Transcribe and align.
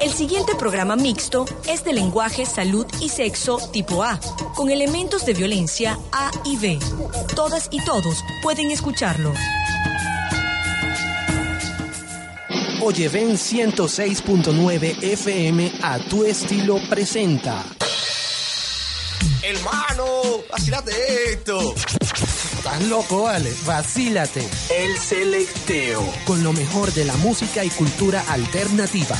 El 0.00 0.12
siguiente 0.12 0.54
programa 0.54 0.96
mixto 0.96 1.46
es 1.68 1.84
de 1.84 1.92
lenguaje, 1.92 2.46
salud 2.46 2.86
y 3.00 3.08
sexo 3.08 3.58
tipo 3.72 4.02
A, 4.02 4.20
con 4.54 4.70
elementos 4.70 5.24
de 5.24 5.34
violencia 5.34 5.98
A 6.12 6.30
y 6.44 6.56
B. 6.56 6.78
Todas 7.34 7.68
y 7.70 7.84
todos 7.84 8.22
pueden 8.42 8.70
escucharlo. 8.70 9.32
Oye, 12.82 13.08
ven 13.08 13.36
106.9 13.36 15.02
FM 15.02 15.72
a 15.82 15.98
tu 16.00 16.24
estilo 16.24 16.78
presenta. 16.90 17.64
Hermano, 19.42 20.04
vacílate 20.50 20.92
esto. 21.32 21.74
Estás 22.64 22.82
loco, 22.88 23.24
vale. 23.24 23.52
Vacílate. 23.66 24.48
El 24.74 24.96
selecteo. 24.96 26.02
Con 26.24 26.42
lo 26.42 26.54
mejor 26.54 26.90
de 26.94 27.04
la 27.04 27.14
música 27.18 27.62
y 27.62 27.68
cultura 27.68 28.24
alternativa. 28.26 29.18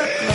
accept 0.00 0.27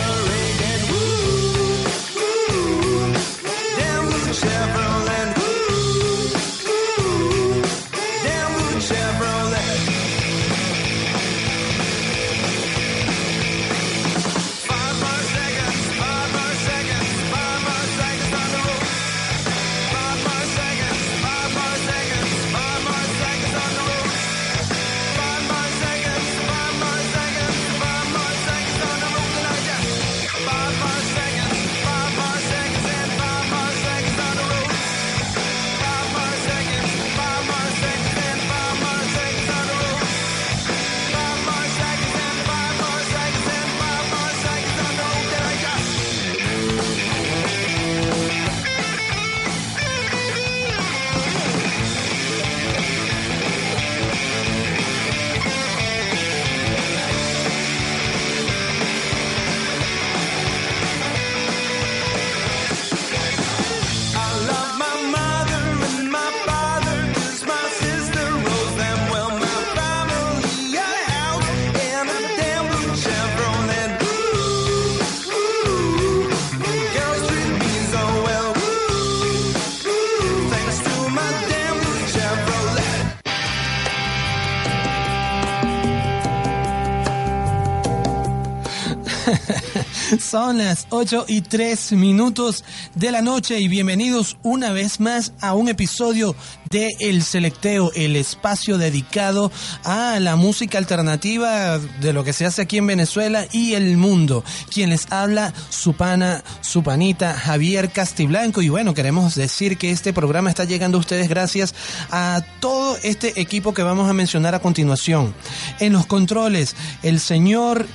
Son 90.34 90.58
las 90.58 90.88
8 90.90 91.26
y 91.28 91.42
3 91.42 91.92
minutos 91.92 92.64
de 92.96 93.12
la 93.12 93.22
noche 93.22 93.60
y 93.60 93.68
bienvenidos 93.68 94.36
una 94.42 94.72
vez 94.72 94.98
más 94.98 95.32
a 95.40 95.54
un 95.54 95.68
episodio 95.68 96.34
de 96.70 96.90
El 96.98 97.22
Selecteo, 97.22 97.92
el 97.94 98.16
espacio 98.16 98.76
dedicado 98.76 99.52
a 99.84 100.18
la 100.18 100.34
música 100.34 100.76
alternativa 100.78 101.78
de 101.78 102.12
lo 102.12 102.24
que 102.24 102.32
se 102.32 102.46
hace 102.46 102.62
aquí 102.62 102.78
en 102.78 102.88
Venezuela 102.88 103.46
y 103.52 103.74
el 103.74 103.96
mundo. 103.96 104.42
Quien 104.72 104.90
les 104.90 105.06
habla, 105.12 105.54
su 105.68 105.92
pana, 105.92 106.42
su 106.62 106.82
panita, 106.82 107.34
Javier 107.34 107.92
Castiblanco. 107.92 108.60
Y 108.60 108.70
bueno, 108.70 108.92
queremos 108.92 109.36
decir 109.36 109.78
que 109.78 109.92
este 109.92 110.12
programa 110.12 110.50
está 110.50 110.64
llegando 110.64 110.98
a 110.98 111.00
ustedes 111.00 111.28
gracias 111.28 111.76
a 112.10 112.42
todo 112.58 112.98
este 113.04 113.40
equipo 113.40 113.72
que 113.72 113.84
vamos 113.84 114.10
a 114.10 114.14
mencionar 114.14 114.56
a 114.56 114.58
continuación. 114.58 115.32
En 115.78 115.92
los 115.92 116.06
controles, 116.06 116.74
el 117.04 117.20
señor 117.20 117.86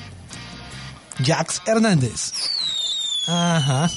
Jax 1.23 1.61
Hernández. 1.65 2.33
Ajá. 3.27 3.89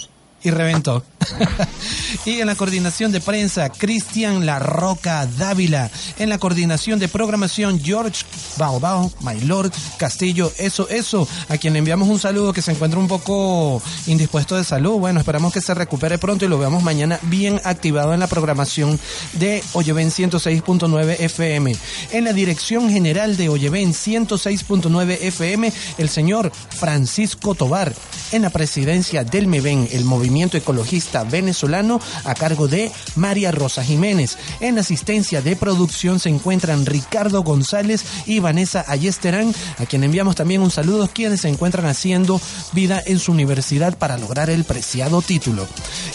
Y 0.42 0.50
reventó. 0.50 1.04
y 2.24 2.40
en 2.40 2.46
la 2.46 2.54
coordinación 2.54 3.12
de 3.12 3.20
prensa, 3.20 3.70
Cristian 3.70 4.46
La 4.46 4.58
Roca 4.58 5.26
Dávila. 5.26 5.90
En 6.18 6.28
la 6.28 6.38
coordinación 6.38 6.98
de 6.98 7.08
programación, 7.08 7.80
George 7.80 8.24
Baobao, 8.56 9.12
My 9.20 9.40
Lord 9.40 9.72
Castillo, 9.98 10.52
eso, 10.58 10.88
eso, 10.88 11.28
a 11.48 11.58
quien 11.58 11.72
le 11.72 11.78
enviamos 11.78 12.08
un 12.08 12.18
saludo 12.18 12.52
que 12.52 12.62
se 12.62 12.72
encuentra 12.72 12.98
un 12.98 13.08
poco 13.08 13.82
indispuesto 14.06 14.56
de 14.56 14.64
salud. 14.64 14.98
Bueno, 14.98 15.20
esperamos 15.20 15.52
que 15.52 15.60
se 15.60 15.74
recupere 15.74 16.18
pronto 16.18 16.44
y 16.44 16.48
lo 16.48 16.58
veamos 16.58 16.82
mañana 16.82 17.18
bien 17.22 17.60
activado 17.64 18.14
en 18.14 18.20
la 18.20 18.26
programación 18.26 18.98
de 19.34 19.62
Oyeven 19.72 20.10
106.9 20.10 21.16
FM. 21.20 21.76
En 22.12 22.24
la 22.24 22.32
dirección 22.32 22.90
general 22.90 23.36
de 23.36 23.48
Oyeven 23.48 23.92
106.9 23.92 25.18
FM, 25.20 25.72
el 25.98 26.08
señor 26.08 26.52
Francisco 26.70 27.54
Tobar. 27.54 27.94
En 28.32 28.42
la 28.42 28.50
presidencia 28.50 29.24
del 29.24 29.46
MEVEN, 29.46 29.88
el 29.92 30.04
movimiento 30.04 30.56
ecologista 30.56 31.11
venezolano, 31.22 32.00
a 32.24 32.34
cargo 32.34 32.68
de 32.68 32.90
María 33.16 33.52
Rosa 33.52 33.84
Jiménez. 33.84 34.38
En 34.60 34.78
asistencia 34.78 35.42
de 35.42 35.56
producción 35.56 36.18
se 36.18 36.30
encuentran 36.30 36.86
Ricardo 36.86 37.42
González 37.42 38.04
y 38.26 38.38
Vanessa 38.38 38.84
Ayesterán, 38.88 39.54
a 39.78 39.86
quien 39.86 40.04
enviamos 40.04 40.34
también 40.34 40.62
un 40.62 40.70
saludo, 40.70 41.08
quienes 41.12 41.42
se 41.42 41.48
encuentran 41.48 41.86
haciendo 41.86 42.40
vida 42.72 43.02
en 43.04 43.18
su 43.18 43.32
universidad 43.32 43.96
para 43.98 44.16
lograr 44.16 44.50
el 44.50 44.64
preciado 44.64 45.22
título. 45.22 45.66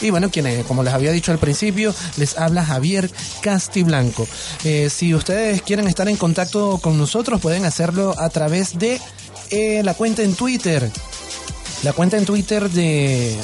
Y 0.01 0.09
bueno, 0.09 0.29
quienes, 0.29 0.65
como 0.65 0.83
les 0.83 0.93
había 0.93 1.11
dicho 1.11 1.31
al 1.31 1.39
principio, 1.39 1.93
les 2.17 2.37
habla 2.37 2.65
Javier 2.65 3.09
Castiblanco. 3.41 4.27
Eh, 4.63 4.89
si 4.89 5.13
ustedes 5.13 5.61
quieren 5.61 5.87
estar 5.87 6.07
en 6.09 6.17
contacto 6.17 6.79
con 6.81 6.97
nosotros, 6.97 7.39
pueden 7.41 7.65
hacerlo 7.65 8.15
a 8.17 8.29
través 8.29 8.77
de 8.79 8.99
eh, 9.51 9.81
la 9.83 9.93
cuenta 9.93 10.23
en 10.23 10.35
Twitter 10.35 10.91
la 11.83 11.93
cuenta 11.93 12.17
en 12.17 12.25
Twitter 12.25 12.69
de, 12.69 13.37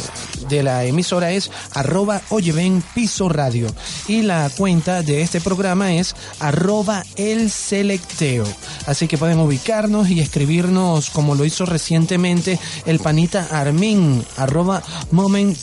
de 0.50 0.64
la 0.64 0.86
emisora 0.86 1.32
es 1.32 1.52
arroba 1.74 2.22
oyeven 2.30 2.84
piso 2.94 3.30
radio. 3.30 3.68
Y 4.08 4.22
la 4.22 4.50
cuenta 4.56 5.02
de 5.02 5.22
este 5.22 5.42
programa 5.42 5.94
es 5.94 6.16
arroba 6.40 7.04
el 7.16 7.50
selecteo. 7.50 8.46
Así 8.86 9.08
que 9.08 9.18
pueden 9.18 9.40
ubicarnos 9.40 10.10
y 10.10 10.20
escribirnos 10.20 11.10
como 11.10 11.36
lo 11.36 11.46
hizo 11.46 11.66
recientemente 11.66 12.60
el 12.86 13.00
panita 13.00 13.48
Armin, 13.52 14.24
arroba 14.38 14.84
Moment 15.12 15.58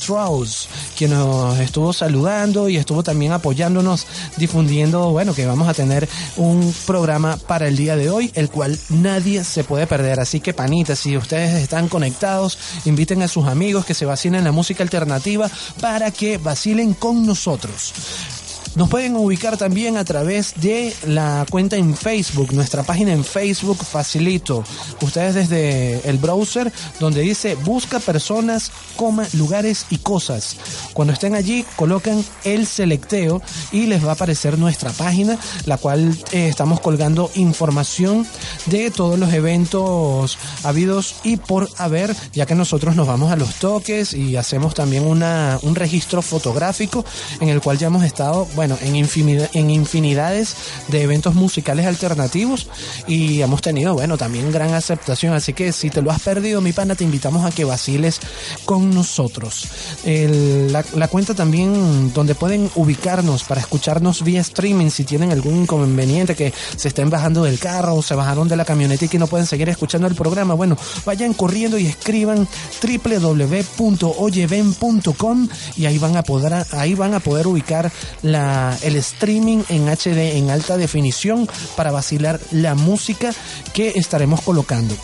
quien 0.96 1.10
nos 1.10 1.58
estuvo 1.58 1.92
saludando 1.92 2.68
y 2.68 2.76
estuvo 2.76 3.02
también 3.02 3.32
apoyándonos, 3.32 4.06
difundiendo, 4.36 5.10
bueno, 5.10 5.34
que 5.34 5.46
vamos 5.46 5.68
a 5.68 5.74
tener 5.74 6.08
un 6.36 6.74
programa 6.86 7.36
para 7.36 7.68
el 7.68 7.76
día 7.76 7.96
de 7.96 8.10
hoy, 8.10 8.30
el 8.34 8.50
cual 8.50 8.78
nadie 8.88 9.44
se 9.44 9.64
puede 9.64 9.86
perder. 9.86 10.20
Así 10.20 10.40
que 10.40 10.52
panita, 10.52 10.96
si 10.96 11.16
ustedes 11.16 11.62
están 11.62 11.88
conectados, 11.88 12.58
inviten 12.84 13.22
a 13.22 13.28
sus 13.28 13.46
amigos 13.46 13.84
que 13.84 13.94
se 13.94 14.04
vacilen 14.04 14.44
la 14.44 14.52
música 14.52 14.69
alternativa 14.78 15.50
para 15.80 16.10
que 16.10 16.38
vacilen 16.38 16.94
con 16.94 17.26
nosotros. 17.26 18.39
Nos 18.76 18.88
pueden 18.88 19.16
ubicar 19.16 19.56
también 19.56 19.96
a 19.96 20.04
través 20.04 20.54
de 20.60 20.94
la 21.04 21.44
cuenta 21.50 21.76
en 21.76 21.96
Facebook, 21.96 22.52
nuestra 22.52 22.84
página 22.84 23.12
en 23.12 23.24
Facebook 23.24 23.84
facilito. 23.84 24.62
Ustedes 25.00 25.34
desde 25.34 26.08
el 26.08 26.18
browser 26.18 26.72
donde 27.00 27.20
dice 27.20 27.56
busca 27.56 27.98
personas, 27.98 28.70
coma, 28.94 29.26
lugares 29.32 29.86
y 29.90 29.98
cosas. 29.98 30.56
Cuando 30.92 31.12
estén 31.12 31.34
allí 31.34 31.64
colocan 31.74 32.24
el 32.44 32.64
selecteo 32.64 33.42
y 33.72 33.86
les 33.86 34.04
va 34.04 34.10
a 34.10 34.14
aparecer 34.14 34.56
nuestra 34.56 34.92
página, 34.92 35.36
la 35.66 35.76
cual 35.76 36.16
eh, 36.30 36.46
estamos 36.46 36.80
colgando 36.80 37.28
información 37.34 38.24
de 38.66 38.92
todos 38.92 39.18
los 39.18 39.32
eventos 39.32 40.38
habidos 40.62 41.16
y 41.24 41.38
por 41.38 41.68
haber, 41.76 42.14
ya 42.32 42.46
que 42.46 42.54
nosotros 42.54 42.94
nos 42.94 43.08
vamos 43.08 43.32
a 43.32 43.36
los 43.36 43.54
toques 43.56 44.14
y 44.14 44.36
hacemos 44.36 44.74
también 44.74 45.06
una, 45.06 45.58
un 45.62 45.74
registro 45.74 46.22
fotográfico 46.22 47.04
en 47.40 47.48
el 47.48 47.60
cual 47.60 47.76
ya 47.76 47.88
hemos 47.88 48.04
estado, 48.04 48.46
bueno, 48.60 48.76
en, 48.82 48.94
infinidad, 48.94 49.48
en 49.54 49.70
infinidades 49.70 50.54
de 50.88 51.00
eventos 51.00 51.34
musicales 51.34 51.86
alternativos 51.86 52.68
y 53.06 53.40
hemos 53.40 53.62
tenido, 53.62 53.94
bueno, 53.94 54.18
también 54.18 54.52
gran 54.52 54.74
aceptación. 54.74 55.32
Así 55.32 55.54
que 55.54 55.72
si 55.72 55.88
te 55.88 56.02
lo 56.02 56.10
has 56.10 56.20
perdido, 56.20 56.60
mi 56.60 56.74
pana, 56.74 56.94
te 56.94 57.04
invitamos 57.04 57.46
a 57.46 57.52
que 57.52 57.64
vaciles 57.64 58.20
con 58.66 58.90
nosotros. 58.90 59.66
la, 60.04 60.84
la 60.94 61.08
cuenta 61.08 61.32
también 61.32 62.12
donde 62.12 62.34
pueden 62.34 62.70
ubicarnos 62.74 63.44
para 63.44 63.62
escucharnos 63.62 64.22
vía 64.24 64.42
streaming 64.42 64.90
si 64.90 65.04
tienen 65.04 65.32
algún 65.32 65.62
inconveniente 65.62 66.34
que 66.34 66.52
se 66.76 66.88
estén 66.88 67.08
bajando 67.08 67.44
del 67.44 67.58
carro 67.58 67.94
o 67.94 68.02
se 68.02 68.14
bajaron 68.14 68.46
de 68.46 68.56
la 68.56 68.66
camioneta 68.66 69.06
y 69.06 69.08
que 69.08 69.18
no 69.18 69.26
pueden 69.26 69.46
seguir 69.46 69.70
escuchando 69.70 70.06
el 70.06 70.14
programa. 70.14 70.52
Bueno, 70.52 70.76
vayan 71.06 71.32
corriendo 71.32 71.78
y 71.78 71.86
escriban 71.86 72.46
www.oyeven.com 72.82 75.48
y 75.78 75.86
ahí 75.86 75.96
van 75.96 76.18
a 76.18 76.22
poder 76.22 76.66
ahí 76.72 76.94
van 76.94 77.14
a 77.14 77.20
poder 77.20 77.46
ubicar 77.46 77.90
la, 78.20 78.49
el 78.82 78.96
streaming 78.96 79.62
en 79.68 79.88
HD 79.88 80.36
en 80.36 80.50
alta 80.50 80.76
definición 80.76 81.48
para 81.76 81.92
vacilar 81.92 82.40
la 82.50 82.74
música 82.74 83.32
que 83.72 83.92
estaremos 83.96 84.40
colocando 84.42 84.94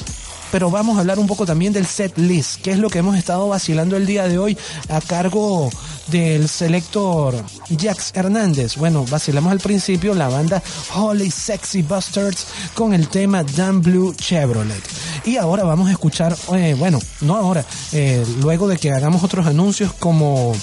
pero 0.50 0.70
vamos 0.70 0.96
a 0.96 1.00
hablar 1.00 1.18
un 1.18 1.26
poco 1.26 1.44
también 1.44 1.72
del 1.72 1.86
set 1.86 2.16
list, 2.18 2.62
que 2.62 2.70
es 2.70 2.78
lo 2.78 2.88
que 2.88 3.00
hemos 3.00 3.16
estado 3.16 3.48
vacilando 3.48 3.96
el 3.96 4.06
día 4.06 4.28
de 4.28 4.38
hoy 4.38 4.56
a 4.88 5.00
cargo 5.00 5.70
del 6.08 6.48
selector 6.48 7.34
Jax 7.78 8.12
Hernández. 8.14 8.76
Bueno, 8.76 9.04
vacilamos 9.10 9.52
al 9.52 9.60
principio 9.60 10.14
la 10.14 10.28
banda 10.28 10.62
Holy 10.94 11.30
Sexy 11.30 11.82
Bastards 11.82 12.46
con 12.74 12.94
el 12.94 13.08
tema 13.08 13.42
Dan 13.42 13.82
Blue 13.82 14.14
Chevrolet. 14.14 14.82
Y 15.24 15.36
ahora 15.36 15.64
vamos 15.64 15.88
a 15.88 15.92
escuchar, 15.92 16.36
eh, 16.54 16.74
bueno, 16.78 17.00
no 17.20 17.36
ahora, 17.36 17.64
eh, 17.92 18.24
luego 18.40 18.68
de 18.68 18.76
que 18.78 18.92
hagamos 18.92 19.24
otros 19.24 19.46
anuncios 19.46 19.92
como 19.94 20.54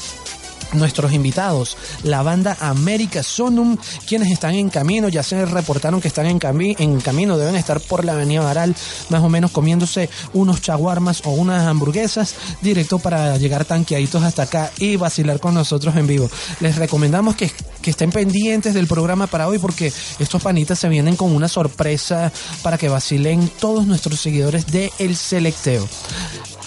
nuestros 0.73 1.13
invitados, 1.13 1.77
la 2.03 2.21
banda 2.23 2.57
América 2.59 3.23
Sonum, 3.23 3.77
quienes 4.07 4.31
están 4.31 4.55
en 4.55 4.69
camino, 4.69 5.09
ya 5.09 5.23
se 5.23 5.45
reportaron 5.45 6.01
que 6.01 6.07
están 6.07 6.25
en, 6.25 6.39
en 6.79 7.01
camino, 7.01 7.37
deben 7.37 7.55
estar 7.55 7.79
por 7.79 8.05
la 8.05 8.13
avenida 8.13 8.41
Baral, 8.41 8.75
más 9.09 9.21
o 9.21 9.29
menos 9.29 9.51
comiéndose 9.51 10.09
unos 10.33 10.61
chaguarmas 10.61 11.21
o 11.25 11.31
unas 11.31 11.67
hamburguesas, 11.67 12.35
directo 12.61 12.99
para 12.99 13.37
llegar 13.37 13.65
tanqueaditos 13.65 14.23
hasta 14.23 14.43
acá 14.43 14.71
y 14.77 14.95
vacilar 14.95 15.39
con 15.39 15.53
nosotros 15.53 15.95
en 15.95 16.07
vivo. 16.07 16.29
Les 16.59 16.75
recomendamos 16.75 17.35
que, 17.35 17.51
que 17.81 17.91
estén 17.91 18.11
pendientes 18.11 18.73
del 18.73 18.87
programa 18.87 19.27
para 19.27 19.47
hoy 19.47 19.59
porque 19.59 19.91
estos 20.19 20.41
panitas 20.41 20.79
se 20.79 20.89
vienen 20.89 21.15
con 21.15 21.35
una 21.35 21.47
sorpresa 21.47 22.31
para 22.61 22.77
que 22.77 22.89
vacilen 22.89 23.49
todos 23.59 23.85
nuestros 23.85 24.19
seguidores 24.19 24.67
de 24.67 24.91
El 24.99 25.15
Selecteo. 25.15 25.87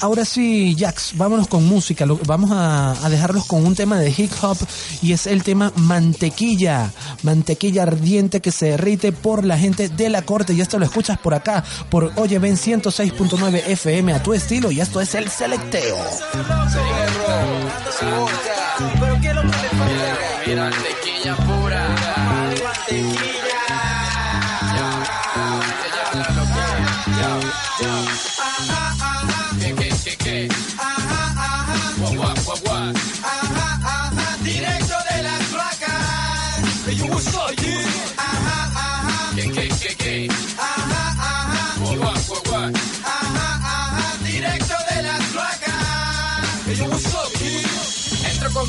Ahora 0.01 0.25
sí, 0.25 0.77
Jax, 0.79 1.17
vámonos 1.17 1.49
con 1.49 1.65
música. 1.67 2.05
Vamos 2.27 2.51
a, 2.53 3.09
dejarlos 3.09 3.47
con 3.47 3.65
un 3.65 3.75
tema 3.75 3.99
de 3.99 4.11
hip 4.17 4.31
hop 4.43 4.59
y 5.03 5.13
es 5.13 5.27
el 5.27 5.43
tema 5.43 5.73
Mantequilla. 5.77 6.93
Mantequilla 7.23 7.85
ardiente 7.85 8.41
que 8.41 8.53
se 8.53 8.67
derrite 8.67 9.13
por 9.13 9.45
la 9.45 9.59
gente 9.59 9.89
de 9.89 10.11
la 10.11 10.23
corte. 10.23 10.53
Y 10.53 10.61
esto 10.61 10.79
lo 10.79 10.85
escuchas 10.85 11.19
por 11.19 11.35
acá, 11.35 11.65
por 11.91 12.13
Oye 12.17 12.39
Ven 12.39 12.57
106.9 12.57 13.63
FM 13.69 14.13
a 14.13 14.23
tu 14.23 14.35
estilo. 14.35 14.71
Y 14.71 14.81
esto 14.81 15.01
es 15.01 15.15
el 15.15 15.31
selecteo. 15.31 15.97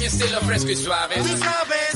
Estilo 0.07 0.39
fresco 0.41 0.69
y 0.69 0.75
suave. 0.75 1.15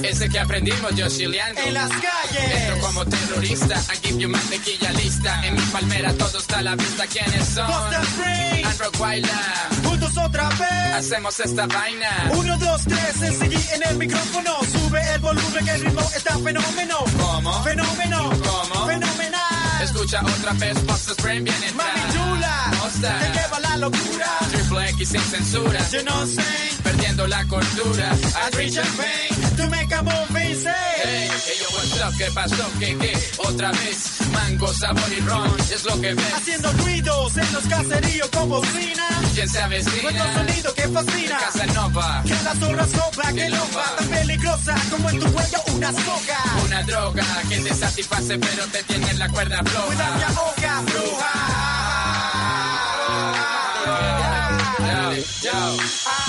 Ese 0.04 0.30
que 0.30 0.40
aprendimos 0.40 0.94
yo 0.96 1.08
chileando. 1.08 1.62
En 1.62 1.74
las 1.74 1.90
calles. 1.90 2.62
Entro 2.62 2.80
como 2.80 3.06
terrorista. 3.06 3.76
I 3.94 4.08
give 4.08 4.20
you 4.20 4.30
mantequilla 4.30 4.92
lista. 4.92 5.46
En 5.46 5.56
mi 5.56 5.62
palmera 5.72 6.14
todo 6.14 6.38
está 6.38 6.60
a 6.60 6.62
la 6.62 6.76
vista. 6.76 7.08
¿Quiénes 7.08 7.48
son? 7.48 7.70
And 7.72 8.80
Rock 8.80 8.98
Juntos 9.84 10.18
otra 10.18 10.50
vez. 10.50 10.94
Hacemos 10.96 11.40
esta 11.40 11.66
vaina. 11.68 12.32
Uno, 12.34 12.58
dos, 12.58 12.82
tres. 12.84 13.22
Enseguí 13.22 13.64
en 13.74 13.84
el 13.84 13.98
micrófono. 13.98 14.60
Sube 14.72 15.02
el 15.14 15.22
volumen 15.22 15.66
que 15.66 15.72
el 15.72 15.82
ritmo 15.82 16.02
está 16.16 16.38
fenómeno. 16.40 16.98
¿Cómo? 17.18 17.64
Fenómeno. 17.64 18.30
¿Cómo? 18.44 18.88
Fenomenal. 18.88 19.84
Escucha 19.84 20.22
otra 20.22 20.54
vez. 20.54 20.86
Buster 20.86 21.16
Brain 21.24 21.44
viene 21.44 21.72
Mami 21.74 22.02
chula. 22.14 22.72
¿De 23.02 23.32
qué 23.32 23.48
va 23.52 23.60
la 23.62 23.78
locura? 23.78 24.28
Triple 24.52 24.90
X 24.90 25.10
sin 25.10 25.22
censura. 25.22 25.90
Yo 25.90 26.04
no 26.04 26.26
sé. 26.28 26.71
Perdiendo 26.84 27.28
la 27.28 27.46
cordura. 27.46 28.12
I 28.14 28.50
drink 28.52 28.74
champagne 28.74 29.56
to 29.58 29.68
make 29.70 29.92
a 29.94 30.04
movie 30.04 30.56
say. 30.56 30.72
Hey, 31.04 31.28
hey, 31.30 31.54
yo, 31.60 31.68
what's 31.76 32.02
up? 32.02 32.18
¿Qué 32.18 32.32
pasó? 32.32 32.72
¿Qué, 32.80 32.98
qué? 32.98 33.14
Otra 33.38 33.72
vez. 33.72 34.22
Mango, 34.32 34.74
sabor 34.74 35.12
y 35.16 35.20
ron. 35.22 35.60
Es 35.74 35.84
lo 35.86 36.00
que 36.02 36.14
ves. 36.14 36.34
Haciendo 36.34 36.72
ruidos 36.74 37.38
en 37.38 37.54
los 37.54 37.64
caseríos 37.66 38.30
con 38.30 38.50
bocina. 38.50 39.08
¿Quién 39.34 39.50
se 39.50 39.62
avecina? 39.62 40.12
Nuestro 40.12 40.34
sonido 40.34 40.74
que 40.74 40.88
fascina. 40.90 41.38
Casanova. 41.40 42.24
Que 42.26 42.44
las 42.44 42.58
zorras 42.58 42.90
cobra. 42.90 43.34
Que 43.34 43.50
loba. 43.50 43.96
Tan 43.98 44.08
peligrosa 44.08 44.76
como 44.90 45.10
en 45.10 45.20
tu 45.20 45.32
cuello 45.32 45.58
una 45.76 45.92
soga. 45.92 46.44
Una 46.66 46.84
droga 46.84 47.26
que 47.50 47.60
te 47.60 47.74
satisface 47.74 48.38
pero 48.40 48.66
te 48.68 48.84
tiene 48.84 49.10
en 49.10 49.20
la 49.20 49.30
cuerda 49.30 49.62
floja. 49.64 49.86
Cuida 49.88 50.16
mi 50.16 50.24
hoja 50.24 50.82
bruja. 50.82 51.72
Yo, 55.44 55.52
ajá, 55.52 55.78
ajá, 56.06 56.21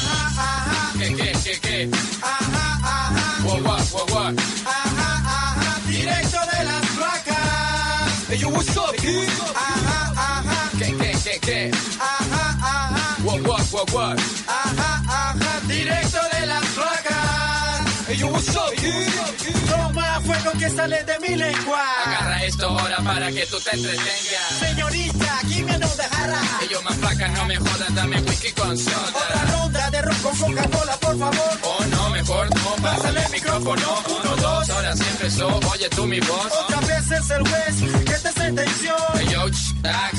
¿qué, 1.60 1.60
qué? 1.60 1.90
Ajá, 2.22 2.78
ajá, 2.82 3.44
what, 3.44 4.10
what? 4.10 4.38
Ajá, 4.65 5.22
ajá, 5.26 5.81
directo 5.86 6.38
de 6.56 6.65
las 6.65 6.86
placas. 6.96 8.29
Hey, 8.29 8.38
yo, 8.38 8.48
what's 8.48 8.76
up, 8.76 8.94
kid? 8.96 9.29
Ajá, 9.55 10.12
ajá, 10.17 10.70
¿Qué, 10.79 10.96
qué, 10.96 11.12
qué, 11.24 11.41
qué? 11.41 11.70
Ajá, 12.00 12.56
ajá, 12.62 13.17
what? 13.24 13.41
Ajá, 13.88 14.17
ajá, 14.48 14.71
Que 20.58 20.70
sale 20.70 21.02
de 21.02 21.18
mi 21.18 21.34
lengua. 21.34 21.82
Agarra 22.06 22.44
esto 22.44 22.68
ahora 22.68 22.98
para 22.98 23.32
que 23.32 23.44
tú 23.46 23.58
te 23.60 23.74
entretengas. 23.74 24.58
Señorita, 24.60 25.38
aquí 25.42 25.62
me 25.64 25.78
no 25.78 25.88
dejará. 25.88 26.40
Yo 26.70 26.82
más 26.82 26.94
flaca, 26.96 27.28
no 27.28 27.44
me 27.46 27.56
jodas, 27.56 27.94
dame 27.94 28.20
whisky 28.20 28.52
con 28.52 28.70
Otra 28.70 28.84
soda. 28.84 29.44
ronda 29.52 29.90
de 29.90 30.02
ron 30.02 30.16
con 30.18 30.36
Coca-Cola, 30.36 30.96
por 30.98 31.18
favor. 31.18 31.58
Oh, 31.62 31.84
no, 31.90 32.10
mejor 32.10 32.54
no, 32.54 32.82
pásale 32.82 33.24
el 33.24 33.32
micrófono. 33.32 34.02
Uno, 34.06 34.36
dos, 34.36 34.70
ahora 34.70 34.96
sí 34.96 35.04
empezó, 35.10 35.48
oye 35.72 35.88
tú 35.90 36.06
mi 36.06 36.20
voz. 36.20 36.46
Otra 36.64 36.80
vez 36.80 37.10
es 37.10 37.30
el 37.30 37.48
juez 37.48 38.04
que 38.04 38.14
te 38.14 38.32
sentenció. 38.32 38.94
Hey, 39.14 39.28
yo, 39.32 39.48
ch, 39.50 39.74
ah, 39.84 40.10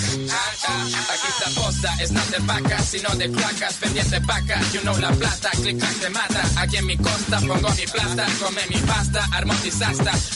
ah, 0.68 0.86
aquí 1.14 1.28
está 1.30 1.62
posta, 1.62 1.96
es 2.02 2.12
no 2.12 2.22
de 2.26 2.40
vacas, 2.40 2.86
sino 2.86 3.10
de 3.16 3.30
placas, 3.30 3.74
pendiente 3.76 4.20
vaca, 4.20 4.60
you 4.74 4.82
know 4.82 4.98
la 4.98 5.10
plata, 5.12 5.50
click 5.52 5.80
clack 5.80 6.00
te 6.00 6.10
mata, 6.10 6.44
aquí 6.58 6.78
en 6.78 6.86
mi 6.86 6.98
costa 6.98 7.40
pongo 7.40 7.70
mi 7.70 7.86
plata, 7.88 8.26
come 8.42 8.62
mi 8.70 8.78
pasta, 8.78 9.28
armo 9.32 9.54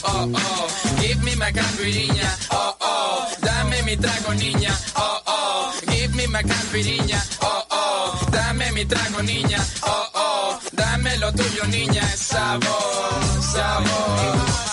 oh 0.04 0.30
oh, 0.34 0.68
give 1.00 1.22
me 1.24 1.34
my 1.36 1.50
campiriña, 1.52 2.28
oh 2.52 2.74
oh, 2.80 3.26
dame 3.40 3.82
mi 3.86 3.96
trago 3.96 4.32
niña, 4.34 4.72
oh 4.96 5.20
oh, 5.26 5.72
give 5.90 6.14
me 6.16 6.26
my 6.26 6.42
campiriña, 6.42 7.20
oh 7.42 7.62
oh, 7.70 8.26
dame 8.30 8.70
mi 8.72 8.84
trago 8.84 9.20
niña, 9.22 9.58
oh 9.82 10.06
oh, 10.14 10.58
dame 10.72 11.16
lo 11.18 11.32
tuyo 11.32 11.64
niña, 11.66 12.02
sabor, 12.16 13.42
sabor. 13.52 14.67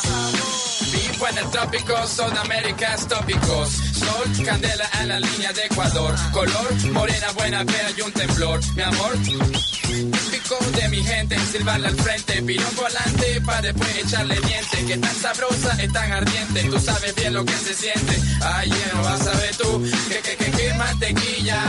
En 1.28 1.38
el 1.40 1.50
trópico, 1.50 2.08
Sudamérica 2.08 2.96
tópicos. 3.10 3.70
Sol, 3.70 4.46
candela 4.46 4.88
en 5.02 5.08
la 5.08 5.20
línea 5.20 5.52
de 5.54 5.66
Ecuador. 5.66 6.14
Color, 6.32 6.74
morena, 6.92 7.32
buena, 7.32 7.66
fea 7.66 7.92
y 7.98 8.02
un 8.02 8.12
temblor. 8.12 8.60
Mi 8.76 8.84
amor, 8.84 9.12
típico 9.24 10.58
de 10.76 10.90
mi 10.90 11.04
gente, 11.04 11.36
silbarle 11.52 11.88
al 11.88 11.96
frente, 11.96 12.42
piro 12.44 12.66
volante 12.76 13.42
para 13.42 13.62
después 13.62 13.98
echarle 13.98 14.40
diente. 14.40 14.86
Que 14.86 14.98
tan 14.98 15.16
sabrosa, 15.16 15.76
es 15.82 15.92
tan 15.92 16.12
ardiente, 16.12 16.64
tú 16.70 16.80
sabes 16.80 17.16
bien 17.16 17.34
lo 17.34 17.44
que 17.44 17.54
se 17.54 17.74
siente. 17.74 18.22
Ay, 18.44 18.72
no 18.94 19.02
vas 19.02 19.26
a 19.26 19.32
ver 19.32 19.56
tú, 19.58 19.84
que 20.08 20.20
que 20.20 20.36
que 20.38 20.52
que 20.52 20.74
mantequilla, 20.76 21.60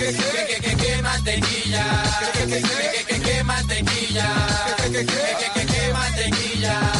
que 0.00 0.06
que 0.06 0.16
que 0.16 0.62
que 0.62 0.76
que 0.76 1.02
mantequilla, 1.02 2.02
que 2.32 2.46
que 2.46 2.62
que 2.62 3.04
que 3.06 3.20
que 3.20 3.44
mantequilla, 3.44 4.28
que 4.82 4.90
que 4.90 5.06
que 5.06 5.66
que 5.66 5.75
mantequilla. 5.96 6.96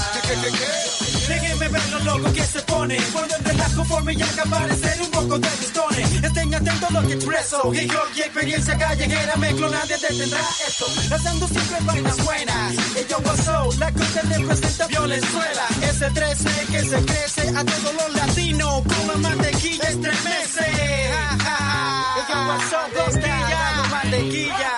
Déjenme 1.29 1.69
ver 1.69 1.89
lo 1.91 1.99
loco 2.01 2.33
que 2.33 2.43
se 2.45 2.61
pone 2.63 2.97
Cuando 3.13 3.37
el 3.37 3.45
relajo 3.45 3.85
forme 3.85 4.13
y 4.15 4.23
haga 4.23 4.45
parecer 4.45 5.03
un 5.03 5.11
poco 5.11 5.39
de 5.39 5.49
pistones 5.49 6.13
Estén 6.23 6.55
atentos 6.55 6.91
a 6.91 6.93
lo 6.93 7.07
que 7.07 7.15
expreso 7.15 7.75
Hip 7.75 7.91
hop 7.91 8.09
y 8.17 8.21
experiencia 8.21 8.79
callejera 8.79 9.37
Mezclo, 9.37 9.69
nadie 9.69 9.97
detendrá 9.99 10.41
esto. 10.67 10.87
Lanzando 11.11 11.49
siempre 11.49 11.77
vainas 11.83 12.25
buenas. 12.25 12.75
Yo 13.09 13.19
pasó, 13.19 13.69
la 13.79 13.93
corte 13.93 14.23
representa 14.23 14.87
Violenzuela 14.87 15.67
Ese 15.83 16.11
13 16.11 16.49
que 16.71 16.81
se 16.81 17.05
crece 17.05 17.49
a 17.57 17.65
todos 17.65 17.95
los 17.95 18.15
latinos 18.15 18.83
Con 18.83 19.07
la 19.09 19.29
mantequilla 19.29 19.89
estremece. 19.89 20.65
Ja, 21.11 21.39
ja, 21.45 21.57
ja. 21.57 22.27
Yo 22.29 22.35
pasó, 22.35 23.05
costilla, 23.05 23.83
mantequilla. 23.91 24.75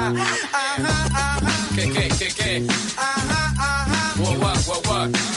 Ajá, 0.53 1.07
ajá, 1.15 1.41
Que 1.75 1.91
que 1.91 2.09
que 2.09 2.29
que, 2.29 2.67
ajá 2.97 3.28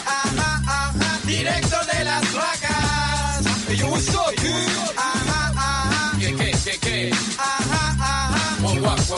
ajá, 0.06 1.20
directo 1.26 1.78
de 1.94 2.04
las. 2.04 2.24
Hey, 3.68 3.78
yo, 3.78 3.88
up, 3.88 4.36
kid? 4.36 4.52
Ajá, 4.98 5.52
ajá, 5.56 6.20
Que 6.20 6.36
que 6.36 6.52
que 6.52 6.80
que, 6.80 7.12
ajá, 7.38 7.96
ajá, 8.00 8.58
wow 8.62 8.74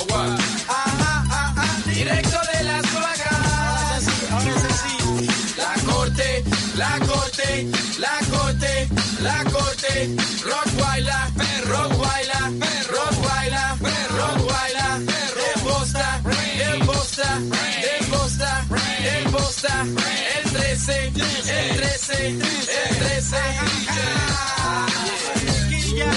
wow. 0.09 0.37
ajá, 0.69 1.23
ajá, 1.31 1.77
directo 1.85 2.39
de 2.53 2.63
las 2.63 2.85
placas. 2.87 4.03
Ahora 4.31 4.51
es 4.51 4.63
así, 4.63 5.27
La 5.57 5.93
corte, 5.93 6.43
la 6.75 6.99
corte, 6.99 7.67
la 7.97 8.19
corte, 8.29 8.89
la 9.21 9.43
corte. 9.51 10.15
Rock 10.43 11.42
el 19.63 19.93
bosta. 19.93 20.03
El 20.43 20.51
13, 20.51 21.05
el 21.05 21.13
13, 21.13 22.27
el 22.27 22.37
13. 22.97 23.37
mantequilla, 25.33 26.07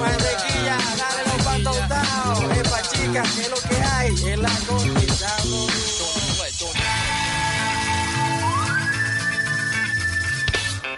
Mantequilla. 0.00 0.76
dale 0.98 1.22
los 1.26 1.40
patotados. 1.44 2.56
Epa, 2.58 2.82
chica, 2.82 3.22
que 3.22 3.40
es 3.42 3.50
lo 3.50 3.56
que 3.56 3.76
hay 3.76 4.32
en 4.32 4.42
la 4.42 4.50
cotizado. 4.66 5.03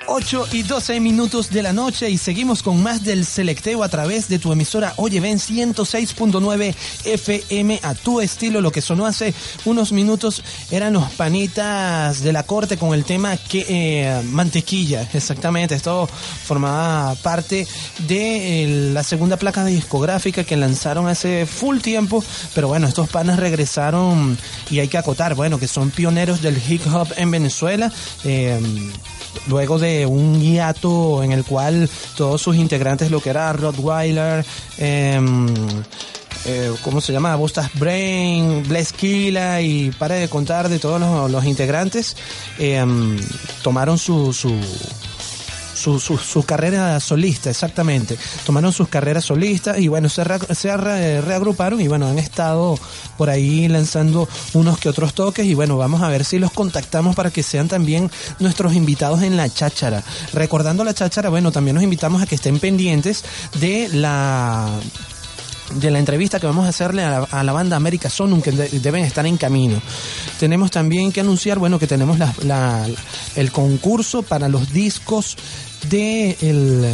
8 0.08 0.48
y 0.52 0.62
12 0.62 1.00
minutos 1.00 1.50
de 1.50 1.62
la 1.62 1.72
noche 1.72 2.08
y 2.10 2.18
seguimos 2.18 2.62
con 2.62 2.82
más 2.82 3.02
del 3.04 3.24
selecteo 3.24 3.82
a 3.82 3.88
través 3.88 4.28
de 4.28 4.38
tu 4.38 4.52
emisora 4.52 4.94
Oye 4.96 5.20
Ven 5.20 5.38
106.9 5.38 6.74
FM 7.04 7.80
a 7.82 7.94
tu 7.94 8.20
estilo. 8.20 8.60
Lo 8.60 8.70
que 8.70 8.80
sonó 8.80 9.06
hace 9.06 9.34
unos 9.64 9.92
minutos 9.92 10.42
eran 10.70 10.92
los 10.92 11.10
panitas 11.12 12.22
de 12.22 12.32
la 12.32 12.44
corte 12.44 12.76
con 12.76 12.94
el 12.94 13.04
tema 13.04 13.36
que 13.36 13.66
eh, 13.68 14.22
mantequilla, 14.24 15.08
exactamente. 15.12 15.74
Esto 15.74 16.06
formaba 16.06 17.14
parte 17.16 17.66
de 18.06 18.64
eh, 18.64 18.92
la 18.92 19.02
segunda 19.02 19.36
placa 19.36 19.64
discográfica 19.64 20.44
que 20.44 20.56
lanzaron 20.56 21.08
hace 21.08 21.46
full 21.46 21.78
tiempo, 21.78 22.22
pero 22.54 22.68
bueno, 22.68 22.86
estos 22.86 23.08
panas 23.08 23.38
regresaron 23.38 24.38
y 24.70 24.78
hay 24.78 24.88
que 24.88 24.98
acotar, 24.98 25.34
bueno, 25.34 25.58
que 25.58 25.68
son 25.68 25.90
pioneros 25.90 26.42
del 26.42 26.60
hip 26.68 26.82
hop 26.92 27.08
en 27.16 27.30
Venezuela. 27.30 27.92
eh, 28.24 28.60
luego 29.46 29.78
de 29.78 30.06
un 30.06 30.40
hiato 30.40 31.22
en 31.22 31.32
el 31.32 31.44
cual 31.44 31.88
todos 32.16 32.40
sus 32.42 32.56
integrantes, 32.56 33.10
lo 33.10 33.20
que 33.20 33.30
era 33.30 33.52
Rottweiler, 33.52 34.44
em, 34.78 35.46
eh, 36.44 36.72
¿cómo 36.82 37.00
se 37.00 37.12
llama? 37.12 37.34
Bustas 37.36 37.70
Brain, 37.74 38.62
Bless 38.68 38.92
Killa 38.92 39.60
y 39.60 39.90
para 39.92 40.14
de 40.16 40.28
contar 40.28 40.68
de 40.68 40.78
todos 40.78 41.00
los, 41.00 41.30
los 41.30 41.44
integrantes, 41.44 42.16
em, 42.58 43.18
tomaron 43.62 43.98
su, 43.98 44.32
su, 44.32 44.54
su, 45.76 46.00
su, 46.00 46.18
su 46.18 46.42
carrera 46.44 46.98
solista, 47.00 47.50
exactamente. 47.50 48.16
Tomaron 48.44 48.72
sus 48.72 48.88
carreras 48.88 49.24
solistas 49.24 49.78
y 49.78 49.88
bueno, 49.88 50.08
se, 50.08 50.22
se 50.54 50.76
re- 50.76 51.20
reagruparon 51.20 51.80
y 51.80 51.88
bueno, 51.88 52.06
han 52.08 52.18
estado 52.18 52.78
por 53.16 53.30
ahí 53.30 53.68
lanzando 53.68 54.28
unos 54.54 54.78
que 54.78 54.88
otros 54.88 55.14
toques 55.14 55.46
y 55.46 55.54
bueno, 55.54 55.76
vamos 55.76 56.02
a 56.02 56.08
ver 56.08 56.24
si 56.24 56.38
los 56.38 56.50
contactamos 56.52 57.14
para 57.14 57.30
que 57.30 57.42
sean 57.42 57.68
también 57.68 58.10
nuestros 58.40 58.74
invitados 58.74 59.22
en 59.22 59.36
la 59.36 59.48
cháchara. 59.48 60.02
Recordando 60.32 60.82
la 60.84 60.94
cháchara, 60.94 61.28
bueno, 61.28 61.52
también 61.52 61.74
nos 61.74 61.84
invitamos 61.84 62.22
a 62.22 62.26
que 62.26 62.34
estén 62.36 62.58
pendientes 62.58 63.24
de 63.60 63.88
la 63.92 64.70
de 65.74 65.90
la 65.90 65.98
entrevista 65.98 66.38
que 66.40 66.46
vamos 66.46 66.66
a 66.66 66.68
hacerle 66.68 67.02
a 67.04 67.42
la, 67.42 67.52
banda 67.52 67.76
América 67.76 68.08
Sonum, 68.10 68.40
que 68.40 68.52
de- 68.52 68.68
deben 68.80 69.04
estar 69.04 69.26
en 69.26 69.36
camino. 69.36 69.80
Tenemos 70.38 70.70
también 70.70 71.12
que 71.12 71.20
anunciar, 71.20 71.58
bueno, 71.58 71.78
que 71.78 71.86
tenemos 71.86 72.18
la- 72.18 72.34
la- 72.44 72.86
el 73.34 73.52
concurso 73.52 74.22
para 74.22 74.48
los 74.48 74.72
discos 74.72 75.36
de 75.90 76.36
el, 76.40 76.86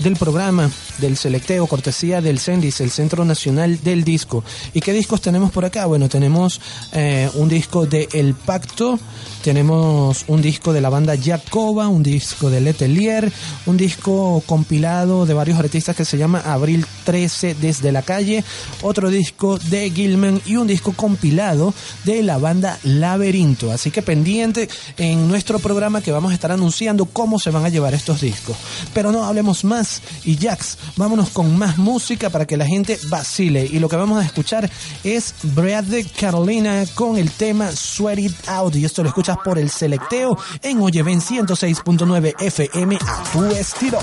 del 0.00 0.16
programa 0.16 0.70
del 0.98 1.16
selecteo, 1.16 1.66
cortesía 1.66 2.20
del 2.20 2.38
CENDIS, 2.38 2.80
el 2.80 2.90
Centro 2.90 3.24
Nacional 3.24 3.82
del 3.82 4.04
Disco. 4.04 4.44
¿Y 4.74 4.80
qué 4.80 4.92
discos 4.92 5.20
tenemos 5.20 5.50
por 5.50 5.64
acá? 5.64 5.86
Bueno, 5.86 6.08
tenemos 6.08 6.60
eh, 6.92 7.30
un 7.34 7.48
disco 7.48 7.86
de 7.86 8.08
El 8.12 8.34
Pacto, 8.34 8.98
tenemos 9.42 10.24
un 10.28 10.42
disco 10.42 10.72
de 10.72 10.80
la 10.80 10.88
banda 10.88 11.14
Jacoba, 11.16 11.88
un 11.88 12.02
disco 12.02 12.50
de 12.50 12.60
Letelier, 12.60 13.32
un 13.66 13.76
disco 13.76 14.42
compilado 14.46 15.26
de 15.26 15.34
varios 15.34 15.58
artistas 15.58 15.96
que 15.96 16.04
se 16.04 16.18
llama 16.18 16.42
Abril 16.44 16.84
13 17.04 17.54
desde 17.54 17.92
la 17.92 18.02
calle, 18.02 18.44
otro 18.82 19.10
disco 19.10 19.58
de 19.58 19.90
Gilman 19.90 20.40
y 20.44 20.56
un 20.56 20.66
disco 20.66 20.92
compilado 20.92 21.72
de 22.04 22.22
la 22.22 22.38
banda 22.38 22.78
Laberinto. 22.82 23.70
Así 23.70 23.90
que 23.90 24.02
pendiente 24.02 24.68
en 24.96 25.28
nuestro 25.28 25.58
programa 25.58 26.02
que 26.02 26.12
vamos 26.12 26.32
a 26.32 26.34
estar 26.34 26.52
anunciando 26.52 27.06
cómo 27.06 27.38
se 27.38 27.50
van 27.50 27.64
a 27.64 27.68
llevar 27.68 27.94
estos 27.94 28.20
discos. 28.20 28.56
Pero 28.92 29.12
no 29.12 29.24
hablemos 29.24 29.64
más 29.64 30.02
y 30.24 30.36
Jax, 30.36 30.78
vámonos 30.96 31.30
con 31.30 31.56
más 31.58 31.78
música 31.78 32.30
para 32.30 32.46
que 32.46 32.56
la 32.56 32.66
gente 32.66 32.98
vacile. 33.08 33.68
Y 33.70 33.78
lo 33.78 33.88
que 33.88 33.96
vamos 33.96 34.22
a 34.22 34.26
escuchar 34.26 34.70
es 35.04 35.34
Bradley 35.42 36.04
Carolina 36.04 36.84
con 36.94 37.16
el 37.16 37.30
tema 37.30 37.70
Sweat 37.72 38.18
It 38.18 38.48
Out. 38.48 38.76
Y 38.76 38.84
esto 38.84 39.02
lo 39.02 39.08
escuchas 39.08 39.38
por 39.44 39.58
el 39.58 39.70
selecteo 39.70 40.38
en 40.62 40.80
Oyeven 40.80 41.20
106.9 41.20 42.34
FM 42.40 42.96
a 42.96 43.22
tu 43.32 43.44
estilo. 43.46 43.98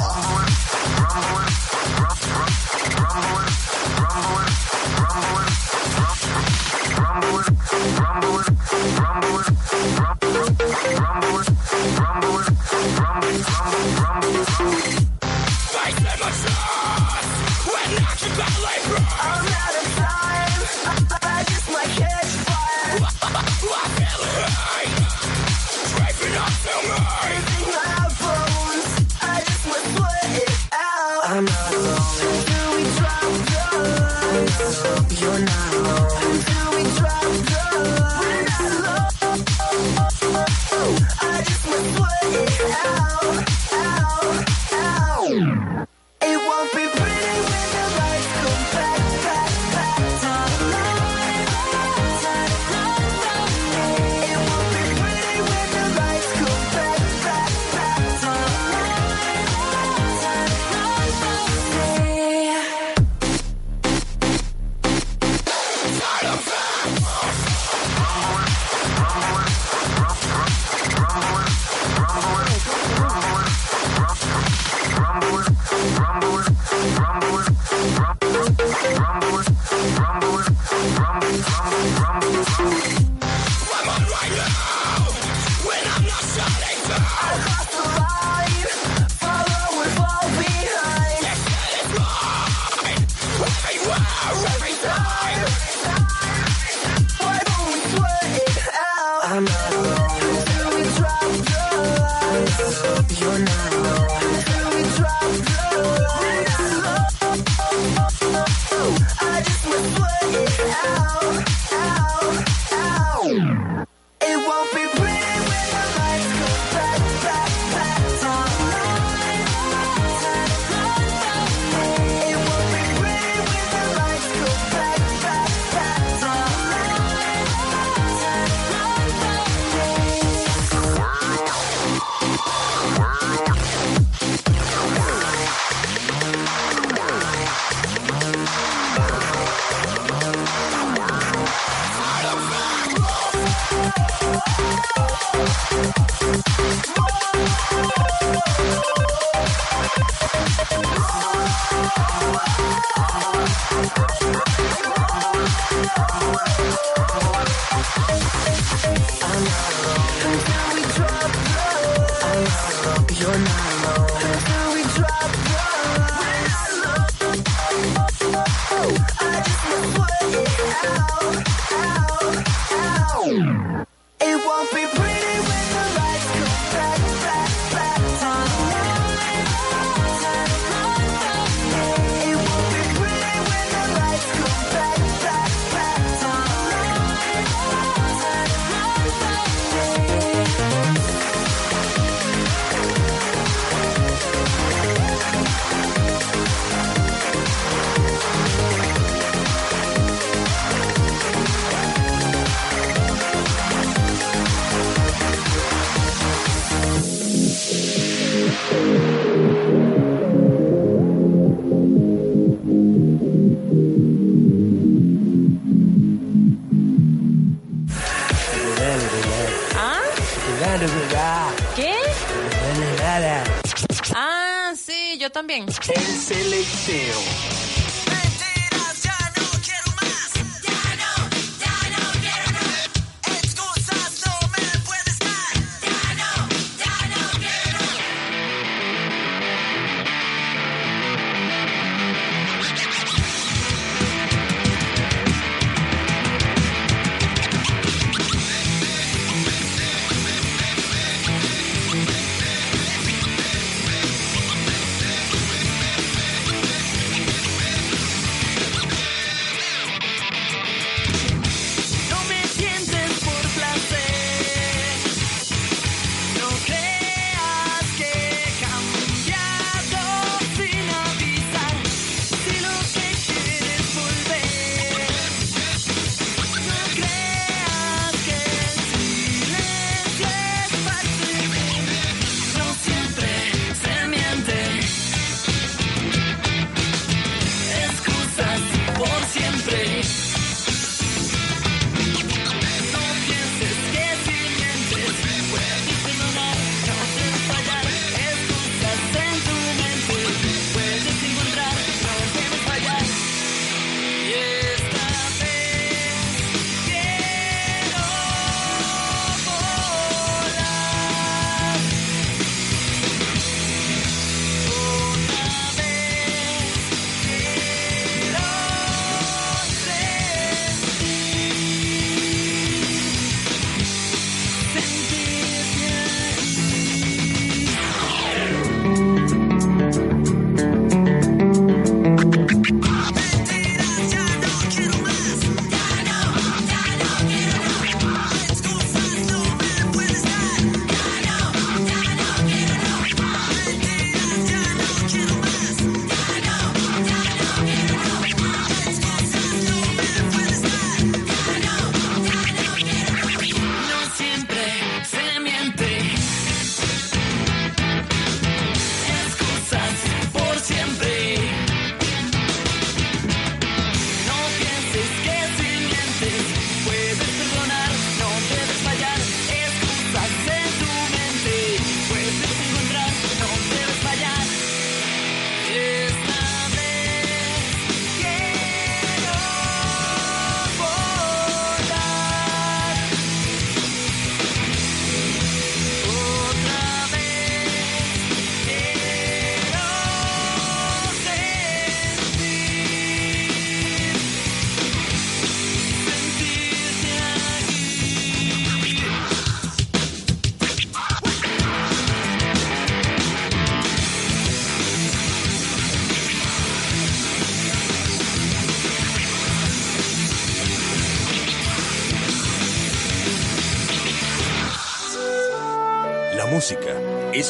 También. 225.48 226.05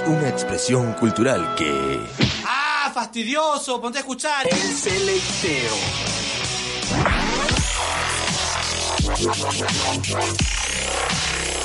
Una 0.08 0.30
expresión 0.30 0.94
cultural 0.94 1.56
que... 1.56 2.00
¡Ah, 2.46 2.92
fastidioso! 2.94 3.82
Ponte 3.82 3.98
a 3.98 4.02
escuchar. 4.02 4.48
El 4.48 4.76
selecteo. 4.76 5.76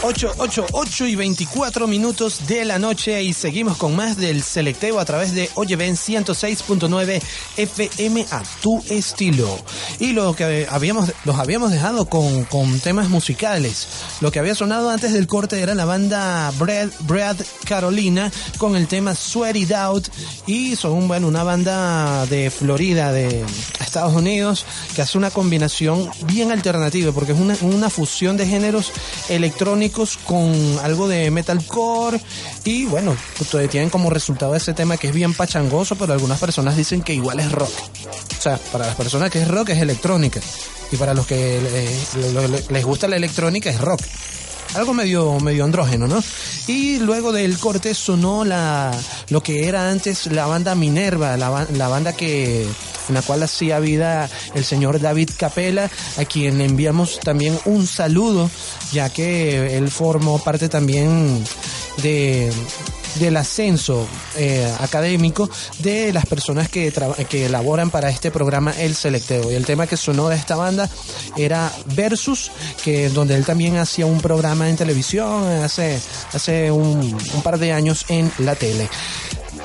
8, 0.03 0.33
8, 0.39 0.67
8 0.73 1.07
y 1.07 1.17
24 1.17 1.87
minutos 1.87 2.47
de 2.47 2.65
la 2.65 2.79
noche 2.79 3.23
y 3.23 3.35
seguimos 3.35 3.77
con 3.77 3.95
más 3.95 4.17
del 4.17 4.43
selecteo 4.43 4.99
a 4.99 5.05
través 5.05 5.35
de 5.35 5.51
Oye 5.57 5.77
Ven 5.77 5.95
106.9 5.97 7.23
FM 7.59 8.27
a 8.31 8.43
tu 8.63 8.83
estilo. 8.89 9.59
Y 9.99 10.13
lo 10.13 10.35
que 10.35 10.67
habíamos, 10.71 11.13
los 11.25 11.37
habíamos 11.39 11.71
dejado 11.71 12.07
con, 12.07 12.45
con 12.45 12.81
temas 12.81 13.11
musicales. 13.11 13.89
Lo 14.21 14.31
que 14.31 14.39
había 14.39 14.55
sonado 14.55 14.91
antes 14.91 15.13
del 15.15 15.27
corte 15.27 15.61
era 15.61 15.75
la 15.75 15.87
banda 15.87 16.53
Brad, 16.59 16.89
Brad 17.01 17.37
Carolina 17.65 18.31
con 18.59 18.77
el 18.77 18.87
tema 18.87 19.15
Sweat 19.15 19.57
It 19.57 19.73
Out. 19.73 20.09
Y 20.47 20.77
son 20.77 21.09
bueno, 21.09 21.27
una 21.27 21.43
banda 21.43 22.27
de 22.27 22.51
Florida, 22.51 23.13
de 23.13 23.45
Estados 23.81 24.15
Unidos, 24.15 24.67
que 24.95 25.03
hace 25.03 25.17
una 25.17 25.31
combinación 25.31 26.11
bien 26.27 26.53
alternativa 26.53 27.13
porque 27.13 27.33
es 27.33 27.39
una, 27.39 27.57
una 27.63 27.89
fusión 27.89 28.37
de 28.37 28.47
géneros 28.47 28.93
electrónicos 29.31 30.19
con 30.19 30.53
algo 30.83 31.09
de 31.09 31.31
metalcore. 31.31 32.21
Y 32.65 32.85
bueno, 32.85 33.17
tienen 33.71 33.89
como 33.89 34.11
resultado 34.11 34.55
ese 34.55 34.75
tema 34.75 34.99
que 34.99 35.09
es 35.09 35.15
bien 35.15 35.33
pachangoso, 35.33 35.97
pero 35.97 36.13
algunas 36.13 36.39
personas 36.39 36.77
dicen 36.77 37.01
que 37.01 37.15
igual 37.15 37.41
es 37.41 37.51
rock. 37.51 37.73
O 38.39 38.43
sea, 38.43 38.59
para 38.71 38.87
las 38.87 38.97
personas 38.97 39.31
que 39.31 39.41
es 39.41 39.49
rock 39.49 39.71
es 39.71 39.79
electrónica 39.79 40.41
y 40.93 40.97
para 40.97 41.15
los 41.15 41.27
que 41.27 41.61
les 42.71 42.85
gusta 42.85 43.09
la 43.09 43.17
electrónica 43.17 43.71
es 43.71 43.81
rock 43.81 44.01
algo 44.75 44.95
medio, 44.95 45.39
medio 45.41 45.65
andrógeno, 45.65 46.07
¿no? 46.07 46.23
Y 46.67 46.99
luego 46.99 47.33
del 47.33 47.59
corte 47.59 47.95
sonó 47.95 48.45
la, 48.45 48.93
lo 49.31 49.43
que 49.43 49.67
era 49.67 49.91
antes 49.91 50.27
la 50.27 50.47
banda 50.47 50.75
Minerva, 50.75 51.37
la, 51.37 51.67
la 51.73 51.89
banda 51.89 52.13
que, 52.13 52.63
en 52.63 53.15
la 53.15 53.23
cual 53.23 53.43
hacía 53.43 53.81
vida 53.81 54.29
el 54.55 54.65
señor 54.65 55.01
David 55.01 55.31
Capela, 55.37 55.91
a 56.19 56.25
quien 56.25 56.61
enviamos 56.61 57.19
también 57.21 57.59
un 57.65 57.87
saludo, 57.87 58.51
ya 58.93 59.11
que 59.11 59.77
él 59.77 59.91
formó 59.91 60.39
parte 60.39 60.69
también 60.69 61.45
de 62.03 62.53
del 63.17 63.37
ascenso 63.37 64.07
eh, 64.37 64.73
académico 64.81 65.49
de 65.79 66.13
las 66.13 66.27
personas 66.27 66.69
que, 66.69 66.93
que 67.29 67.47
elaboran 67.47 67.91
para 67.91 68.11
este 68.11 68.31
programa 68.31 68.73
El 68.79 68.95
Selecteo. 68.95 69.51
Y 69.51 69.55
el 69.55 69.65
tema 69.65 69.87
que 69.87 69.97
sonó 69.97 70.29
de 70.29 70.37
esta 70.37 70.57
banda 70.57 70.89
era 71.37 71.73
Versus, 71.95 72.51
que 72.83 73.09
donde 73.11 73.35
él 73.35 73.45
también 73.45 73.77
hacía 73.77 74.07
un 74.07 74.21
programa 74.21 74.69
en 74.69 74.77
televisión 74.77 75.45
hace, 75.63 76.01
hace 76.33 76.71
un, 76.71 77.17
par 77.43 77.59
de 77.59 77.73
años 77.73 78.05
en 78.09 78.31
la 78.39 78.55
tele. 78.55 78.89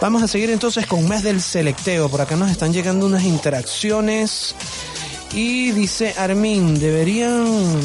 Vamos 0.01 0.23
a 0.23 0.27
seguir 0.27 0.49
entonces 0.49 0.85
con 0.87 1.07
más 1.07 1.23
del 1.23 1.41
selecteo. 1.41 2.09
Por 2.09 2.21
acá 2.21 2.35
nos 2.35 2.51
están 2.51 2.73
llegando 2.73 3.05
unas 3.05 3.23
interacciones. 3.23 4.55
Y 5.33 5.71
dice 5.71 6.13
Armin, 6.17 6.79
deberían 6.79 7.79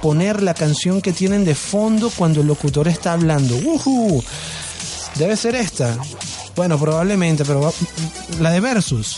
poner 0.00 0.42
la 0.42 0.54
canción 0.54 1.00
que 1.00 1.12
tienen 1.12 1.44
de 1.44 1.54
fondo 1.54 2.10
cuando 2.10 2.40
el 2.40 2.46
locutor 2.46 2.88
está 2.88 3.12
hablando. 3.12 3.56
¡Uhú! 3.56 4.22
Debe 5.16 5.36
ser 5.36 5.54
esta. 5.54 5.96
Bueno, 6.56 6.78
probablemente, 6.78 7.44
pero 7.44 7.72
la 8.40 8.50
de 8.50 8.60
Versus. 8.60 9.16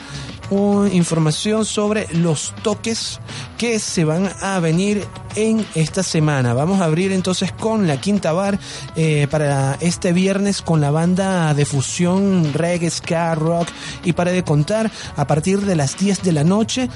información 0.51 1.65
sobre 1.65 2.07
los 2.13 2.53
toques 2.63 3.19
que 3.57 3.79
se 3.79 4.03
van 4.03 4.29
a 4.41 4.59
venir 4.59 5.05
en 5.35 5.65
esta 5.75 6.03
semana. 6.03 6.53
Vamos 6.53 6.81
a 6.81 6.85
abrir 6.85 7.11
entonces 7.11 7.51
con 7.51 7.87
la 7.87 8.01
Quinta 8.01 8.33
Bar 8.33 8.59
eh, 8.95 9.27
para 9.29 9.77
este 9.79 10.11
viernes 10.13 10.61
con 10.61 10.81
la 10.81 10.91
banda 10.91 11.53
de 11.53 11.65
fusión 11.65 12.53
reggae, 12.53 12.89
ska, 12.89 13.35
rock 13.35 13.67
y 14.03 14.13
para 14.13 14.31
de 14.31 14.43
contar 14.43 14.91
a 15.15 15.27
partir 15.27 15.61
de 15.61 15.75
las 15.75 15.97
10 15.97 16.23
de 16.23 16.31
la 16.31 16.43
noche 16.43 16.89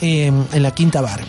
eh, 0.00 0.26
en 0.52 0.62
la 0.62 0.70
Quinta 0.72 1.00
Bar. 1.00 1.20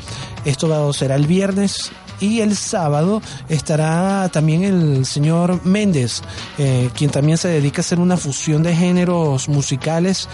Esto 0.43 0.91
será 0.93 1.15
el 1.15 1.27
viernes 1.27 1.91
y 2.21 2.41
el 2.41 2.55
sábado 2.55 3.21
estará 3.49 4.29
también 4.29 4.63
el 4.63 5.05
señor 5.05 5.65
Méndez, 5.65 6.21
eh, 6.57 6.89
quien 6.95 7.09
también 7.09 7.37
se 7.37 7.47
dedica 7.47 7.79
a 7.79 7.83
hacer 7.83 7.99
una 7.99 8.17
fusión 8.17 8.63
de 8.63 8.75
géneros 8.75 9.49
musicales 9.49 10.29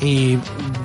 y 0.00 0.38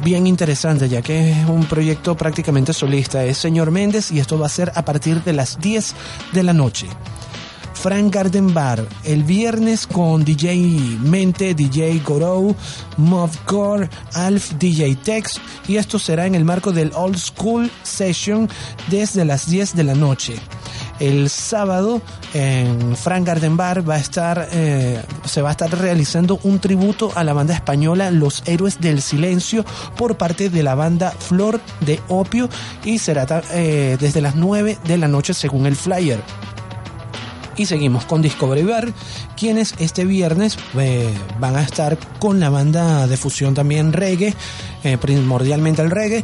bien 0.04 0.28
interesante, 0.28 0.89
ya 0.89 1.02
que 1.02 1.32
es 1.32 1.48
un 1.48 1.65
proyecto 1.65 2.17
prácticamente 2.17 2.74
solista. 2.74 3.24
Es 3.24 3.38
señor 3.38 3.72
Méndez 3.72 4.12
y 4.12 4.20
esto 4.20 4.39
va 4.39 4.48
a 4.48 4.50
ser 4.50 4.72
a 4.76 4.84
partir 4.84 5.24
de 5.24 5.34
las 5.34 5.60
10 5.60 5.93
de 6.34 6.43
la 6.43 6.54
noche. 6.54 6.88
Frank 7.81 8.13
Garden 8.13 8.53
Bar 8.53 8.85
el 9.03 9.23
viernes 9.23 9.85
con 9.85 10.25
DJ 10.25 10.55
Mente, 11.01 11.53
DJ 11.53 12.01
Goro, 12.03 12.55
Movcore, 12.97 13.89
Alf, 14.13 14.53
DJ 14.53 14.95
Tex 14.95 15.39
y 15.67 15.77
esto 15.77 15.99
será 15.99 16.25
en 16.25 16.35
el 16.35 16.43
marco 16.43 16.71
del 16.71 16.91
Old 16.95 17.17
School 17.17 17.71
Session 17.83 18.49
desde 18.89 19.25
las 19.25 19.49
10 19.49 19.75
de 19.75 19.83
la 19.83 19.95
noche. 19.95 20.35
El 20.99 21.29
sábado 21.29 22.01
en 22.33 22.95
Frank 22.95 23.27
Garden 23.27 23.55
Bar 23.55 23.87
va 23.87 23.95
a 23.95 23.99
estar, 23.99 24.49
eh, 24.51 25.01
se 25.25 25.41
va 25.43 25.49
a 25.49 25.51
estar 25.51 25.69
realizando 25.69 26.39
un 26.43 26.59
tributo 26.59 27.11
a 27.13 27.23
la 27.23 27.33
banda 27.33 27.53
española 27.53 28.09
Los 28.09 28.41
Héroes 28.47 28.81
del 28.81 29.01
Silencio 29.03 29.63
por 29.95 30.17
parte 30.17 30.49
de 30.49 30.63
la 30.63 30.73
banda 30.73 31.11
Flor 31.11 31.61
de 31.81 31.99
Opio 32.07 32.49
y 32.83 32.97
será 32.97 33.27
eh, 33.51 33.97
desde 33.99 34.21
las 34.21 34.35
9 34.35 34.79
de 34.83 34.97
la 34.97 35.07
noche 35.07 35.35
según 35.35 35.67
el 35.67 35.75
flyer. 35.75 36.19
Y 37.58 37.65
seguimos 37.65 38.06
con 38.06 38.22
Discovery 38.22 38.63
Bar, 38.63 38.93
quienes 39.36 39.74
este 39.80 40.06
viernes 40.06 40.58
eh, 40.78 41.12
van 41.39 41.56
a 41.56 41.63
estar 41.63 41.98
con 42.20 42.39
la 42.39 42.52
banda 42.52 43.08
de 43.08 43.17
fusión 43.17 43.56
también 43.56 43.93
reggae, 43.93 44.36
eh, 44.84 44.98
primordialmente 44.98 45.82
el 45.82 45.89
reggae. 45.89 46.24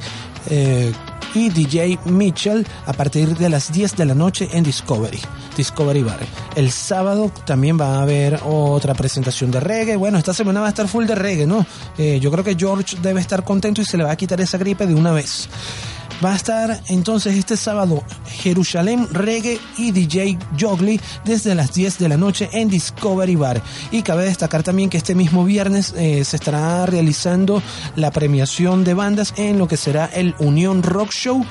Eh, 0.49 0.93
y 1.35 1.49
DJ 1.49 1.97
Mitchell 2.05 2.67
a 2.85 2.93
partir 2.93 3.35
de 3.35 3.49
las 3.49 3.71
10 3.71 3.95
de 3.95 4.05
la 4.05 4.13
noche 4.13 4.47
en 4.53 4.63
Discovery, 4.63 5.19
Discovery 5.57 6.03
Bar. 6.03 6.19
El 6.55 6.69
sábado 6.69 7.31
también 7.43 7.79
va 7.81 7.95
a 7.95 8.01
haber 8.03 8.39
otra 8.45 8.93
presentación 8.93 9.49
de 9.49 9.59
reggae. 9.59 9.95
Bueno, 9.95 10.19
esta 10.19 10.35
semana 10.35 10.59
va 10.59 10.67
a 10.67 10.69
estar 10.69 10.87
full 10.87 11.05
de 11.07 11.15
reggae, 11.15 11.47
¿no? 11.47 11.65
yo 11.97 12.29
creo 12.29 12.43
que 12.43 12.55
George 12.55 12.97
debe 13.01 13.19
estar 13.19 13.43
contento 13.43 13.81
y 13.81 13.85
se 13.85 13.97
le 13.97 14.03
va 14.03 14.11
a 14.11 14.15
quitar 14.15 14.39
esa 14.41 14.59
gripe 14.59 14.85
de 14.85 14.93
una 14.93 15.11
vez. 15.11 15.49
Va 16.23 16.31
a 16.31 16.35
estar 16.35 16.81
entonces 16.87 17.35
este 17.35 17.57
sábado 17.57 18.01
Jerusalén 18.27 19.07
Reggae 19.11 19.59
y 19.77 19.91
DJ 19.91 20.37
Jogli 20.57 20.99
desde 21.25 21.53
las 21.53 21.73
10 21.73 21.99
de 21.99 22.07
la 22.07 22.15
noche 22.15 22.49
en 22.53 22.69
Discovery 22.69 23.35
Bar. 23.35 23.61
Y 23.91 24.03
cabe 24.03 24.25
destacar 24.25 24.63
también 24.63 24.89
que 24.89 24.97
este 24.97 25.15
mismo 25.15 25.43
viernes 25.43 25.93
eh, 25.97 26.23
se 26.23 26.37
estará 26.37 26.85
realizando 26.85 27.61
la 27.95 28.11
premiación 28.11 28.83
de 28.83 28.93
bandas 28.93 29.33
en 29.37 29.57
lo 29.57 29.67
que 29.67 29.75
será 29.75 30.05
el 30.05 30.33
Unión 30.39 30.81
Rock 30.81 31.11
Show 31.11 31.45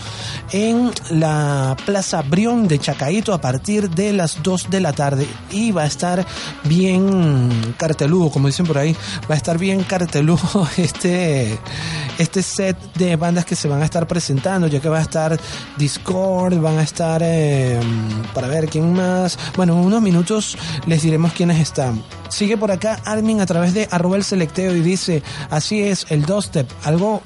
en 0.53 0.91
la 1.11 1.77
Plaza 1.85 2.23
Brión 2.23 2.67
de 2.67 2.79
Chacaito 2.79 3.35
a 3.35 3.41
partir 3.41 3.91
de 3.91 4.13
las 4.13 4.43
2 4.43 4.71
de 4.71 4.81
la 4.81 4.93
tarde. 4.93 5.27
Y 5.51 5.73
va 5.73 5.83
a 5.83 5.87
estar 5.87 6.25
bien 6.65 7.75
carteludo, 7.77 8.31
como 8.31 8.47
dicen 8.47 8.67
por 8.67 8.79
ahí, 8.79 8.97
va 9.31 9.35
a 9.35 9.37
estar 9.37 9.59
bien 9.59 9.83
carteludo 9.83 10.69
este, 10.77 11.59
este 12.19 12.43
set 12.43 12.77
de 12.95 13.17
bandas 13.17 13.45
que 13.45 13.57
se 13.57 13.69
van 13.69 13.83
a 13.83 13.85
estar 13.85 14.07
presentando, 14.07 14.62
ya 14.67 14.81
que 14.81 14.89
va 14.89 14.99
a 14.99 15.03
estar 15.03 15.39
Discord, 15.77 16.59
van 16.61 16.79
a 16.79 16.83
estar, 16.83 17.23
eh, 17.25 17.81
para 18.35 18.49
ver 18.49 18.69
quién 18.69 18.93
más, 18.93 19.39
bueno, 19.57 19.75
en 19.75 19.81
unos 19.81 20.03
minutos 20.03 20.57
les 20.87 21.03
diremos 21.03 21.33
quiénes 21.33 21.61
están. 21.61 22.03
Sigue 22.29 22.57
por 22.57 22.71
acá 22.71 22.99
Armin 23.05 23.41
a 23.41 23.47
través 23.47 23.75
de 23.75 23.89
arroba 23.91 24.17
el 24.17 24.25
selecteo 24.25 24.75
y 24.75 24.81
dice, 24.81 25.23
así 25.51 25.83
es, 25.83 26.07
el 26.09 26.25
step 26.43 26.67
algo 26.85 27.23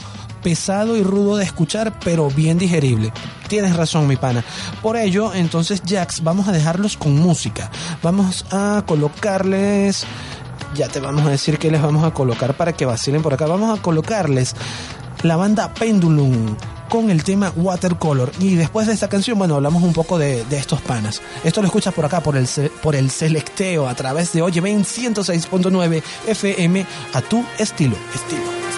pesado 0.46 0.96
y 0.96 1.02
rudo 1.02 1.36
de 1.36 1.44
escuchar, 1.44 1.98
pero 2.04 2.28
bien 2.30 2.56
digerible. 2.56 3.12
Tienes 3.48 3.74
razón, 3.74 4.06
mi 4.06 4.16
pana. 4.16 4.44
Por 4.80 4.96
ello, 4.96 5.34
entonces, 5.34 5.82
Jax, 5.84 6.22
vamos 6.22 6.46
a 6.46 6.52
dejarlos 6.52 6.96
con 6.96 7.16
música. 7.18 7.68
Vamos 8.00 8.44
a 8.52 8.84
colocarles. 8.86 10.04
Ya 10.76 10.86
te 10.88 11.00
vamos 11.00 11.26
a 11.26 11.30
decir 11.30 11.58
que 11.58 11.70
les 11.70 11.82
vamos 11.82 12.04
a 12.04 12.12
colocar 12.12 12.56
para 12.56 12.72
que 12.72 12.86
vacilen 12.86 13.22
por 13.22 13.34
acá. 13.34 13.46
Vamos 13.46 13.76
a 13.76 13.82
colocarles 13.82 14.54
la 15.22 15.34
banda 15.34 15.74
Pendulum 15.74 16.54
con 16.88 17.10
el 17.10 17.24
tema 17.24 17.52
Watercolor. 17.56 18.32
Y 18.38 18.54
después 18.54 18.86
de 18.86 18.94
esta 18.94 19.08
canción, 19.08 19.38
bueno, 19.38 19.56
hablamos 19.56 19.82
un 19.82 19.92
poco 19.92 20.18
de, 20.18 20.44
de 20.44 20.58
estos 20.58 20.80
panas. 20.80 21.20
Esto 21.44 21.60
lo 21.60 21.66
escuchas 21.66 21.94
por 21.94 22.04
acá, 22.04 22.20
por 22.20 22.36
el, 22.36 22.48
por 22.82 22.96
el 22.96 23.10
selecteo, 23.10 23.88
a 23.88 23.94
través 23.94 24.32
de 24.32 24.42
Oye 24.42 24.60
Ven 24.60 24.84
106.9 24.84 26.02
FM, 26.26 26.86
a 27.12 27.20
tu 27.22 27.44
estilo. 27.58 27.96
Estilo. 28.14 28.75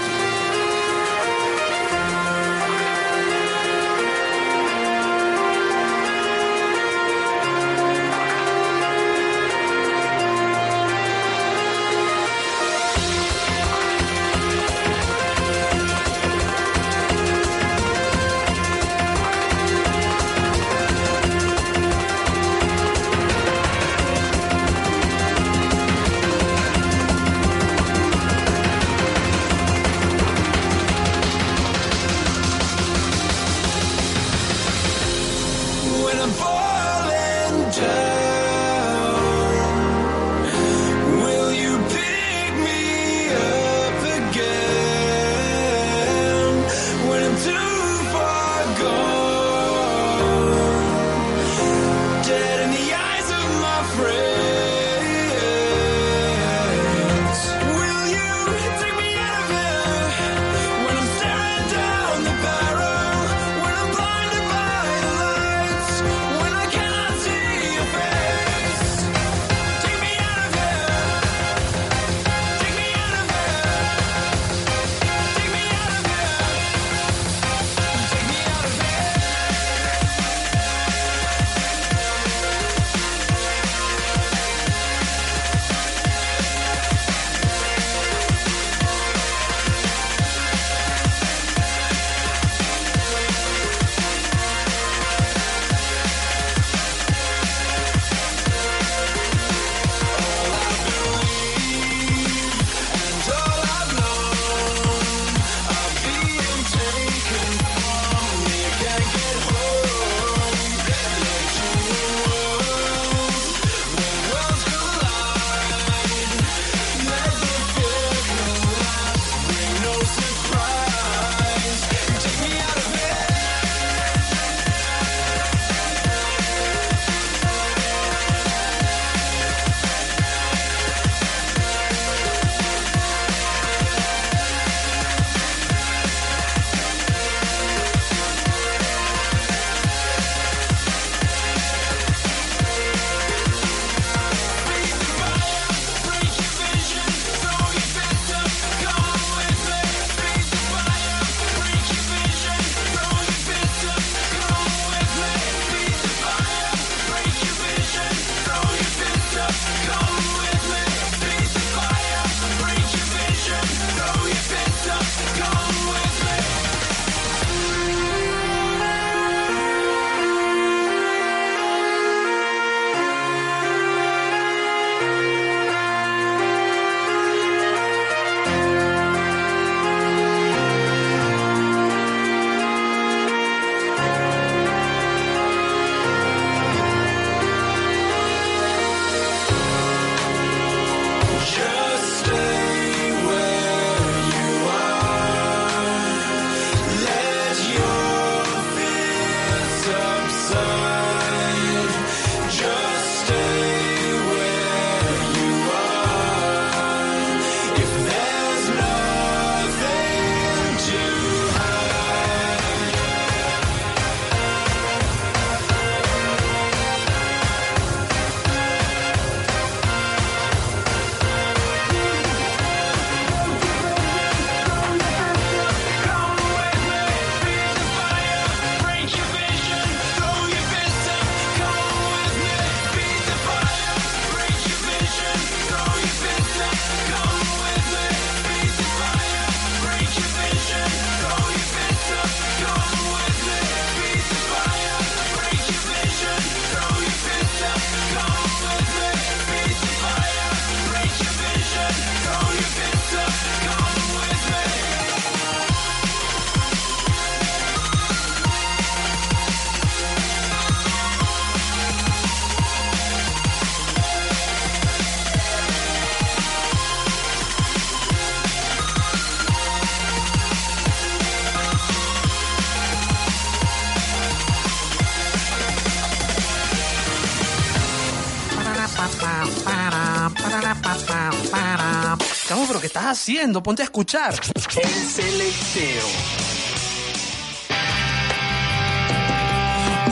Cabo, 282.48 282.64
pero 282.66 282.80
¿qué 282.80 282.86
estás 282.86 283.04
haciendo? 283.04 283.62
Ponte 283.62 283.82
a 283.82 283.84
escuchar. 283.84 284.34
El 284.82 285.08
selecteo. 285.08 286.06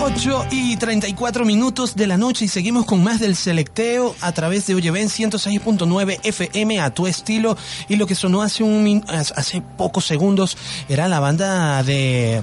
8 0.01 0.47
y 0.51 0.77
34 0.77 1.45
minutos 1.45 1.97
de 1.97 2.07
la 2.07 2.17
noche 2.17 2.45
y 2.45 2.49
seguimos 2.49 2.85
con 2.85 3.03
más 3.03 3.19
del 3.19 3.35
selecteo 3.35 4.15
a 4.21 4.31
través 4.33 4.67
de 4.67 4.75
Oye 4.75 4.91
Oyeven 4.91 5.09
106.9 5.09 6.21
FM 6.23 6.81
a 6.81 6.91
tu 6.91 7.07
estilo 7.07 7.57
y 7.89 7.97
lo 7.97 8.07
que 8.07 8.15
sonó 8.15 8.43
hace 8.43 8.63
un 8.63 9.05
hace 9.09 9.63
pocos 9.77 10.05
segundos 10.05 10.57
era 10.89 11.09
la 11.09 11.19
banda 11.19 11.83
de 11.83 12.41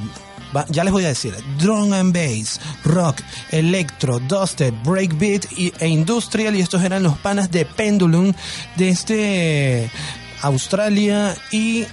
ya 0.69 0.83
les 0.83 0.93
voy 0.93 1.05
a 1.05 1.09
decir 1.09 1.35
drum 1.57 1.93
and 1.93 2.13
bass, 2.13 2.59
rock, 2.83 3.21
electro, 3.51 4.19
dusted, 4.19 4.73
breakbeat 4.83 5.45
y, 5.57 5.73
e 5.79 5.87
industrial 5.87 6.55
y 6.55 6.61
estos 6.61 6.83
eran 6.83 7.03
los 7.03 7.17
panas 7.17 7.51
de 7.51 7.65
Pendulum 7.65 8.33
desde 8.75 9.89
Australia 10.41 11.35
y 11.51 11.85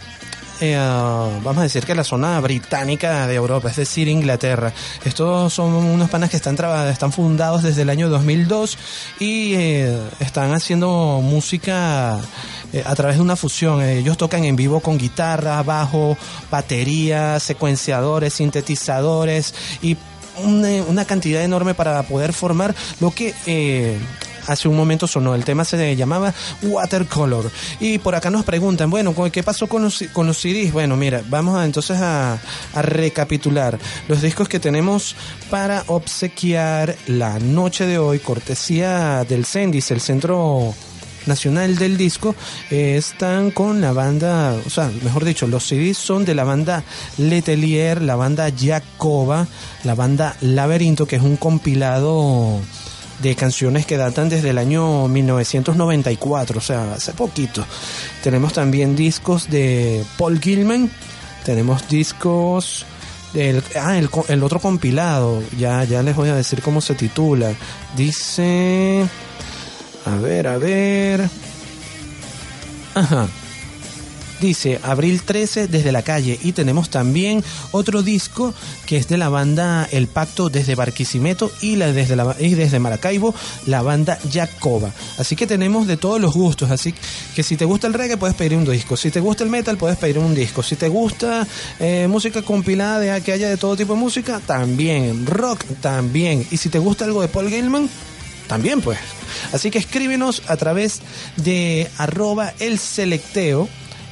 eh, 0.63 0.77
vamos 0.77 1.59
a 1.59 1.63
decir 1.63 1.87
que 1.87 1.95
la 1.95 2.05
zona 2.05 2.39
británica 2.41 3.27
de 3.27 3.35
Europa, 3.35 3.71
es 3.71 3.77
decir, 3.77 4.09
Inglaterra. 4.09 4.73
Estos 5.05 5.55
son 5.55 5.73
unos 5.73 6.11
panas 6.11 6.29
que 6.29 6.37
están, 6.37 6.55
están 6.89 7.13
fundados 7.13 7.63
desde 7.63 7.83
el 7.83 7.91
año 7.91 8.11
2002 8.11 8.77
y 9.19 9.55
eh, 9.55 9.99
están 10.21 10.53
haciendo 10.53 11.21
música 11.23 12.21
eh, 12.73 12.83
a 12.85 12.95
través 12.95 13.17
de 13.17 13.23
una 13.23 13.37
fusión. 13.37 13.83
Ellos 13.83 14.17
tocan 14.17 14.45
en 14.45 14.57
vivo 14.57 14.81
con 14.81 14.99
guitarra, 14.99 15.63
bajo, 15.63 16.17
batería, 16.51 17.41
secuenciadores, 17.41 18.35
sintetizadores 18.35 19.55
y 19.83 19.97
una, 20.45 20.69
una 20.89 21.05
cantidad 21.05 21.43
enorme 21.43 21.75
para 21.75 22.03
poder 22.05 22.33
formar 22.33 22.75
lo 23.01 23.11
que 23.11 23.35
eh, 23.47 23.99
hace 24.47 24.69
un 24.69 24.77
momento 24.77 25.07
sonó. 25.07 25.35
El 25.35 25.45
tema 25.45 25.65
se 25.65 25.97
llamaba 25.97 26.35
Watercolor. 26.63 27.51
Y 27.79 27.99
por 27.99 28.15
acá 28.15 28.31
nos 28.31 28.45
preguntan, 28.45 28.91
bueno, 28.91 29.15
¿qué 29.31 29.43
pasó 29.43 29.67
con 29.67 29.83
los, 29.83 30.05
con 30.13 30.27
los 30.27 30.39
CDs? 30.39 30.73
Bueno, 30.73 30.97
mira, 30.97 31.23
vamos 31.29 31.57
a, 31.59 31.65
entonces 31.65 31.99
a, 32.01 32.39
recapitular 32.75 33.79
los 34.09 34.23
discos 34.23 34.49
que 34.49 34.61
tenemos 34.61 35.15
para 35.51 35.85
obsequiar 35.87 36.97
la 37.07 37.39
noche 37.39 37.87
de 37.87 37.99
hoy, 37.99 38.19
cortesía 38.19 39.25
del 39.25 39.45
CENDIS, 39.45 39.91
el 39.91 40.01
Centro 40.01 40.75
Nacional 41.27 41.77
del 41.77 41.97
Disco, 41.97 42.35
eh, 42.71 42.97
están 42.97 43.51
con 43.51 43.81
la 43.81 43.93
banda, 43.93 44.55
o 44.67 44.71
sea, 44.71 44.91
mejor 45.03 45.25
dicho, 45.25 45.47
los 45.47 45.67
CDs 45.67 45.99
son 45.99 46.25
de 46.25 46.35
la 46.35 46.45
banda 46.45 46.85
Letelier, 47.19 48.03
la 48.03 48.17
banda 48.17 48.51
Jacoba, 48.57 49.47
la 49.85 49.95
banda 49.95 50.37
Laberinto, 50.41 51.07
que 51.07 51.17
es 51.17 51.23
un 51.23 51.37
compilado 51.37 52.61
de 53.23 53.35
canciones 53.35 53.87
que 53.87 53.97
datan 53.97 54.29
desde 54.29 54.51
el 54.51 54.59
año 54.59 55.09
1994, 55.09 56.59
o 56.59 56.63
sea, 56.63 56.95
hace 56.95 57.13
poquito. 57.13 57.65
Tenemos 58.23 58.53
también 58.53 58.97
discos 58.97 59.51
de 59.51 60.05
Paul 60.17 60.41
Gilman, 60.41 60.91
tenemos 61.45 61.87
discos 61.89 62.87
del 63.35 63.63
ah, 63.81 63.99
el, 63.99 64.09
el 64.29 64.43
otro 64.43 64.59
compilado, 64.59 65.43
ya 65.59 65.85
ya 65.85 66.03
les 66.03 66.17
voy 66.17 66.31
a 66.31 66.35
decir 66.35 66.63
cómo 66.63 66.81
se 66.81 66.95
titula. 66.95 67.53
Dice 67.97 69.07
a 70.05 70.17
ver, 70.17 70.47
a 70.47 70.59
ver. 70.59 71.29
Ajá. 72.95 73.29
Dice 74.41 74.81
Abril 74.83 75.23
13 75.23 75.69
desde 75.69 75.93
la 75.93 76.01
calle 76.01 76.39
y 76.43 76.53
tenemos 76.53 76.89
también 76.89 77.45
otro 77.73 78.03
disco 78.03 78.55
que 78.87 78.97
es 78.97 79.07
de 79.07 79.19
la 79.19 79.29
banda 79.29 79.87
El 79.93 80.07
Pacto 80.07 80.49
desde 80.49 80.75
Barquisimeto 80.75 81.53
y, 81.61 81.77
la, 81.77 81.93
desde, 81.93 82.17
desde 82.17 82.79
Maracaibo 82.79 83.35
la 83.67 83.83
banda 83.83 84.19
Jacoba. 84.33 84.93
Así 85.19 85.37
que 85.37 85.47
tenemos 85.47 85.87
de 85.87 85.99
todos 85.99 86.19
los 86.19 86.33
gustos, 86.33 86.71
así 86.71 86.95
que 87.35 87.43
si 87.43 87.59
te 87.59 87.67
gusta 87.67 87.87
el 87.87 87.93
reggae 87.93 88.17
puedes 88.17 88.35
pedir 88.35 88.57
un 88.57 88.65
disco, 88.65 88.97
si 88.97 89.11
te 89.11 89.21
gusta 89.21 89.45
el 89.45 89.51
metal 89.51 89.77
puedes 89.77 89.99
pedir 89.99 90.19
un 90.19 90.35
disco, 90.35 90.63
si 90.63 90.75
te 90.75 90.89
gusta 90.89 91.47
eh, 91.79 92.07
música 92.09 92.41
compilada 92.41 92.99
de 92.99 93.21
que 93.21 93.33
haya 93.33 93.51
de 93.51 93.59
todo 93.59 93.77
tipo 93.77 93.93
de 93.93 94.01
música, 94.01 94.41
también, 94.47 95.27
rock 95.27 95.65
también, 95.83 96.47
y 96.51 96.57
si 96.57 96.71
te 96.71 96.79
gusta 96.79 97.05
algo 97.05 97.21
de 97.21 97.29
Paul 97.29 97.51
Gilman, 97.51 97.91
también 98.49 98.81
pues. 98.81 98.99
Así 99.53 99.71
que 99.71 99.79
escríbenos 99.79 100.43
a 100.49 100.57
través 100.57 101.01
de 101.37 101.89
arroba 101.99 102.53
el 102.59 102.81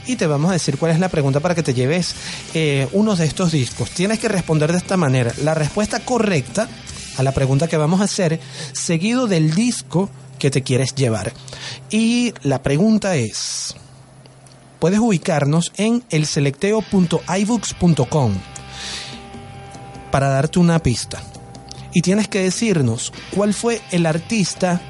y 0.07 0.17
te 0.17 0.27
vamos 0.27 0.51
a 0.51 0.55
decir 0.55 0.79
cuál 0.79 0.93
es 0.93 1.01
la 1.01 1.11
pregunta 1.11 1.41
para 1.41 1.55
que 1.55 1.63
te 1.63 1.75
lleves 1.75 2.15
eh, 2.55 2.89
uno 2.93 3.15
de 3.15 3.27
estos 3.27 3.53
discos. 3.53 3.91
Tienes 3.91 4.19
que 4.19 4.29
responder 4.29 4.73
de 4.73 4.79
esta 4.79 4.97
manera. 4.97 5.33
La 5.43 5.55
respuesta 5.55 6.01
correcta 6.01 6.67
a 7.19 7.23
la 7.23 7.33
pregunta 7.33 7.69
que 7.69 7.77
vamos 7.77 8.01
a 8.01 8.05
hacer, 8.05 8.41
seguido 8.73 9.27
del 9.27 9.55
disco 9.55 10.09
que 10.39 10.51
te 10.51 10.63
quieres 10.63 10.95
llevar. 10.95 11.35
Y 11.91 12.33
la 12.43 12.63
pregunta 12.63 13.17
es, 13.17 13.75
puedes 14.79 14.99
ubicarnos 14.99 15.73
en 15.77 16.03
elselecteo.ibooks.com 16.09 18.33
para 20.11 20.29
darte 20.29 20.59
una 20.59 20.79
pista. 20.79 21.23
Y 21.93 22.01
tienes 22.01 22.29
que 22.29 22.43
decirnos 22.43 23.13
cuál 23.35 23.53
fue 23.53 23.83
el 23.91 24.07
artista 24.07 24.81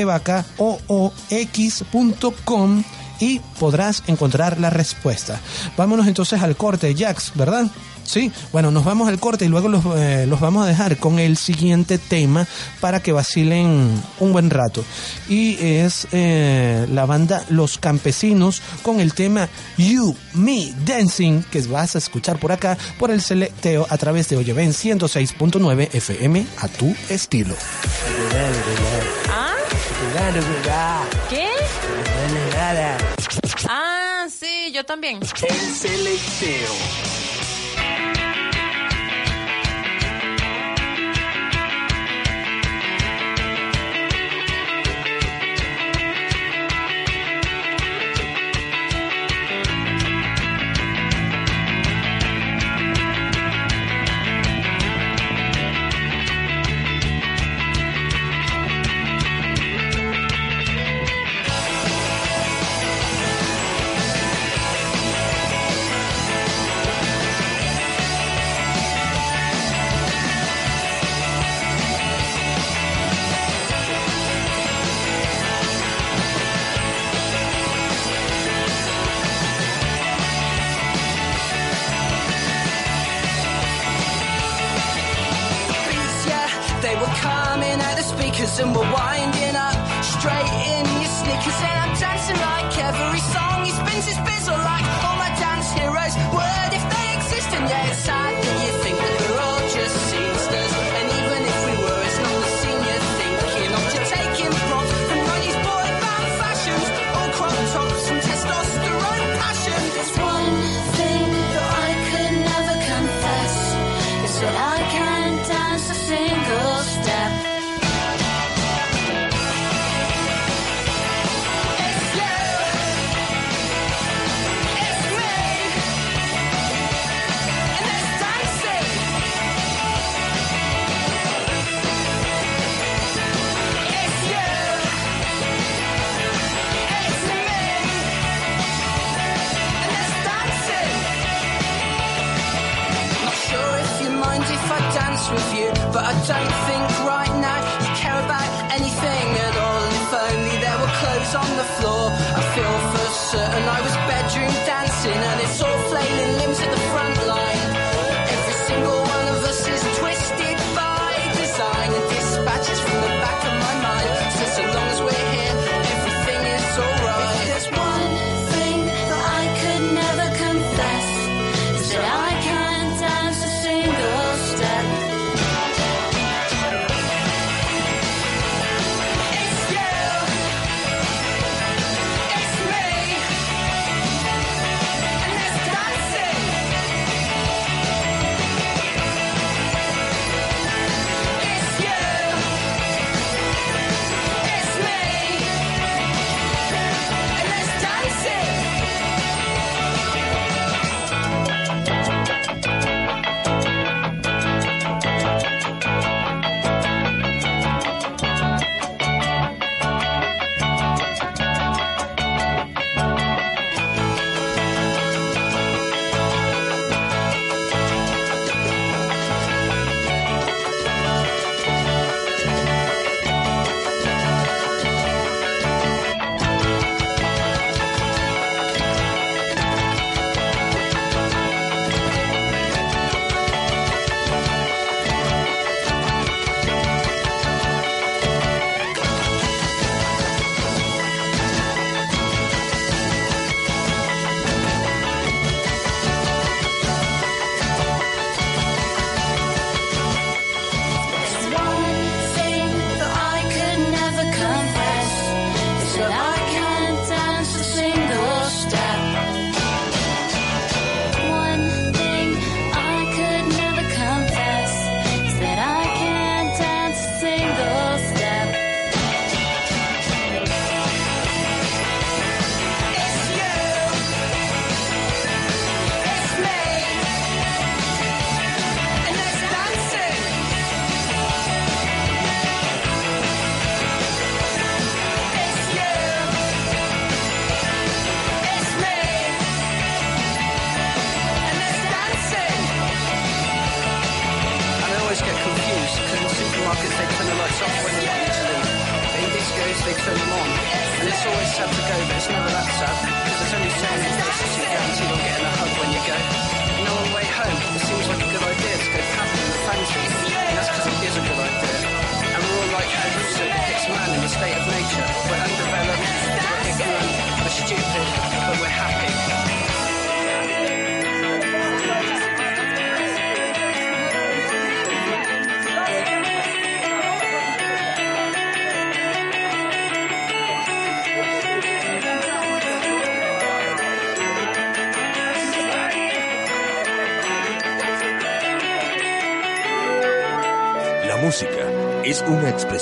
y 3.19 3.39
podrás 3.59 4.03
encontrar 4.07 4.59
la 4.59 4.69
respuesta. 4.69 5.39
Vámonos 5.77 6.07
entonces 6.07 6.41
al 6.41 6.55
corte, 6.55 6.95
Jax, 6.97 7.33
¿verdad? 7.35 7.69
Sí, 8.09 8.31
bueno, 8.51 8.71
nos 8.71 8.85
vamos 8.85 9.07
al 9.07 9.19
corte 9.19 9.45
y 9.45 9.49
luego 9.49 9.69
los, 9.69 9.83
eh, 9.95 10.25
los 10.27 10.39
vamos 10.39 10.65
a 10.65 10.67
dejar 10.67 10.97
con 10.97 11.19
el 11.19 11.37
siguiente 11.37 11.99
tema 11.99 12.47
para 12.79 13.03
que 13.03 13.11
vacilen 13.11 14.01
un 14.19 14.33
buen 14.33 14.49
rato. 14.49 14.83
Y 15.27 15.63
es 15.63 16.07
eh, 16.11 16.87
la 16.89 17.05
banda 17.05 17.45
Los 17.49 17.77
Campesinos 17.77 18.63
con 18.81 18.99
el 18.99 19.13
tema 19.13 19.47
You, 19.77 20.15
Me, 20.33 20.73
Dancing, 20.87 21.43
que 21.51 21.61
vas 21.61 21.93
a 21.95 21.99
escuchar 21.99 22.39
por 22.39 22.51
acá 22.51 22.79
por 22.97 23.11
el 23.11 23.21
selecteo 23.21 23.85
a 23.87 23.97
través 23.97 24.27
de 24.29 24.37
Oyeven 24.37 24.71
106.9 24.71 25.89
FM 25.93 26.47
a 26.57 26.67
tu 26.67 26.95
estilo. 27.09 27.53
¿Ah? 30.69 31.03
¿Qué? 31.27 31.49
Ah, 33.67 34.27
sí, 34.29 34.71
yo 34.71 34.85
también. 34.85 35.17
El 35.17 35.75
selecteo. 35.75 37.28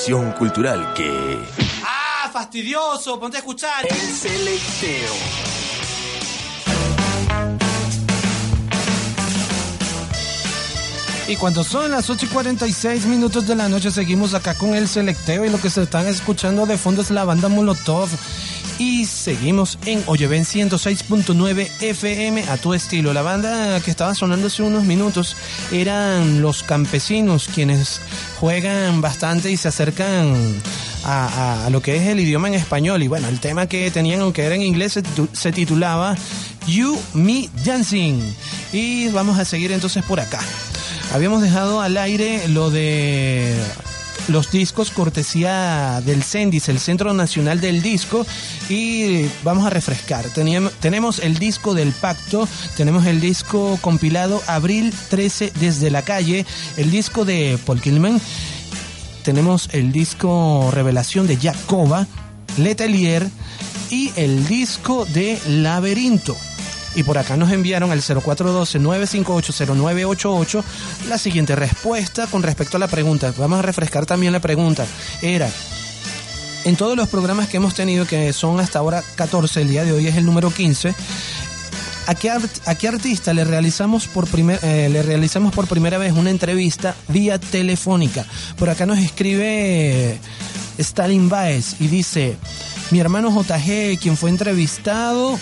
Expresión 0.07 0.31
cultural 0.33 0.93
que... 0.93 1.37
¡Ah, 1.83 2.29
fastidioso! 2.31 3.19
Ponte 3.19 3.37
a 3.37 3.39
escuchar. 3.39 3.85
El 3.89 4.15
selecteo. 4.15 5.13
Y 11.27 11.35
cuando 11.35 11.61
son 11.65 11.91
las 11.91 12.09
8 12.09 12.25
y 12.25 12.29
46 12.29 13.05
minutos 13.07 13.47
de 13.47 13.55
la 13.55 13.67
noche, 13.67 13.91
seguimos 13.91 14.33
acá 14.33 14.53
con 14.53 14.75
el 14.75 14.87
selecteo. 14.87 15.43
Y 15.43 15.49
lo 15.49 15.59
que 15.59 15.69
se 15.69 15.83
están 15.83 16.07
escuchando 16.07 16.65
de 16.65 16.77
fondo 16.77 17.01
es 17.01 17.11
la 17.11 17.25
banda 17.25 17.49
Molotov. 17.49 18.07
Y 18.79 19.05
seguimos 19.05 19.79
en 19.85 20.03
Oyeven 20.05 20.43
106.9 20.43 21.67
FM 21.81 22.43
a 22.49 22.57
tu 22.57 22.75
estilo. 22.75 23.11
La 23.11 23.23
banda 23.23 23.79
que 23.79 23.89
estaba 23.89 24.13
sonando 24.13 24.47
hace 24.47 24.61
unos 24.61 24.83
minutos 24.83 25.35
eran 25.71 26.41
los 26.43 26.61
campesinos, 26.61 27.49
quienes 27.53 28.01
juegan 28.39 29.01
bastante 29.01 29.49
y 29.49 29.57
se 29.57 29.69
acercan 29.69 30.35
a, 31.03 31.69
lo 31.71 31.81
que 31.81 31.95
es 31.95 32.07
el 32.07 32.19
idioma 32.19 32.49
en 32.49 32.53
español. 32.53 33.01
Y 33.01 33.07
bueno, 33.07 33.27
el 33.29 33.39
tema 33.39 33.65
que 33.65 33.89
tenían, 33.89 34.21
aunque 34.21 34.43
era 34.43 34.53
en 34.53 34.61
inglés, 34.61 34.99
se 35.33 35.51
titulaba 35.51 36.15
You, 36.67 36.99
Me, 37.13 37.49
Dancing. 37.65 38.21
Y 38.73 39.07
vamos 39.09 39.39
a 39.39 39.45
seguir 39.45 39.71
entonces 39.71 40.03
por 40.03 40.19
acá. 40.19 40.39
Habíamos 41.13 41.41
dejado 41.41 41.81
al 41.81 41.97
aire 41.97 42.47
lo 42.49 42.69
de 42.69 43.55
los 44.27 44.51
discos 44.51 44.91
cortesía 44.91 46.01
del 46.05 46.23
CENDIS, 46.23 46.69
el 46.69 46.79
Centro 46.79 47.13
Nacional 47.13 47.61
del 47.61 47.81
Disco, 47.81 48.25
y 48.69 49.25
vamos 49.43 49.65
a 49.65 49.69
refrescar. 49.69 50.25
Teníamos, 50.29 50.73
tenemos 50.73 51.19
el 51.19 51.37
disco 51.37 51.73
del 51.73 51.91
Pacto, 51.91 52.47
tenemos 52.75 53.05
el 53.05 53.21
disco 53.21 53.77
compilado 53.81 54.41
Abril 54.47 54.93
13 55.09 55.53
desde 55.59 55.89
la 55.89 56.01
calle, 56.01 56.45
el 56.77 56.91
disco 56.91 57.25
de 57.25 57.57
Paul 57.65 57.81
Kilman, 57.81 58.21
tenemos 59.27 59.67
el 59.73 59.91
disco 59.91 60.71
Revelación 60.71 61.27
de 61.27 61.35
Jacoba, 61.35 62.07
Letelier 62.57 63.27
y 63.89 64.11
el 64.15 64.47
disco 64.47 65.05
de 65.05 65.37
Laberinto. 65.47 66.35
Y 66.97 67.03
por 67.03 67.17
acá 67.19 67.37
nos 67.37 67.51
enviaron 67.51 67.91
al 67.91 68.01
0412-958-0988 68.01 70.63
la 71.07 71.19
siguiente 71.19 71.55
respuesta 71.55 72.25
con 72.25 72.41
respecto 72.41 72.77
a 72.77 72.79
la 72.79 72.87
pregunta. 72.87 73.31
Vamos 73.37 73.59
a 73.59 73.61
refrescar 73.61 74.07
también 74.07 74.33
la 74.33 74.39
pregunta. 74.39 74.83
Era, 75.21 75.47
en 76.65 76.75
todos 76.75 76.97
los 76.97 77.07
programas 77.07 77.49
que 77.49 77.57
hemos 77.57 77.75
tenido, 77.75 78.07
que 78.07 78.33
son 78.33 78.59
hasta 78.59 78.79
ahora 78.79 79.03
14, 79.13 79.61
el 79.61 79.69
día 79.69 79.85
de 79.85 79.91
hoy 79.91 80.07
es 80.07 80.15
el 80.15 80.25
número 80.25 80.49
15, 80.49 80.95
¿a 82.07 82.15
qué, 82.15 82.31
a 82.31 82.39
qué 82.73 82.87
artista 82.87 83.31
le 83.31 83.43
realizamos, 83.43 84.07
por 84.07 84.25
primer, 84.25 84.59
eh, 84.63 84.89
le 84.89 85.03
realizamos 85.03 85.53
por 85.53 85.67
primera 85.67 85.99
vez 85.99 86.13
una 86.13 86.31
entrevista 86.31 86.95
vía 87.09 87.37
telefónica? 87.37 88.25
Por 88.57 88.71
acá 88.71 88.87
nos 88.87 88.97
escribe 88.97 90.13
eh, 90.13 90.19
Stalin 90.79 91.29
Baez 91.29 91.75
y 91.79 91.89
dice, 91.89 92.37
mi 92.89 92.99
hermano 92.99 93.29
JG, 93.29 93.99
quien 93.99 94.17
fue 94.17 94.31
entrevistado 94.31 95.37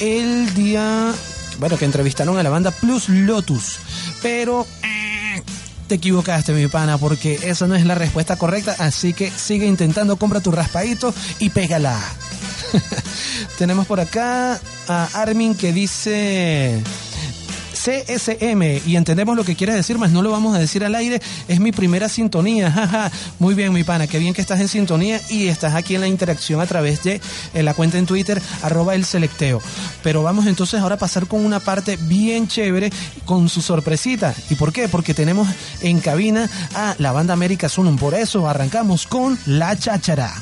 el 0.00 0.54
día, 0.54 1.12
bueno, 1.58 1.76
que 1.76 1.84
entrevistaron 1.84 2.38
a 2.38 2.42
la 2.42 2.50
banda 2.50 2.70
Plus 2.70 3.08
Lotus, 3.08 3.78
pero 4.22 4.66
te 5.86 5.94
equivocaste, 5.96 6.52
mi 6.52 6.66
pana, 6.66 6.98
porque 6.98 7.38
esa 7.44 7.66
no 7.66 7.76
es 7.76 7.86
la 7.86 7.94
respuesta 7.94 8.36
correcta. 8.36 8.74
Así 8.78 9.12
que 9.12 9.30
sigue 9.30 9.66
intentando, 9.66 10.16
compra 10.16 10.40
tu 10.40 10.50
raspadito 10.50 11.14
y 11.38 11.50
pégala. 11.50 11.98
Tenemos 13.58 13.86
por 13.86 14.00
acá 14.00 14.60
a 14.88 15.08
Armin 15.14 15.54
que 15.54 15.72
dice. 15.72 16.82
CSM 17.86 18.82
y 18.84 18.96
entendemos 18.96 19.36
lo 19.36 19.44
que 19.44 19.54
quieres 19.54 19.76
decir, 19.76 19.96
mas 19.96 20.10
no 20.10 20.20
lo 20.20 20.32
vamos 20.32 20.56
a 20.56 20.58
decir 20.58 20.84
al 20.84 20.96
aire. 20.96 21.22
Es 21.46 21.60
mi 21.60 21.70
primera 21.70 22.08
sintonía. 22.08 22.72
Jaja. 22.72 23.12
Muy 23.38 23.54
bien, 23.54 23.72
mi 23.72 23.84
pana. 23.84 24.08
Qué 24.08 24.18
bien 24.18 24.34
que 24.34 24.40
estás 24.40 24.58
en 24.58 24.66
sintonía 24.66 25.20
y 25.30 25.46
estás 25.46 25.76
aquí 25.76 25.94
en 25.94 26.00
la 26.00 26.08
interacción 26.08 26.60
a 26.60 26.66
través 26.66 27.04
de 27.04 27.20
eh, 27.54 27.62
la 27.62 27.74
cuenta 27.74 27.96
en 27.98 28.06
Twitter, 28.06 28.42
arroba 28.62 28.96
el 28.96 29.04
selecteo. 29.04 29.62
Pero 30.02 30.24
vamos 30.24 30.46
entonces 30.46 30.80
ahora 30.80 30.96
a 30.96 30.98
pasar 30.98 31.28
con 31.28 31.44
una 31.44 31.60
parte 31.60 31.96
bien 31.96 32.48
chévere 32.48 32.90
con 33.24 33.48
su 33.48 33.62
sorpresita. 33.62 34.34
¿Y 34.50 34.56
por 34.56 34.72
qué? 34.72 34.88
Porque 34.88 35.14
tenemos 35.14 35.46
en 35.80 36.00
cabina 36.00 36.50
a 36.74 36.96
la 36.98 37.12
banda 37.12 37.34
América 37.34 37.68
Sunum. 37.68 37.96
Por 37.98 38.14
eso 38.14 38.48
arrancamos 38.48 39.06
con 39.06 39.38
La 39.46 39.78
Cháchara. 39.78 40.34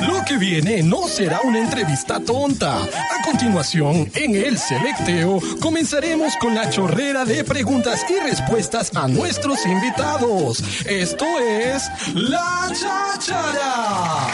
Lo 0.00 0.22
que 0.26 0.36
viene 0.36 0.82
no 0.82 1.08
será 1.08 1.40
una 1.42 1.58
entrevista 1.58 2.20
tonta. 2.20 2.82
A 2.82 3.22
continuación, 3.24 4.10
en 4.14 4.34
el 4.36 4.58
selecteo, 4.58 5.40
comenzaremos 5.60 6.36
con 6.36 6.54
la 6.54 6.68
chorrera 6.68 7.24
de 7.24 7.42
preguntas 7.44 8.04
y 8.08 8.20
respuestas 8.22 8.94
a 8.94 9.08
nuestros 9.08 9.64
invitados. 9.64 10.62
Esto 10.86 11.24
es 11.40 11.82
La 12.14 12.70
Cháchara. 12.74 14.26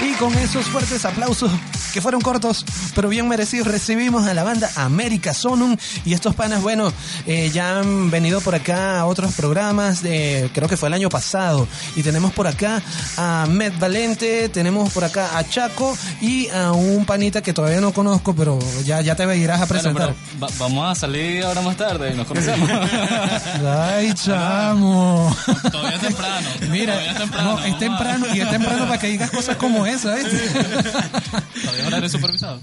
Y 0.00 0.12
con 0.14 0.34
esos 0.36 0.66
fuertes 0.66 1.04
aplausos 1.04 1.50
que 1.92 2.00
fueron 2.02 2.20
cortos, 2.20 2.64
pero 2.94 3.08
bien 3.08 3.26
merecidos, 3.28 3.66
recibimos 3.66 4.26
a 4.26 4.34
la 4.34 4.44
banda 4.44 4.70
América 4.76 5.32
Sonum. 5.32 5.76
Y 6.04 6.12
estos 6.12 6.34
panas, 6.34 6.60
bueno, 6.62 6.92
eh, 7.26 7.50
ya 7.52 7.78
han 7.78 8.10
venido 8.10 8.42
por 8.42 8.54
acá 8.54 9.00
a 9.00 9.06
otros 9.06 9.32
programas, 9.34 10.02
de, 10.02 10.50
creo 10.52 10.68
que 10.68 10.76
fue 10.76 10.88
el 10.88 10.94
año 10.94 11.08
pasado. 11.08 11.66
Y 11.96 12.02
tenemos 12.02 12.32
por 12.32 12.46
acá 12.46 12.82
a 13.16 13.46
Met 13.48 13.78
Valente, 13.78 14.50
tenemos 14.50 14.92
por 14.92 15.04
acá 15.04 15.38
a 15.38 15.48
Chaco 15.48 15.96
y 16.20 16.48
a 16.50 16.72
un 16.72 17.06
panita 17.06 17.40
que 17.42 17.54
todavía 17.54 17.80
no 17.80 17.92
conozco, 17.92 18.34
pero 18.34 18.58
ya, 18.84 19.00
ya 19.00 19.16
te 19.16 19.36
irás 19.38 19.62
a 19.62 19.66
presentar. 19.66 20.14
va- 20.42 20.48
vamos 20.58 20.90
a 20.90 20.94
salir 20.94 21.42
ahora 21.44 21.62
más 21.62 21.76
tarde, 21.78 22.12
nos 22.14 22.26
conocemos. 22.26 22.68
Ay, 23.66 24.12
chamo. 24.14 25.34
Todavía 25.72 25.96
es 25.96 26.00
temprano. 26.02 26.48
Mira, 26.70 26.92
Todavía 26.92 27.12
es 27.12 27.18
temprano. 27.18 27.52
no, 27.58 27.64
es 27.64 27.78
temprano 27.78 28.26
y 28.34 28.40
es 28.40 28.50
temprano 28.50 28.84
para 28.86 28.98
que 28.98 29.06
digas 29.08 29.30
cosas 29.30 29.56
como 29.56 29.85
esa, 29.86 30.18
¿eh? 30.18 30.24
Todavía 30.24 31.80
es 31.80 31.86
horario 31.86 32.08
supervisado. 32.08 32.60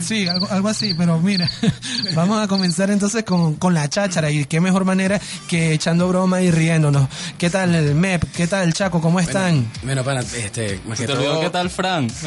Sí, 0.00 0.28
algo, 0.28 0.48
algo 0.50 0.68
así, 0.68 0.94
pero 0.94 1.18
mira, 1.18 1.50
vamos 2.14 2.42
a 2.42 2.48
comenzar 2.48 2.90
entonces 2.90 3.24
con, 3.24 3.56
con 3.56 3.74
la 3.74 3.88
cháchara 3.88 4.30
y 4.30 4.44
qué 4.44 4.60
mejor 4.60 4.84
manera 4.84 5.20
que 5.48 5.72
echando 5.72 6.08
broma 6.08 6.40
y 6.42 6.50
riéndonos. 6.50 7.08
¿Qué 7.38 7.50
tal 7.50 7.74
el 7.74 7.94
MEP? 7.94 8.24
¿Qué 8.32 8.46
tal 8.46 8.72
Chaco? 8.72 9.00
¿Cómo 9.00 9.20
están? 9.20 9.70
Bueno, 9.82 10.04
pana, 10.04 10.20
este, 10.20 10.80
más 10.86 10.98
que 10.98 11.06
te 11.06 11.12
todo... 11.12 11.40
qué 11.40 11.50
tal 11.50 11.70
Fran. 11.70 12.10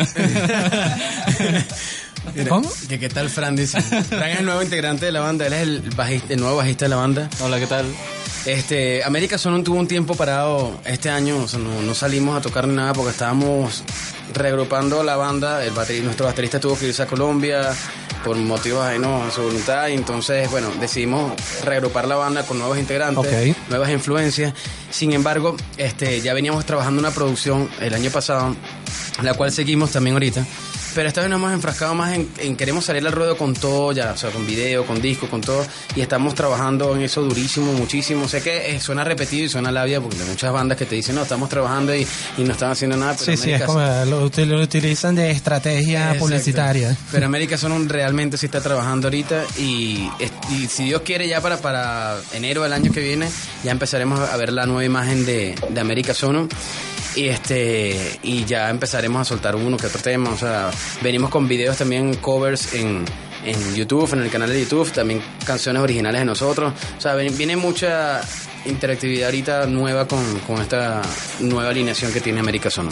Mira, 2.35 2.49
¿Cómo? 2.49 2.71
Que 2.87 2.99
qué 2.99 3.09
tal 3.09 3.29
Fran 3.29 3.55
dice. 3.55 3.81
Fran 3.81 4.29
es 4.29 4.39
el 4.39 4.45
nuevo 4.45 4.63
integrante 4.63 5.05
de 5.05 5.11
la 5.11 5.19
banda, 5.19 5.45
él 5.45 5.53
es 5.53 5.61
el, 5.61 5.81
bajista, 5.95 6.33
el 6.33 6.39
nuevo 6.39 6.55
bajista 6.57 6.85
de 6.85 6.89
la 6.89 6.95
banda. 6.95 7.29
Hola, 7.41 7.59
¿qué 7.59 7.67
tal? 7.67 7.85
Este, 8.45 9.03
América 9.05 9.37
Sonum 9.37 9.63
tuvo 9.63 9.79
un 9.79 9.87
tiempo 9.87 10.15
parado 10.15 10.77
este 10.85 11.09
año, 11.09 11.37
o 11.43 11.47
sea, 11.47 11.59
no, 11.59 11.81
no 11.81 11.95
salimos 11.95 12.37
a 12.37 12.41
tocar 12.41 12.67
ni 12.67 12.75
nada 12.75 12.91
porque 12.93 13.11
estábamos 13.11 13.83
reagrupando 14.33 15.01
la 15.03 15.15
banda, 15.15 15.63
el 15.63 15.73
bateri- 15.73 16.01
nuestro 16.01 16.25
baterista 16.25 16.59
tuvo 16.59 16.77
que 16.77 16.87
irse 16.87 17.03
a 17.03 17.05
Colombia 17.07 17.73
por 18.25 18.35
motivos 18.35 18.85
ajenos 18.85 19.27
a 19.27 19.31
su 19.31 19.43
voluntad 19.43 19.87
y 19.87 19.93
entonces, 19.93 20.49
bueno, 20.51 20.69
decidimos 20.79 21.33
reagrupar 21.63 22.05
la 22.07 22.15
banda 22.15 22.45
con 22.45 22.57
nuevos 22.59 22.77
integrantes, 22.77 23.25
nuevas 23.69 23.89
influencias. 23.91 24.53
Sin 24.91 25.13
embargo, 25.13 25.55
este, 25.77 26.19
ya 26.21 26.33
veníamos 26.33 26.65
trabajando 26.65 26.99
una 26.99 27.11
producción 27.11 27.69
el 27.79 27.93
año 27.93 28.11
pasado, 28.11 28.55
la 29.21 29.33
cual 29.35 29.51
seguimos 29.53 29.91
también 29.91 30.15
ahorita. 30.15 30.45
Pero 30.95 31.07
esta 31.07 31.21
vez 31.21 31.29
nos 31.29 31.37
hemos 31.37 31.53
enfrascado 31.53 31.93
más 31.95 32.13
en, 32.13 32.29
en 32.37 32.55
queremos 32.55 32.85
salir 32.85 33.05
al 33.05 33.11
ruedo 33.13 33.35
con 33.37 33.53
todo 33.53 33.91
ya, 33.91 34.11
o 34.13 34.17
sea, 34.17 34.29
con 34.31 34.45
video, 34.45 34.85
con 34.85 35.01
disco, 35.01 35.27
con 35.27 35.41
todo. 35.41 35.65
Y 35.95 36.01
estamos 36.01 36.35
trabajando 36.35 36.95
en 36.95 37.01
eso 37.01 37.21
durísimo, 37.23 37.73
muchísimo. 37.73 38.27
Sé 38.27 38.41
que 38.41 38.75
eh, 38.75 38.79
suena 38.79 39.03
repetido 39.03 39.45
y 39.45 39.49
suena 39.49 39.71
labia 39.71 39.99
porque 40.01 40.17
hay 40.21 40.27
muchas 40.29 40.51
bandas 40.53 40.77
que 40.77 40.85
te 40.85 40.95
dicen, 40.95 41.15
no, 41.15 41.23
estamos 41.23 41.49
trabajando 41.49 41.95
y, 41.95 42.05
y 42.37 42.43
no 42.43 42.51
están 42.53 42.71
haciendo 42.71 42.95
nada. 42.97 43.15
Pero 43.19 43.31
Sí, 43.37 43.43
sí, 43.43 43.51
es 43.51 43.63
como 43.63 43.79
lo, 43.79 44.29
util- 44.29 44.45
lo 44.47 44.61
utilizan 44.61 45.15
de 45.15 45.31
estrategia 45.31 45.99
Exacto. 46.01 46.19
publicitaria. 46.25 46.97
Pero 47.11 47.25
América 47.25 47.57
Sonum 47.57 47.87
realmente 47.87 48.37
sí 48.37 48.45
está 48.45 48.61
trabajando 48.61 49.07
ahorita 49.07 49.43
y, 49.57 50.09
si 50.69 50.85
Dios 50.85 51.01
quiere 51.01 51.27
ya 51.27 51.41
para, 51.41 51.57
para 51.57 52.17
enero 52.33 52.63
del 52.63 52.73
año 52.73 52.91
que 52.91 52.99
viene 52.99 53.27
ya 53.63 53.71
empezaremos 53.71 54.19
a 54.19 54.37
ver 54.37 54.51
la 54.53 54.65
nueva 54.65 54.83
imagen 54.85 55.25
de, 55.25 55.55
de 55.69 55.79
América 55.81 56.13
Sonum 56.13 56.47
y 57.16 57.28
este 57.28 58.20
y 58.24 58.45
ya 58.45 58.70
empezaremos 58.70 59.22
a 59.22 59.26
soltar 59.26 59.55
uno 59.55 59.78
que 59.78 59.88
otro 59.88 60.01
tema, 60.01 60.32
o 60.32 60.38
sea, 60.38 60.72
venimos 61.01 61.30
con 61.30 61.47
videos 61.47 61.78
también 61.78 62.16
covers 62.16 62.74
en 62.74 63.05
en 63.45 63.76
YouTube, 63.76 64.14
en 64.14 64.22
el 64.22 64.30
canal 64.30 64.49
de 64.49 64.61
YouTube, 64.61 64.91
también 64.91 65.22
canciones 65.45 65.82
originales 65.82 66.22
de 66.22 66.26
nosotros. 66.26 66.74
O 66.97 67.01
sea, 67.01 67.16
viene 67.16 67.55
mucha 67.55 68.22
interactividad 68.66 69.26
ahorita 69.26 69.66
nueva 69.68 70.07
con, 70.07 70.24
con 70.47 70.61
esta 70.61 71.01
nueva 71.39 71.70
alineación 71.70 72.11
que 72.14 72.22
tiene 72.22 72.39
América 72.39 72.70
Sonum. 72.70 72.91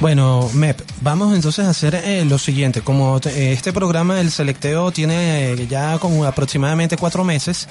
Bueno, 0.00 0.48
MEP, 0.54 0.80
vamos 1.00 1.34
entonces 1.34 1.64
a 1.66 1.70
hacer 1.70 1.94
eh, 1.94 2.24
lo 2.24 2.38
siguiente. 2.38 2.80
Como 2.82 3.18
eh, 3.24 3.52
este 3.52 3.72
programa, 3.72 4.20
el 4.20 4.30
selecteo, 4.30 4.90
tiene 4.92 5.52
eh, 5.52 5.66
ya 5.68 5.98
como 5.98 6.24
aproximadamente 6.24 6.96
cuatro 6.96 7.24
meses, 7.24 7.68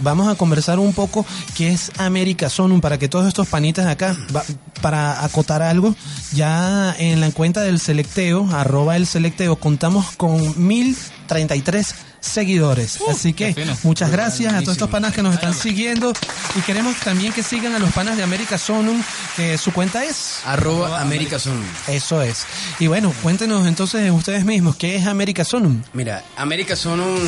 vamos 0.00 0.28
a 0.28 0.34
conversar 0.34 0.78
un 0.78 0.92
poco 0.92 1.24
qué 1.56 1.70
es 1.72 1.90
América 1.98 2.48
Sonum 2.48 2.80
para 2.80 2.98
que 2.98 3.08
todos 3.08 3.26
estos 3.28 3.48
panitas 3.48 3.86
acá, 3.86 4.16
va- 4.34 4.44
para 4.80 5.24
acotar 5.24 5.62
algo, 5.62 5.94
ya 6.32 6.94
en 6.98 7.20
la 7.20 7.30
cuenta 7.30 7.60
del 7.62 7.78
selecteo, 7.80 8.48
arroba 8.52 8.96
el 8.96 9.06
selecteo, 9.06 9.56
contamos 9.56 10.06
con 10.16 10.66
mil 10.66 10.96
33 11.30 11.94
seguidores. 12.18 12.98
Así 13.08 13.32
que 13.32 13.54
muchas 13.84 14.10
gracias 14.10 14.52
a 14.52 14.60
todos 14.60 14.72
estos 14.72 14.90
panas 14.90 15.14
que 15.14 15.22
nos 15.22 15.34
están 15.34 15.54
siguiendo 15.54 16.12
y 16.56 16.60
queremos 16.62 16.96
también 16.98 17.32
que 17.32 17.44
sigan 17.44 17.72
a 17.72 17.78
los 17.78 17.92
panas 17.92 18.16
de 18.16 18.24
América 18.24 18.58
Sonum, 18.58 19.00
que 19.36 19.56
su 19.56 19.72
cuenta 19.72 20.04
es 20.04 20.40
Arroba 20.44 21.00
América 21.00 21.38
Sonum. 21.38 21.64
Eso 21.86 22.20
es. 22.20 22.46
Y 22.80 22.88
bueno, 22.88 23.14
cuéntenos 23.22 23.64
entonces 23.68 24.10
ustedes 24.10 24.44
mismos, 24.44 24.74
¿qué 24.74 24.96
es 24.96 25.06
América 25.06 25.44
Sonum? 25.44 25.80
Mira, 25.92 26.24
América 26.36 26.74
Sonum 26.74 27.20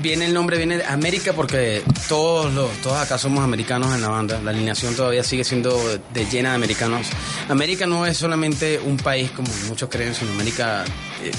viene 0.00 0.24
el 0.24 0.34
nombre 0.34 0.56
viene 0.56 0.78
de 0.78 0.84
América 0.84 1.34
porque 1.34 1.82
todos 2.08 2.52
los 2.52 2.70
todos 2.82 2.98
acá 2.98 3.18
somos 3.18 3.44
americanos 3.44 3.94
en 3.94 4.00
la 4.00 4.08
banda. 4.08 4.40
La 4.42 4.52
alineación 4.52 4.94
todavía 4.94 5.22
sigue 5.22 5.44
siendo 5.44 5.78
de 6.14 6.26
llena 6.26 6.50
de 6.50 6.54
americanos. 6.54 7.08
América 7.50 7.86
no 7.86 8.06
es 8.06 8.16
solamente 8.16 8.80
un 8.82 8.96
país 8.96 9.30
como 9.32 9.48
muchos 9.68 9.90
creen, 9.90 10.14
sino 10.14 10.32
América 10.32 10.84
eh, 11.22 11.30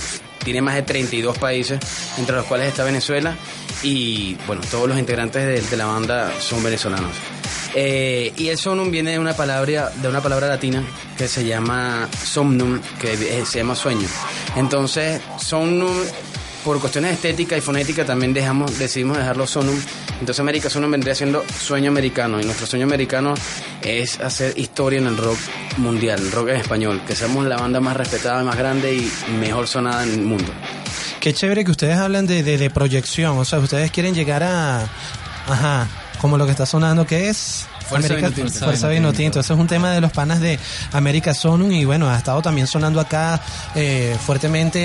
tiene 0.50 0.64
más 0.64 0.74
de 0.74 0.82
32 0.82 1.38
países, 1.38 1.80
entre 2.18 2.36
los 2.36 2.46
cuales 2.46 2.70
está 2.70 2.84
Venezuela 2.84 3.36
y 3.84 4.36
bueno, 4.48 4.64
todos 4.72 4.90
los 4.90 4.98
integrantes 4.98 5.70
de, 5.70 5.78
la 5.78 5.86
banda 5.86 6.32
son 6.42 6.64
venezolanos. 6.64 7.12
Eh, 7.76 8.34
y 8.36 8.48
el 8.48 8.58
sonum 8.58 8.90
viene 8.90 9.12
de 9.12 9.20
una 9.20 9.36
palabra 9.36 9.92
de 9.96 10.08
una 10.08 10.22
palabra 10.22 10.48
latina 10.48 10.84
que 11.16 11.28
se 11.28 11.46
llama 11.46 12.10
somnum, 12.24 12.82
que 13.00 13.46
se 13.46 13.60
llama 13.60 13.76
sueño. 13.76 14.08
Entonces, 14.56 15.22
somnum 15.38 15.96
por 16.64 16.80
cuestiones 16.80 17.14
estéticas 17.14 17.58
y 17.58 17.62
fonética 17.62 18.06
también 18.06 18.34
dejamos, 18.34 18.78
decidimos 18.78 19.18
dejarlo 19.18 19.48
sonum. 19.48 19.80
Entonces 20.20 20.40
América 20.40 20.70
Sonum 20.70 20.92
vendría 20.92 21.16
siendo 21.16 21.44
sueño 21.48 21.90
americano 21.90 22.42
y 22.42 22.46
nuestro 22.46 22.68
sueño 22.68 22.86
americano 22.86 23.34
es 23.82 24.20
hacer 24.20 24.58
historia 24.58 25.00
en 25.00 25.08
el 25.08 25.18
rock 25.18 25.38
mundial, 25.78 26.20
el 26.20 26.32
rock 26.32 26.50
en 26.50 26.58
español, 26.58 27.02
que 27.08 27.16
seamos 27.16 27.46
la 27.46 27.58
banda 27.58 27.80
más 27.80 27.96
respetada, 27.96 28.44
más 28.44 28.58
grande 28.58 28.96
y 28.96 29.12
mejor 29.40 29.68
sonada 29.68 30.04
en 30.04 30.12
el 30.12 30.22
mundo. 30.22 30.52
Qué 31.20 31.34
chévere 31.34 31.66
que 31.66 31.72
ustedes 31.72 31.98
hablan 31.98 32.28
de, 32.28 32.44
de, 32.44 32.70
proyección, 32.70 33.38
o 33.38 33.46
sea, 33.46 33.60
ustedes 33.60 33.92
quieren 33.92 34.14
llegar 34.14 34.44
a... 34.44 34.84
Ajá, 35.48 35.88
como 36.22 36.38
lo 36.38 36.46
que 36.46 36.52
está 36.52 36.66
sonando, 36.66 37.06
que 37.06 37.30
es... 37.30 37.66
Fuerza 37.90 38.08
América- 38.14 38.30
Vino 38.30 38.50
Tinto. 38.50 38.66
Fuerza 38.66 38.88
Vino 38.90 39.14
Tinto. 39.14 39.40
Ese 39.42 39.54
es 39.54 39.60
un 39.60 39.68
tema 39.68 39.92
de 39.92 40.02
los 40.02 40.12
panas 40.12 40.40
de 40.40 40.58
América 40.94 41.34
Sonum 41.34 41.72
y 41.72 41.86
bueno, 41.86 42.10
ha 42.10 42.18
estado 42.18 42.42
también 42.42 42.68
sonando 42.68 43.00
acá 43.00 43.42
eh, 43.76 44.16
fuertemente 44.26 44.80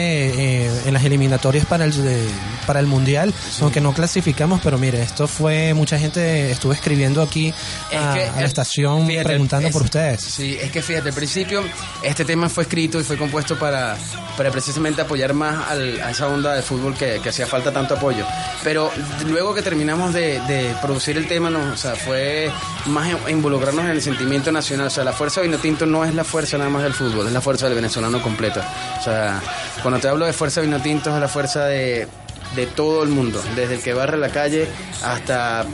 eh, 0.67 0.71
en 0.87 0.93
las 0.95 1.05
eliminatorias 1.05 1.67
para 1.67 1.85
el 1.85 1.93
eh, 2.07 2.27
para 2.67 2.81
el 2.81 2.87
mundial, 2.87 3.33
aunque 3.61 3.81
no 3.81 3.93
clasificamos, 3.93 4.61
pero 4.63 4.79
mire, 4.79 5.03
esto 5.03 5.27
fue 5.29 5.75
mucha 5.75 5.99
gente 5.99 6.51
estuvo 6.51 6.73
escribiendo 6.73 7.23
aquí 7.23 7.53
a, 7.97 8.15
que, 8.15 8.27
a 8.27 8.41
la 8.41 8.47
estación 8.47 9.07
fíjate, 9.07 9.25
preguntando 9.29 9.71
por 9.71 9.83
es- 9.83 9.87
ustedes. 9.87 10.21
Sí, 10.23 10.57
es 10.61 10.71
que 10.71 10.83
fíjate, 10.83 11.11
al 11.11 11.15
principio 11.15 11.63
este 12.03 12.25
tema 12.25 12.49
fue 12.49 12.65
escrito 12.65 12.99
y 13.01 13.05
fue 13.05 13.17
compuesto 13.17 13.59
para, 13.59 13.97
para 14.37 14.51
precisamente 14.51 15.03
apoyar 15.03 15.35
más 15.35 15.69
al- 15.71 16.01
a 16.01 16.11
esa 16.11 16.27
onda 16.29 16.55
de 16.55 16.63
fútbol 16.63 16.95
que, 16.95 17.21
que 17.23 17.29
hacía 17.29 17.47
falta 17.47 17.71
tanto 17.73 17.95
apoyo. 17.95 18.25
Pero 18.63 18.91
luego 19.27 19.55
que 19.55 19.63
terminamos 19.63 20.13
de, 20.15 20.41
de 20.41 20.75
producir 20.83 21.17
el 21.17 21.27
tema, 21.29 21.51
no, 21.51 21.73
o 21.73 21.77
sea, 21.77 21.95
fue 21.97 22.51
más 22.95 23.09
involucrarnos 23.28 23.84
en 23.84 23.90
el 23.90 24.01
sentimiento 24.01 24.51
nacional. 24.53 24.86
O 24.86 24.90
sea, 24.90 25.05
la 25.05 25.12
fuerza 25.12 25.40
vino 25.40 25.59
tinto 25.59 25.84
no 25.84 26.05
es 26.05 26.14
la 26.14 26.24
fuerza 26.24 26.57
nada 26.57 26.70
más 26.70 26.82
del 26.82 26.95
fútbol, 26.95 27.26
es 27.26 27.32
la 27.32 27.40
fuerza 27.40 27.66
del 27.66 27.74
venezolano 27.74 28.22
completo. 28.22 28.61
O 28.99 29.03
sea, 29.03 29.42
cuando 29.82 30.01
te 30.01 30.09
hablo 30.09 30.24
de 30.24 30.32
fuerza 30.32 30.61
vino 30.61 30.80
tinto 30.80 31.14
es 31.14 31.20
la 31.20 31.28
fuerza 31.28 31.66
de, 31.66 32.09
de 32.55 32.66
todo 32.66 33.03
el 33.03 33.11
mundo, 33.11 33.42
desde 33.57 33.74
el 33.74 33.82
que 33.82 33.92
barre 33.92 34.16
la 34.16 34.30
calle 34.30 34.68
hasta 35.03 35.66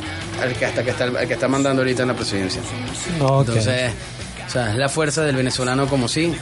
el 0.42 0.54
que, 0.54 0.66
hasta 0.66 0.82
que 0.82 0.90
está, 0.90 1.04
el 1.04 1.28
que 1.28 1.34
está 1.34 1.48
mandando 1.48 1.82
ahorita 1.82 2.02
en 2.02 2.08
la 2.08 2.14
presidencia. 2.14 2.62
Entonces, 3.12 3.92
o 4.46 4.50
sea, 4.50 4.70
es 4.70 4.76
la 4.76 4.88
fuerza 4.88 5.22
del 5.22 5.36
venezolano 5.36 5.86
como 5.86 6.08
sí, 6.08 6.34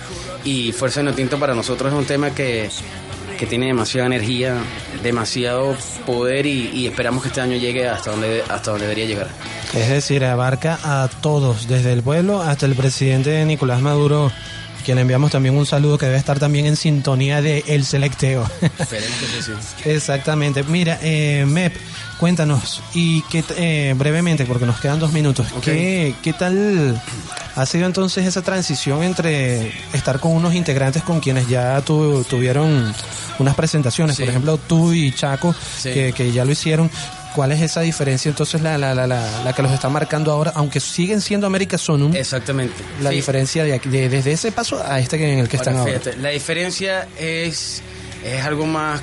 y 0.44 0.72
fuerza 0.72 1.00
vino 1.00 1.12
tinto 1.12 1.38
para 1.38 1.54
nosotros 1.54 1.92
es 1.92 1.98
un 1.98 2.06
tema 2.06 2.30
que, 2.30 2.70
que 3.38 3.46
tiene 3.46 3.66
demasiada 3.66 4.06
energía, 4.06 4.56
demasiado 5.02 5.74
poder 6.04 6.44
y, 6.44 6.70
y 6.74 6.86
esperamos 6.86 7.22
que 7.22 7.28
este 7.28 7.40
año 7.40 7.56
llegue 7.56 7.88
hasta 7.88 8.10
donde, 8.10 8.42
hasta 8.48 8.72
donde 8.72 8.86
debería 8.86 9.06
llegar. 9.06 9.28
Es 9.74 9.88
decir, 9.88 10.24
abarca 10.24 10.78
a 10.82 11.08
todos, 11.08 11.68
desde 11.68 11.92
el 11.92 12.02
pueblo 12.02 12.42
hasta 12.42 12.66
el 12.66 12.74
presidente 12.74 13.44
Nicolás 13.44 13.80
Maduro, 13.80 14.30
quien 14.84 14.96
le 14.96 15.02
enviamos 15.02 15.30
también 15.30 15.56
un 15.56 15.66
saludo 15.66 15.98
que 15.98 16.06
debe 16.06 16.18
estar 16.18 16.38
también 16.38 16.66
en 16.66 16.76
sintonía 16.76 17.42
de 17.42 17.62
El 17.66 17.84
Selecteo. 17.84 18.46
Sí, 18.88 18.96
sí. 19.42 19.52
Exactamente. 19.90 20.62
Mira, 20.64 20.98
eh, 21.02 21.44
Mep, 21.46 21.74
cuéntanos, 22.18 22.82
y 22.94 23.22
qué 23.22 23.42
t- 23.42 23.54
eh, 23.56 23.94
brevemente, 23.94 24.44
porque 24.44 24.66
nos 24.66 24.80
quedan 24.80 24.98
dos 24.98 25.12
minutos, 25.12 25.46
¿qué, 25.62 26.14
¿qué 26.22 26.32
tal 26.32 27.00
ha 27.54 27.66
sido 27.66 27.86
entonces 27.86 28.26
esa 28.26 28.42
transición 28.42 29.02
entre 29.02 29.72
estar 29.92 30.20
con 30.20 30.32
unos 30.32 30.54
integrantes 30.54 31.02
con 31.02 31.20
quienes 31.20 31.48
ya 31.48 31.80
tu- 31.82 32.24
tuvieron 32.24 32.92
unas 33.38 33.54
presentaciones, 33.54 34.16
Sí. 34.16 34.22
por 34.22 34.30
ejemplo, 34.30 34.56
tú 34.58 34.92
y 34.92 35.12
Chaco, 35.12 35.54
Sí. 35.80 35.90
que, 35.92 36.12
que 36.12 36.32
ya 36.32 36.44
lo 36.44 36.52
hicieron? 36.52 36.90
¿Cuál 37.34 37.52
es 37.52 37.60
esa 37.62 37.82
diferencia 37.82 38.28
entonces 38.30 38.62
la, 38.62 38.76
la, 38.78 38.94
la, 38.94 39.06
la, 39.06 39.52
que 39.54 39.62
los 39.62 39.70
está 39.70 39.88
marcando 39.88 40.32
ahora, 40.32 40.50
aunque 40.56 40.80
siguen 40.80 41.20
siendo 41.20 41.46
América 41.46 41.78
Sonum? 41.78 42.16
Exactamente. 42.16 42.74
La 43.00 43.10
Sí. 43.10 43.16
diferencia 43.16 43.62
de, 43.64 43.78
de- 43.78 44.08
desde 44.08 44.32
ese 44.32 44.50
paso 44.50 44.82
a 44.84 44.98
este 44.98 45.18
que- 45.18 45.32
en 45.34 45.38
el 45.40 45.48
que 45.48 45.56
están 45.56 45.76
Ahora, 45.76 46.00
la 46.20 46.30
diferencia 46.30 47.06
es, 47.18 47.80
es 48.24 48.44
algo 48.44 48.66
más, 48.66 49.00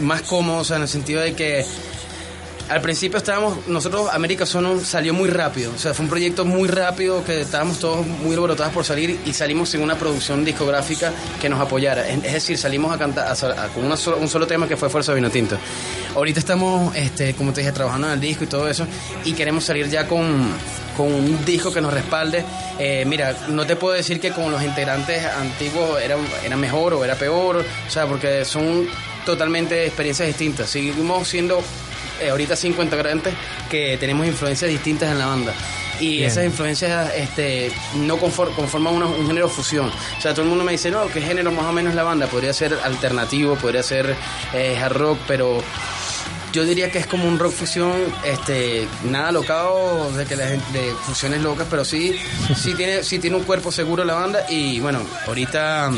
más 0.00 0.22
cómodo, 0.22 0.58
o 0.58 0.64
sea, 0.64 0.76
en 0.76 0.82
el 0.82 0.88
sentido 0.88 1.20
de 1.20 1.34
que 1.34 1.64
al 2.68 2.80
principio 2.80 3.18
estábamos, 3.18 3.66
nosotros, 3.68 4.08
América 4.12 4.44
Sono 4.44 4.80
salió 4.80 5.14
muy 5.14 5.28
rápido, 5.28 5.72
o 5.72 5.78
sea, 5.78 5.94
fue 5.94 6.04
un 6.04 6.10
proyecto 6.10 6.44
muy 6.44 6.68
rápido 6.68 7.24
que 7.24 7.42
estábamos 7.42 7.78
todos 7.78 8.04
muy 8.04 8.34
alborotados 8.34 8.72
por 8.72 8.84
salir 8.84 9.20
y 9.24 9.32
salimos 9.32 9.68
sin 9.68 9.82
una 9.82 9.96
producción 9.96 10.44
discográfica 10.44 11.12
que 11.40 11.48
nos 11.48 11.60
apoyara. 11.60 12.08
Es 12.08 12.32
decir, 12.32 12.58
salimos 12.58 12.92
a 12.92 12.98
cantar 12.98 13.36
con 13.74 13.84
un 13.84 14.28
solo 14.28 14.46
tema 14.46 14.66
que 14.66 14.76
fue 14.76 14.90
Fuerza 14.90 15.14
Vino 15.14 15.30
Tinto. 15.30 15.56
Ahorita 16.14 16.40
estamos, 16.40 16.94
este, 16.96 17.34
como 17.34 17.52
te 17.52 17.60
dije, 17.60 17.72
trabajando 17.72 18.08
en 18.08 18.14
el 18.14 18.20
disco 18.20 18.44
y 18.44 18.46
todo 18.48 18.68
eso 18.68 18.86
y 19.24 19.32
queremos 19.32 19.64
salir 19.64 19.88
ya 19.88 20.08
con, 20.08 20.48
con 20.96 21.12
un 21.12 21.44
disco 21.44 21.72
que 21.72 21.80
nos 21.80 21.92
respalde. 21.92 22.44
Eh, 22.78 23.04
mira, 23.06 23.36
no 23.48 23.64
te 23.64 23.76
puedo 23.76 23.94
decir 23.94 24.18
que 24.18 24.32
con 24.32 24.50
los 24.50 24.62
integrantes 24.62 25.24
antiguos 25.24 26.00
era, 26.02 26.16
era 26.44 26.56
mejor 26.56 26.94
o 26.94 27.04
era 27.04 27.14
peor, 27.14 27.58
o 27.58 27.90
sea, 27.90 28.06
porque 28.06 28.44
son 28.44 28.86
totalmente 29.24 29.86
experiencias 29.86 30.28
distintas. 30.28 30.70
Seguimos 30.70 31.28
siendo 31.28 31.62
eh, 32.20 32.30
ahorita 32.30 32.56
cinco 32.56 32.82
integrantes 32.82 33.34
que 33.70 33.96
tenemos 33.98 34.26
influencias 34.26 34.70
distintas 34.70 35.10
en 35.10 35.18
la 35.18 35.26
banda. 35.26 35.52
Y 35.98 36.18
Bien. 36.18 36.24
esas 36.28 36.44
influencias 36.44 37.10
este, 37.16 37.72
no 37.94 38.18
confor- 38.18 38.54
conforman 38.54 38.92
una- 38.94 39.06
un 39.06 39.26
género 39.26 39.48
fusión. 39.48 39.90
O 40.18 40.20
sea, 40.20 40.32
todo 40.32 40.42
el 40.42 40.48
mundo 40.50 40.62
me 40.62 40.72
dice, 40.72 40.90
no, 40.90 41.06
¿qué 41.08 41.22
género 41.22 41.50
más 41.52 41.64
o 41.64 41.72
menos 41.72 41.94
la 41.94 42.02
banda? 42.02 42.26
Podría 42.26 42.52
ser 42.52 42.78
alternativo, 42.84 43.56
podría 43.56 43.82
ser 43.82 44.14
eh, 44.52 44.76
hard 44.78 44.92
rock, 44.96 45.18
pero 45.26 45.62
yo 46.52 46.64
diría 46.64 46.90
que 46.90 46.98
es 46.98 47.06
como 47.06 47.26
un 47.26 47.38
rock 47.38 47.52
fusión, 47.52 47.92
este, 48.24 48.86
nada 49.04 49.32
locado 49.32 50.10
de 50.12 50.24
que 50.26 50.36
la 50.36 50.48
gente, 50.48 50.72
de 50.78 50.92
fusiones 51.06 51.40
locas, 51.40 51.66
pero 51.70 51.82
sí, 51.84 52.14
sí 52.56 52.74
tiene, 52.74 53.02
sí 53.02 53.18
tiene 53.18 53.36
un 53.36 53.44
cuerpo 53.44 53.72
seguro 53.72 54.04
la 54.04 54.14
banda 54.14 54.44
y 54.50 54.80
bueno, 54.80 55.00
ahorita 55.26 55.90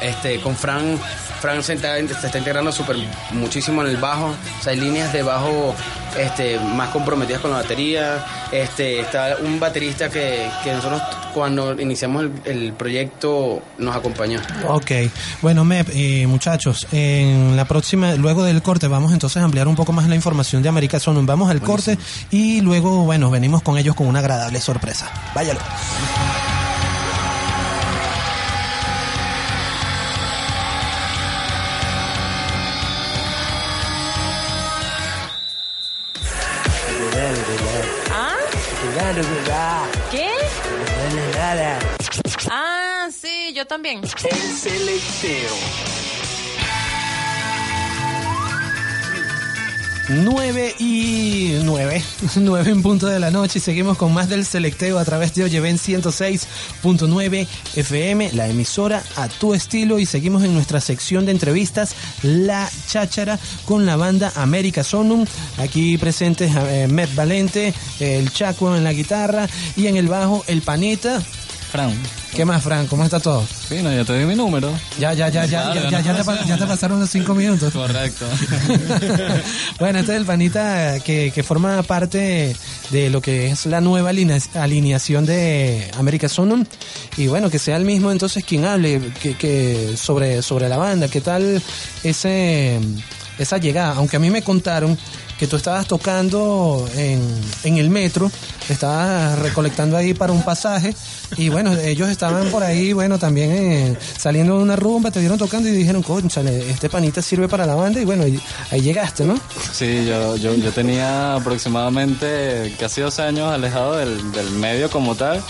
este, 0.00 0.40
con 0.40 0.56
Fran, 0.56 0.98
Fran 1.46 1.62
se 1.62 1.74
está, 1.74 1.94
se 1.96 2.26
está 2.26 2.38
integrando 2.38 2.72
súper 2.72 2.96
muchísimo 3.30 3.80
en 3.82 3.86
el 3.90 3.98
bajo, 3.98 4.34
o 4.58 4.62
sea, 4.62 4.72
hay 4.72 4.80
líneas 4.80 5.12
de 5.12 5.22
bajo 5.22 5.76
este, 6.18 6.58
más 6.58 6.88
comprometidas 6.88 7.40
con 7.40 7.52
la 7.52 7.58
batería, 7.58 8.18
este, 8.50 8.98
está 8.98 9.36
un 9.40 9.60
baterista 9.60 10.10
que, 10.10 10.50
que 10.64 10.72
nosotros 10.72 11.00
cuando 11.32 11.80
iniciamos 11.80 12.24
el, 12.24 12.32
el 12.46 12.72
proyecto 12.72 13.62
nos 13.78 13.94
acompañó. 13.94 14.40
Ok, 14.66 14.90
bueno, 15.40 15.64
Mep, 15.64 15.88
eh, 15.92 16.26
muchachos, 16.26 16.88
en 16.90 17.54
la 17.56 17.64
próxima, 17.64 18.16
luego 18.16 18.42
del 18.42 18.60
corte, 18.60 18.88
vamos 18.88 19.12
entonces 19.12 19.40
a 19.40 19.44
ampliar 19.44 19.68
un 19.68 19.76
poco 19.76 19.92
más 19.92 20.08
la 20.08 20.16
información 20.16 20.64
de 20.64 20.68
América 20.68 20.98
Sonum. 20.98 21.26
Vamos 21.26 21.48
al 21.48 21.60
corte 21.60 21.96
y 22.32 22.60
luego, 22.60 23.04
bueno, 23.04 23.30
venimos 23.30 23.62
con 23.62 23.78
ellos 23.78 23.94
con 23.94 24.08
una 24.08 24.18
agradable 24.18 24.60
sorpresa. 24.60 25.08
Váyalo. 25.32 25.60
¿Qué? 40.10 40.28
Ah, 42.50 43.08
sí, 43.12 43.52
yo 43.54 43.64
también. 43.64 44.00
El 44.02 44.56
Selecteo. 44.56 46.15
9 50.08 50.76
y 50.78 51.58
9, 51.64 52.02
9 52.36 52.70
en 52.70 52.82
punto 52.82 53.08
de 53.08 53.18
la 53.18 53.32
noche 53.32 53.58
y 53.58 53.62
seguimos 53.62 53.98
con 53.98 54.14
más 54.14 54.28
del 54.28 54.44
selecteo 54.44 54.98
a 54.98 55.04
través 55.04 55.34
de 55.34 55.42
Oyeven 55.42 55.78
106.9 55.78 57.46
FM, 57.74 58.30
la 58.32 58.46
emisora 58.46 59.02
a 59.16 59.28
tu 59.28 59.52
estilo. 59.52 59.98
Y 59.98 60.06
seguimos 60.06 60.44
en 60.44 60.54
nuestra 60.54 60.80
sección 60.80 61.26
de 61.26 61.32
entrevistas 61.32 61.96
La 62.22 62.70
Cháchara 62.88 63.38
con 63.64 63.84
la 63.84 63.96
banda 63.96 64.32
América 64.36 64.84
Sonum, 64.84 65.26
aquí 65.58 65.98
presentes 65.98 66.52
eh, 66.54 66.86
Met 66.88 67.12
Valente, 67.16 67.74
el 67.98 68.32
Chaco 68.32 68.76
en 68.76 68.84
la 68.84 68.92
guitarra 68.92 69.48
y 69.76 69.88
en 69.88 69.96
el 69.96 70.06
bajo 70.06 70.44
el 70.46 70.62
Panita. 70.62 71.20
Fran. 71.76 71.92
¿Qué 72.34 72.44
más, 72.44 72.62
Fran? 72.62 72.86
¿Cómo 72.86 73.04
está 73.04 73.20
todo? 73.20 73.46
Sí, 73.68 73.76
no, 73.82 73.92
ya 73.92 74.04
te 74.04 74.18
di 74.18 74.24
mi 74.24 74.34
número. 74.34 74.72
Ya, 74.98 75.12
ya, 75.12 75.28
ya, 75.28 75.44
ya, 75.44 75.62
Claro, 75.72 75.74
ya, 75.74 75.90
ya, 75.90 76.12
no 76.12 76.18
ya 76.18 76.24
te, 76.42 76.48
ya 76.48 76.56
te 76.58 76.66
pasaron 76.66 77.00
los 77.00 77.10
cinco 77.10 77.34
minutos. 77.34 77.72
Correcto. 77.72 78.24
bueno, 79.78 79.98
este 79.98 80.12
es 80.12 80.18
el 80.18 80.24
panita 80.24 81.00
que, 81.00 81.32
que 81.34 81.42
forma 81.42 81.82
parte 81.82 82.56
de 82.90 83.10
lo 83.10 83.20
que 83.20 83.48
es 83.50 83.66
la 83.66 83.80
nueva 83.80 84.10
alinea- 84.10 84.40
alineación 84.60 85.26
de 85.26 85.90
América 85.98 86.28
Sonum. 86.28 86.64
Y 87.16 87.26
bueno, 87.26 87.50
que 87.50 87.58
sea 87.58 87.76
el 87.76 87.84
mismo 87.84 88.10
entonces 88.10 88.44
quien 88.44 88.64
hable 88.64 89.00
que, 89.22 89.34
que 89.36 89.94
sobre, 89.96 90.42
sobre 90.42 90.68
la 90.68 90.76
banda. 90.78 91.08
¿Qué 91.08 91.20
tal 91.20 91.62
ese, 92.02 92.80
esa 93.38 93.58
llegada? 93.58 93.94
Aunque 93.96 94.16
a 94.16 94.20
mí 94.20 94.30
me 94.30 94.42
contaron 94.42 94.96
que 95.38 95.46
tú 95.46 95.56
estabas 95.56 95.86
tocando 95.86 96.88
en, 96.96 97.20
en 97.64 97.76
el 97.76 97.90
metro, 97.90 98.30
estabas 98.68 99.38
recolectando 99.38 99.96
ahí 99.96 100.14
para 100.14 100.32
un 100.32 100.42
pasaje 100.42 100.94
y 101.36 101.50
bueno, 101.50 101.74
ellos 101.76 102.08
estaban 102.08 102.48
por 102.48 102.62
ahí, 102.62 102.92
bueno, 102.92 103.18
también 103.18 103.50
eh, 103.52 103.96
saliendo 104.18 104.56
de 104.56 104.62
una 104.62 104.76
rumba, 104.76 105.10
te 105.10 105.20
vieron 105.20 105.36
tocando 105.36 105.68
y 105.68 105.72
dijeron, 105.72 106.02
conchale, 106.02 106.70
este 106.70 106.88
panita 106.88 107.20
sirve 107.20 107.48
para 107.48 107.66
la 107.66 107.74
banda 107.74 108.00
y 108.00 108.04
bueno, 108.04 108.24
ahí 108.70 108.80
llegaste, 108.80 109.24
¿no? 109.24 109.38
Sí, 109.72 110.06
yo, 110.06 110.36
yo, 110.36 110.54
yo 110.54 110.72
tenía 110.72 111.34
aproximadamente 111.34 112.74
casi 112.78 113.02
dos 113.02 113.18
años 113.18 113.52
alejado 113.52 113.96
del, 113.96 114.32
del 114.32 114.50
medio 114.50 114.90
como 114.90 115.14
tal, 115.16 115.42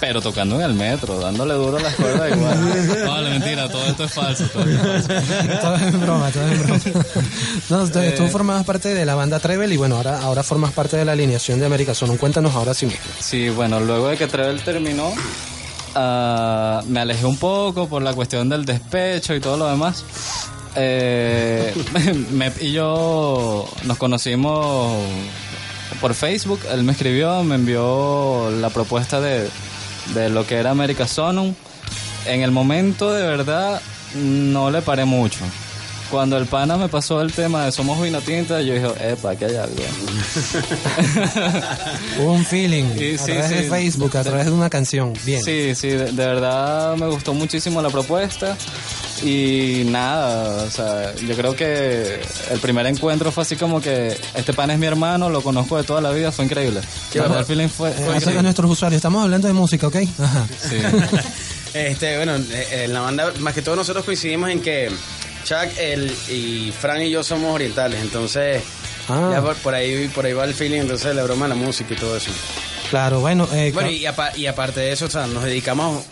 pero 0.00 0.20
tocando 0.20 0.56
en 0.56 0.62
el 0.62 0.74
metro, 0.74 1.18
dándole 1.20 1.54
duro 1.54 1.76
a 1.78 1.80
las 1.80 1.94
cuerdas 1.94 2.30
igual. 2.36 3.04
No, 3.04 3.10
vale, 3.10 3.30
mentira, 3.30 3.68
todo 3.68 3.84
esto 3.86 4.04
es 4.04 4.12
falso. 4.12 4.44
Todo 4.52 4.64
es 4.64 4.78
falso. 4.80 5.08
todo 5.60 5.76
es 5.76 6.00
broma, 6.00 6.30
todo 6.30 6.48
es 6.48 6.58
broma. 6.62 6.80
No, 7.70 7.82
entonces, 7.84 8.14
tú 8.14 8.24
Eh. 8.24 8.28
formabas 8.28 8.64
parte 8.64 8.94
de 8.94 9.04
la 9.04 9.14
banda 9.14 9.38
Trevel 9.40 9.72
y 9.72 9.76
bueno, 9.76 9.96
ahora, 9.96 10.20
ahora 10.22 10.42
formas 10.42 10.72
parte 10.72 10.96
de 10.96 11.04
la 11.04 11.12
alineación 11.12 11.58
de 11.60 11.66
América 11.66 11.94
Sonum. 11.94 12.16
Cuéntanos 12.16 12.54
ahora 12.54 12.74
sí 12.74 12.86
mismo. 12.86 13.00
Sí, 13.20 13.48
bueno, 13.50 13.80
luego 13.80 14.08
de 14.08 14.16
que 14.16 14.26
Trevel 14.28 14.60
terminó, 14.62 15.12
ah, 15.94 16.80
me 16.86 17.00
alejé 17.00 17.26
un 17.26 17.36
poco 17.36 17.88
por 17.88 18.02
la 18.02 18.14
cuestión 18.14 18.48
del 18.48 18.64
despecho 18.64 19.34
y 19.34 19.40
todo 19.40 19.56
lo 19.56 19.68
demás. 19.68 20.04
Eh, 20.76 21.74
Mep 22.30 22.62
y 22.62 22.72
yo 22.72 23.68
nos 23.84 23.98
conocimos 23.98 24.96
por 26.00 26.14
Facebook. 26.14 26.60
Él 26.72 26.84
me 26.84 26.92
escribió, 26.92 27.42
me 27.42 27.56
envió 27.56 28.50
la 28.60 28.70
propuesta 28.70 29.20
de, 29.20 29.48
de 30.14 30.28
lo 30.28 30.46
que 30.46 30.56
era 30.56 30.70
América 30.70 31.06
Sonum. 31.06 31.54
En 32.26 32.42
el 32.42 32.50
momento, 32.50 33.12
de 33.12 33.26
verdad, 33.26 33.80
no 34.14 34.70
le 34.70 34.82
paré 34.82 35.04
mucho. 35.04 35.44
Cuando 36.10 36.38
el 36.38 36.46
pana 36.46 36.76
me 36.78 36.88
pasó 36.88 37.20
el 37.20 37.32
tema 37.32 37.66
de 37.66 37.72
Somos 37.72 38.00
Vino 38.00 38.20
Tinta, 38.22 38.62
yo 38.62 38.72
dije, 38.74 39.10
epa, 39.12 39.36
que 39.36 39.44
hay 39.44 39.56
algo. 39.56 39.74
Hubo 42.18 42.32
un 42.32 42.44
feeling 42.44 42.84
Y 42.98 43.14
a 43.14 43.18
sí, 43.18 43.24
través 43.26 43.50
de 43.50 43.62
sí. 43.64 43.68
Facebook, 43.68 44.16
a 44.16 44.24
través 44.24 44.46
de 44.46 44.52
una 44.52 44.70
canción. 44.70 45.12
Bien. 45.24 45.42
Sí, 45.44 45.74
sí, 45.74 45.88
de, 45.88 46.06
de 46.12 46.26
verdad 46.26 46.96
me 46.96 47.06
gustó 47.08 47.34
muchísimo 47.34 47.82
la 47.82 47.90
propuesta. 47.90 48.56
Y 49.22 49.82
nada, 49.86 50.64
o 50.64 50.70
sea, 50.70 51.12
yo 51.16 51.34
creo 51.34 51.56
que 51.56 52.20
el 52.52 52.60
primer 52.60 52.86
encuentro 52.86 53.32
fue 53.32 53.42
así 53.42 53.56
como 53.56 53.80
que 53.80 54.16
este 54.34 54.52
pan 54.54 54.70
es 54.70 54.78
mi 54.78 54.86
hermano, 54.86 55.28
lo 55.28 55.42
conozco 55.42 55.76
de 55.76 55.82
toda 55.82 56.00
la 56.00 56.10
vida, 56.10 56.30
fue 56.30 56.44
increíble. 56.44 56.80
Qué 57.12 57.18
el 57.18 57.44
feeling 57.44 57.66
fue, 57.68 57.90
Eh, 57.90 57.94
fue 57.94 58.04
de 58.10 58.14
increíble. 58.16 58.42
nuestros 58.44 58.70
usuarios, 58.70 58.98
estamos 58.98 59.24
hablando 59.24 59.48
de 59.48 59.54
música, 59.54 59.88
¿ok? 59.88 59.96
Ajá. 60.20 60.46
Este, 61.74 62.16
bueno, 62.16 62.34
eh, 62.36 62.84
en 62.86 62.94
la 62.94 63.00
banda, 63.00 63.30
más 63.40 63.52
que 63.52 63.60
todo 63.60 63.76
nosotros 63.76 64.02
coincidimos 64.02 64.48
en 64.48 64.60
que 64.62 64.88
Chuck 65.48 65.78
el, 65.78 66.10
y 66.28 66.72
Fran 66.78 67.00
y 67.02 67.10
yo 67.10 67.22
somos 67.24 67.54
orientales, 67.54 68.00
entonces 68.02 68.62
Ah. 69.08 69.30
ya 69.32 69.40
por, 69.40 69.56
por 69.56 69.74
ahí 69.74 70.06
por 70.14 70.26
ahí 70.26 70.34
va 70.34 70.44
el 70.44 70.52
feeling, 70.52 70.80
entonces 70.82 71.16
la 71.16 71.22
broma 71.22 71.46
de 71.46 71.50
la 71.50 71.54
música 71.54 71.94
y 71.94 71.96
todo 71.96 72.14
eso. 72.16 72.30
Claro, 72.90 73.20
bueno, 73.20 73.48
eh, 73.54 73.70
Bueno, 73.72 73.90
y, 73.90 74.04
apa- 74.04 74.36
y 74.36 74.46
aparte 74.46 74.80
de 74.80 74.92
eso, 74.92 75.06
o 75.06 75.10
sea, 75.10 75.26
nos 75.26 75.44
dedicamos 75.44 76.04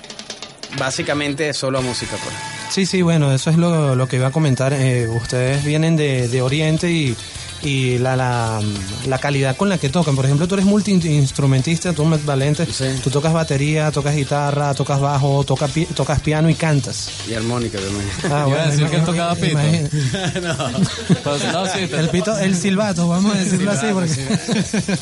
básicamente 0.78 1.52
solo 1.54 1.78
a 1.78 1.82
música. 1.82 2.16
Pues. 2.22 2.34
Sí, 2.70 2.86
sí, 2.86 3.02
bueno, 3.02 3.32
eso 3.32 3.50
es 3.50 3.56
lo, 3.56 3.94
lo 3.94 4.08
que 4.08 4.16
iba 4.16 4.28
a 4.28 4.32
comentar. 4.32 4.72
Eh, 4.72 5.06
ustedes 5.08 5.64
vienen 5.64 5.96
de, 5.96 6.28
de 6.28 6.42
Oriente 6.42 6.90
y, 6.90 7.16
y 7.62 7.98
la, 7.98 8.16
la, 8.16 8.60
la 9.06 9.18
calidad 9.18 9.56
con 9.56 9.68
la 9.68 9.78
que 9.78 9.88
tocan. 9.88 10.14
Por 10.16 10.24
ejemplo, 10.24 10.46
tú 10.46 10.54
eres 10.54 10.66
multiinstrumentista, 10.66 11.92
tú 11.92 12.04
Met 12.04 12.24
Valente, 12.24 12.66
tú 13.02 13.10
tocas 13.10 13.32
batería, 13.32 13.90
tocas 13.90 14.14
guitarra, 14.14 14.72
tocas 14.74 15.00
bajo, 15.00 15.42
tocas, 15.44 15.70
pi- 15.70 15.86
tocas 15.86 16.20
piano 16.20 16.48
y 16.50 16.54
cantas. 16.54 17.08
Y 17.28 17.34
armónica 17.34 17.78
también. 17.78 18.08
Ah, 18.30 18.46
a 18.66 18.70
decir 18.70 18.86
que 18.88 18.96
él 18.96 19.04
tocaba 19.04 19.34
pito. 19.34 19.48
imagina- 19.52 19.88
Pues, 21.24 21.52
no, 21.52 21.66
sí, 21.66 21.86
te- 21.88 21.96
El 21.98 22.08
pito, 22.10 22.36
el 22.38 22.54
silbato, 22.56 23.08
vamos 23.08 23.34
a 23.34 23.38
decirlo 23.38 23.70
así. 23.72 23.86
Porque... 23.92 24.96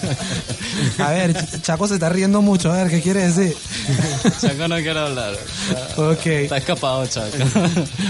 a 1.03 1.11
ver, 1.11 1.35
Ch- 1.35 1.63
Chaco 1.63 1.89
se 1.89 1.95
está 1.95 2.09
riendo 2.09 2.41
mucho. 2.43 2.73
A 2.73 2.77
ver, 2.83 2.91
¿qué 2.91 3.01
quiere 3.03 3.27
decir? 3.31 3.55
Chaco 4.41 4.69
no 4.69 4.77
quiere 4.77 4.99
hablar. 4.99 5.35
Ok. 5.97 6.27
Está 6.27 6.57
escapado, 6.59 7.07
Chaco. 7.07 7.37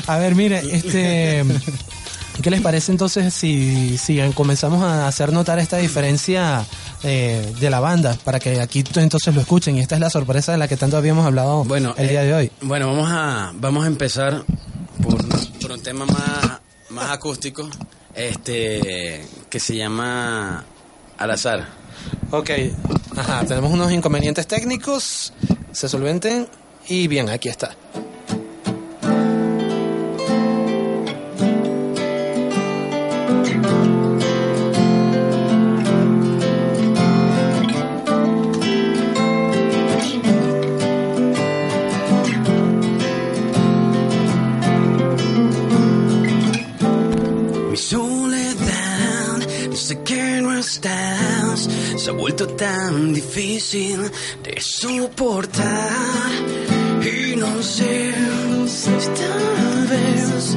A 0.06 0.18
ver, 0.18 0.34
mire, 0.34 0.62
este, 0.70 1.44
¿qué 2.44 2.50
les 2.50 2.60
parece 2.60 2.92
entonces 2.92 3.32
si, 3.32 3.96
si 3.96 4.20
comenzamos 4.34 4.84
a 4.84 5.08
hacer 5.08 5.32
notar 5.32 5.58
esta 5.58 5.78
diferencia 5.78 6.66
eh, 7.02 7.54
de 7.58 7.70
la 7.70 7.80
banda 7.80 8.18
para 8.22 8.38
que 8.38 8.60
aquí 8.60 8.84
entonces 8.96 9.34
lo 9.34 9.40
escuchen? 9.40 9.76
Y 9.76 9.80
esta 9.80 9.94
es 9.94 10.00
la 10.02 10.10
sorpresa 10.10 10.52
de 10.52 10.58
la 10.58 10.68
que 10.68 10.76
tanto 10.76 10.98
habíamos 10.98 11.24
hablado 11.24 11.64
el 11.96 12.08
día 12.08 12.20
de 12.20 12.34
hoy. 12.34 12.52
Bueno, 12.60 12.88
vamos 12.88 13.08
a, 13.10 13.50
vamos 13.54 13.84
a 13.84 13.86
empezar 13.86 14.44
por, 15.02 15.26
por 15.58 15.72
un 15.72 15.82
tema 15.82 16.04
más, 16.04 16.60
más 16.90 17.10
acústico, 17.12 17.66
este, 18.14 19.24
que 19.48 19.58
se 19.58 19.76
llama 19.76 20.66
Al 21.16 21.30
azar. 21.30 21.66
Ok, 22.30 22.50
ajá, 23.16 23.46
tenemos 23.46 23.72
unos 23.72 23.90
inconvenientes 23.90 24.46
técnicos, 24.46 25.32
se 25.72 25.88
solventen 25.88 26.46
y 26.88 27.08
bien, 27.08 27.30
aquí 27.30 27.48
está. 27.48 27.74
Vuelto 52.24 52.46
tan 52.56 53.12
difícil 53.12 54.00
de 54.42 54.58
soportar. 54.58 56.30
Y 57.02 57.36
no 57.36 57.62
sé 57.62 58.14
si 58.66 59.08
tal 59.20 59.86
vez 59.92 60.56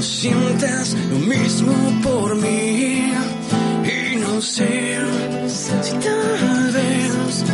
sientas 0.00 0.96
lo 1.10 1.18
mismo 1.18 1.74
por 2.02 2.34
mí. 2.34 3.12
Y 3.84 4.16
no 4.16 4.40
sé 4.40 4.98
si 5.48 5.92
tal 6.08 6.72
vez 6.72 7.44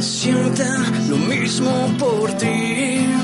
sienta 0.00 0.68
lo 1.08 1.16
mismo 1.16 1.72
por 1.98 2.32
ti. 2.36 3.21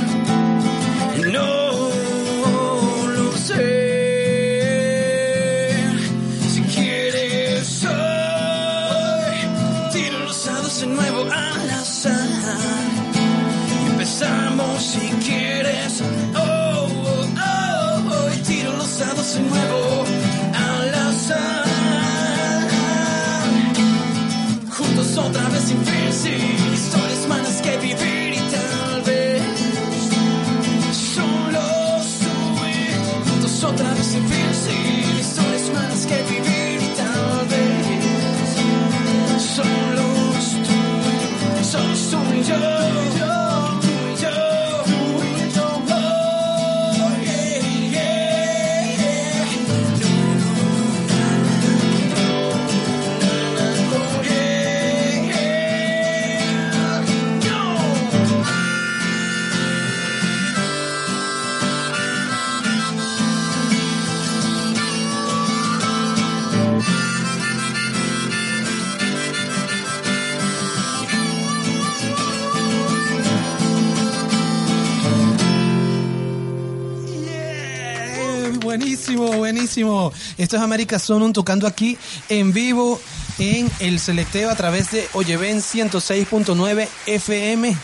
Buenísimo. 79.62 80.12
Esto 80.36 80.54
es 80.54 80.62
América 80.62 81.00
Sonum 81.00 81.32
tocando 81.32 81.66
aquí 81.66 81.98
en 82.28 82.52
vivo 82.52 83.00
en 83.40 83.68
el 83.80 83.98
selecteo 83.98 84.50
a 84.50 84.54
través 84.54 84.92
de 84.92 85.08
Oyeven 85.14 85.58
106.9 85.58 86.86
FM. 87.06 87.76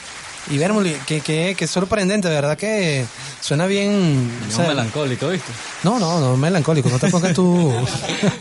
Y 0.52 0.58
Bermuli, 0.58 0.92
que, 1.04 1.20
que, 1.20 1.56
que 1.58 1.66
sorprendente, 1.66 2.28
de 2.28 2.34
verdad 2.36 2.56
que 2.56 3.04
suena 3.40 3.66
bien. 3.66 4.30
o 4.44 4.48
Es 4.48 4.54
sea, 4.54 4.68
melancólico, 4.68 5.28
¿viste? 5.30 5.50
no, 5.82 5.98
no, 5.98 6.20
no, 6.20 6.36
melancólico, 6.36 6.88
no 6.90 7.00
te 7.00 7.08
pongas 7.08 7.34
tú. 7.34 7.72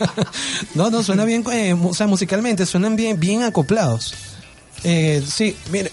no, 0.74 0.90
no, 0.90 1.02
suena 1.02 1.24
bien, 1.24 1.44
eh, 1.52 1.74
o 1.74 1.92
sea, 1.92 2.06
musicalmente 2.06 2.64
suenan 2.66 2.94
bien, 2.94 3.18
bien 3.18 3.42
acoplados. 3.42 4.14
Eh, 4.84 5.24
sí, 5.28 5.56
mire, 5.72 5.90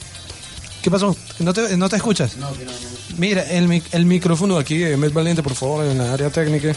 ¿qué 0.81 0.91
pasó? 0.91 1.15
¿No 1.39 1.53
te, 1.53 1.75
no 1.77 1.89
te 1.89 1.95
escuchas? 1.97 2.37
No, 2.37 2.51
que 2.53 2.65
no, 2.65 2.71
no. 2.71 2.77
Mira, 3.17 3.43
el, 3.43 3.67
mic- 3.67 3.83
el 3.91 4.05
micrófono 4.05 4.57
aquí, 4.57 4.83
eh, 4.83 4.97
Met 4.97 5.13
Valiente, 5.13 5.43
por 5.43 5.55
favor, 5.55 5.85
en 5.85 5.97
la 5.97 6.13
área 6.13 6.29
técnica. 6.29 6.73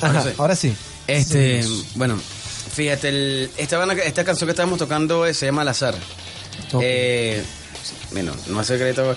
Ajá, 0.00 0.18
Ahora 0.18 0.22
sí. 0.22 0.28
ahora 0.38 0.56
sí. 0.56 0.76
Este, 1.06 1.62
Sí. 1.62 1.86
bueno, 1.94 2.18
fíjate, 2.74 3.08
el- 3.08 3.50
esta, 3.56 3.82
esta 3.94 4.24
canción 4.24 4.46
que 4.46 4.52
estábamos 4.52 4.78
tocando 4.78 5.24
eh, 5.26 5.32
se 5.34 5.46
llama 5.46 5.62
Al 5.62 5.68
azar. 5.68 5.94
Eh, 6.80 7.42
bueno, 8.12 8.32
no 8.48 8.60
es 8.60 8.66
secreto. 8.66 9.16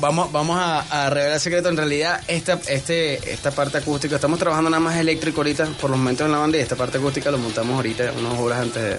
Vamos 0.00 0.32
vamos 0.32 0.58
a, 0.58 0.80
a 1.06 1.10
revelar 1.10 1.34
el 1.34 1.40
secreto. 1.40 1.68
En 1.68 1.76
realidad, 1.76 2.20
esta, 2.28 2.60
este, 2.68 3.32
esta 3.32 3.50
parte 3.50 3.78
acústica, 3.78 4.16
estamos 4.16 4.38
trabajando 4.38 4.70
nada 4.70 4.80
más 4.80 4.96
eléctrico 4.96 5.40
ahorita, 5.40 5.66
por 5.80 5.90
los 5.90 5.98
momentos 5.98 6.26
en 6.26 6.32
la 6.32 6.38
banda, 6.38 6.58
y 6.58 6.60
esta 6.60 6.76
parte 6.76 6.98
acústica 6.98 7.30
lo 7.30 7.38
montamos 7.38 7.74
ahorita, 7.76 8.12
unas 8.18 8.38
horas 8.38 8.60
antes 8.60 8.82
de, 8.82 8.96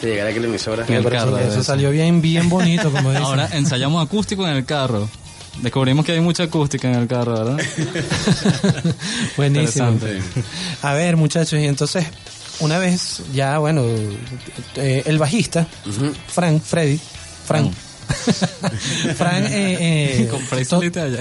de 0.00 0.08
llegar 0.10 0.26
aquí 0.26 0.38
a 0.38 0.40
la 0.42 0.46
emisora. 0.48 0.84
En 0.86 0.94
el 0.94 1.04
carro, 1.04 1.38
Eso 1.38 1.48
eso. 1.52 1.62
salió 1.64 1.90
bien, 1.90 2.20
bien 2.20 2.48
bonito, 2.48 2.90
como 2.90 3.10
dicen. 3.10 3.24
Ahora 3.24 3.48
ensayamos 3.52 4.04
acústico 4.04 4.46
en 4.46 4.54
el 4.56 4.64
carro. 4.64 5.08
Descubrimos 5.62 6.04
que 6.04 6.12
hay 6.12 6.20
mucha 6.20 6.42
acústica 6.44 6.88
en 6.90 6.96
el 6.96 7.06
carro, 7.06 7.32
¿verdad? 7.34 7.64
Buenísimo. 9.36 9.98
A 10.82 10.92
ver, 10.94 11.16
muchachos, 11.16 11.60
y 11.60 11.66
entonces, 11.66 12.06
una 12.60 12.78
vez 12.78 13.22
ya, 13.32 13.58
bueno, 13.58 13.84
eh, 14.76 15.02
el 15.06 15.18
bajista, 15.18 15.66
Frank, 16.26 16.60
Freddy, 16.62 16.98
Frank, 17.46 17.72
Fran, 19.16 19.46
eh, 19.46 19.76
eh, 19.80 20.28
to- 20.68 20.80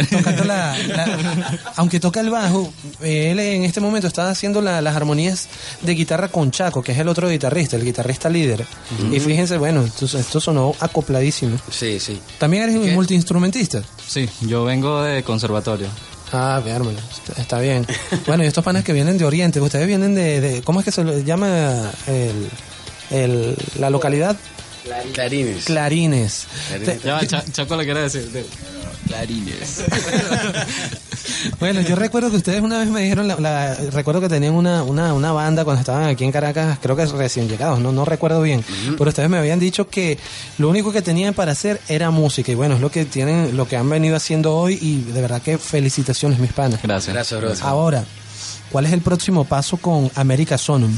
tocando 0.10 0.44
la, 0.44 0.78
la- 0.88 1.60
aunque 1.76 2.00
toca 2.00 2.20
el 2.22 2.30
bajo, 2.30 2.72
él 3.02 3.40
en 3.40 3.64
este 3.64 3.80
momento 3.80 4.08
está 4.08 4.30
haciendo 4.30 4.62
la- 4.62 4.82
las 4.82 4.96
armonías 4.96 5.48
de 5.82 5.94
guitarra 5.96 6.28
con 6.30 6.52
Chaco, 6.52 6.82
que 6.82 6.92
es 6.92 6.98
el 7.00 7.08
otro 7.08 7.30
guitarrista, 7.30 7.76
el 7.76 7.84
guitarrista 7.86 8.30
líder. 8.30 8.66
Y 9.12 9.20
fíjense, 9.20 9.58
bueno, 9.58 9.84
esto, 9.84 10.06
esto 10.06 10.40
sonó 10.40 10.74
acopladísimo. 10.80 11.58
Sí, 11.70 12.00
sí. 12.00 12.20
¿También 12.38 12.64
eres 12.64 12.76
un 12.76 12.94
multiinstrumentista? 12.94 13.82
Sí, 14.08 14.30
yo 14.42 14.64
vengo 14.64 15.02
de 15.02 15.24
conservatorio. 15.24 15.88
Ah, 16.32 16.60
vérmelo, 16.66 16.98
está, 17.00 17.40
está 17.42 17.60
bien. 17.60 17.86
Bueno, 18.26 18.44
y 18.44 18.48
estos 18.48 18.64
panas 18.64 18.84
que 18.84 18.92
vienen 18.92 19.18
de 19.20 19.26
Oriente, 19.26 19.62
ustedes 19.62 19.86
vienen 19.86 20.16
de, 20.16 20.42
de- 20.42 20.62
¿cómo 20.64 20.80
es 20.80 20.86
que 20.86 20.92
se 20.92 21.24
llama 21.24 21.92
el, 22.08 22.50
el- 23.12 23.56
la 23.80 23.92
localidad? 23.92 24.36
Clarines. 25.14 25.66
Clarines. 25.66 26.48
Ya, 27.04 27.26
Cha- 27.26 27.44
Chaco 27.52 27.76
le 27.78 27.86
quiere 27.86 28.02
decir. 28.02 28.30
de- 28.32 28.46
Clarines. 29.08 29.84
Bueno, 31.60 31.82
yo 31.82 31.96
recuerdo 31.96 32.30
que 32.32 32.38
ustedes 32.38 32.62
una 32.62 32.80
vez 32.80 32.88
me 32.90 33.02
dijeron, 33.02 33.28
la, 33.28 33.38
la- 33.40 33.76
recuerdo 33.92 34.20
que 34.22 34.30
tenían 34.30 34.54
una, 34.54 34.84
una, 34.84 35.14
una 35.14 35.32
banda 35.32 35.64
cuando 35.66 35.80
estaban 35.82 36.06
aquí 36.06 36.24
en 36.24 36.32
Caracas, 36.32 36.78
creo 36.82 36.96
que 36.96 37.06
recién 37.06 37.48
llegados, 37.50 37.80
no, 37.80 37.92
no 37.92 38.06
recuerdo 38.06 38.42
bien, 38.42 38.64
pero 38.98 39.10
ustedes 39.10 39.30
me 39.30 39.38
habían 39.38 39.60
dicho 39.60 39.88
que 39.90 40.18
lo 40.58 40.70
único 40.70 40.92
que 40.92 41.02
tenían 41.02 41.34
para 41.34 41.52
hacer 41.54 41.80
era 41.88 42.12
música 42.12 42.52
y 42.52 42.56
bueno, 42.56 42.76
es 42.76 42.82
lo 42.82 42.92
que 42.92 43.06
tienen, 43.06 43.56
lo 43.58 43.68
que 43.68 43.76
han 43.78 43.90
venido 43.90 44.16
haciendo 44.16 44.56
hoy 44.56 44.78
y 44.82 45.02
de 45.12 45.22
verdad 45.22 45.42
que 45.42 45.58
felicitaciones 45.58 46.40
mis 46.40 46.52
panas. 46.54 46.82
Gracias. 46.82 47.14
Gracias, 47.14 47.40
bro. 47.42 47.54
Ahora, 47.62 48.04
¿cuál 48.72 48.86
es 48.86 48.94
el 48.94 49.02
próximo 49.02 49.44
paso 49.46 49.78
con 49.78 50.12
América 50.16 50.58
Sonum? 50.58 50.94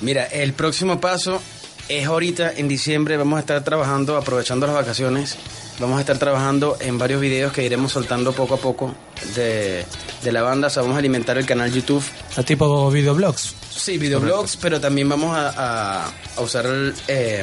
Mira, 0.00 0.24
el 0.26 0.52
próximo 0.54 1.00
paso 1.00 1.40
es 1.88 2.06
ahorita 2.06 2.52
en 2.56 2.68
diciembre. 2.68 3.16
Vamos 3.16 3.36
a 3.36 3.40
estar 3.40 3.62
trabajando, 3.64 4.16
aprovechando 4.16 4.66
las 4.66 4.74
vacaciones. 4.74 5.36
Vamos 5.78 5.96
a 5.98 6.00
estar 6.00 6.18
trabajando 6.18 6.76
en 6.80 6.98
varios 6.98 7.20
videos 7.20 7.52
que 7.52 7.64
iremos 7.64 7.92
soltando 7.92 8.32
poco 8.32 8.54
a 8.54 8.58
poco 8.58 8.94
de, 9.34 9.84
de 10.22 10.32
la 10.32 10.42
banda. 10.42 10.68
O 10.68 10.70
sea, 10.70 10.82
vamos 10.82 10.96
a 10.96 10.98
alimentar 10.98 11.38
el 11.38 11.46
canal 11.46 11.72
YouTube. 11.72 12.04
¿A 12.36 12.42
tipo 12.42 12.90
videoblogs? 12.90 13.54
Sí, 13.70 13.98
videoblogs, 13.98 14.56
pero 14.58 14.80
también 14.80 15.08
vamos 15.08 15.36
a, 15.36 16.04
a- 16.04 16.12
a 16.36 16.40
usar 16.40 16.66
eh, 17.08 17.42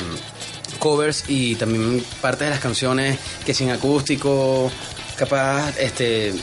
covers 0.77 1.25
y 1.27 1.55
también 1.55 2.03
partes 2.21 2.47
de 2.47 2.51
las 2.51 2.59
canciones 2.59 3.17
que 3.45 3.53
sin 3.53 3.71
acústico, 3.71 4.71
capaz, 5.17 5.77
este, 5.79 6.33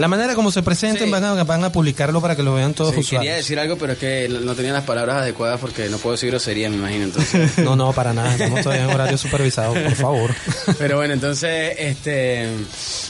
La 0.00 0.08
manera 0.08 0.34
como 0.34 0.50
se 0.50 0.62
presenten 0.62 1.10
van, 1.10 1.22
a, 1.24 1.44
van 1.44 1.62
a 1.62 1.70
publicarlo 1.70 2.22
para 2.22 2.34
que 2.34 2.42
lo 2.42 2.54
vean 2.54 2.72
todos 2.72 2.94
sí, 2.94 3.02
quería 3.04 3.34
decir 3.34 3.58
algo, 3.58 3.76
pero 3.76 3.92
es 3.92 3.98
que 3.98 4.30
no 4.30 4.54
tenía 4.54 4.72
las 4.72 4.84
palabras 4.84 5.16
adecuadas 5.18 5.60
porque 5.60 5.90
no 5.90 5.98
puedo 5.98 6.12
decir 6.12 6.30
grosería, 6.30 6.70
me 6.70 6.76
imagino. 6.76 7.04
Entonces. 7.04 7.58
No, 7.58 7.76
no, 7.76 7.92
para 7.92 8.14
nada, 8.14 8.32
estamos 8.32 8.62
todavía 8.62 8.84
en 8.84 8.94
horario 8.94 9.18
supervisado, 9.18 9.74
por 9.74 9.94
favor. 9.94 10.34
Pero 10.78 10.96
bueno, 10.96 11.12
entonces, 11.12 11.74
este, 11.78 12.48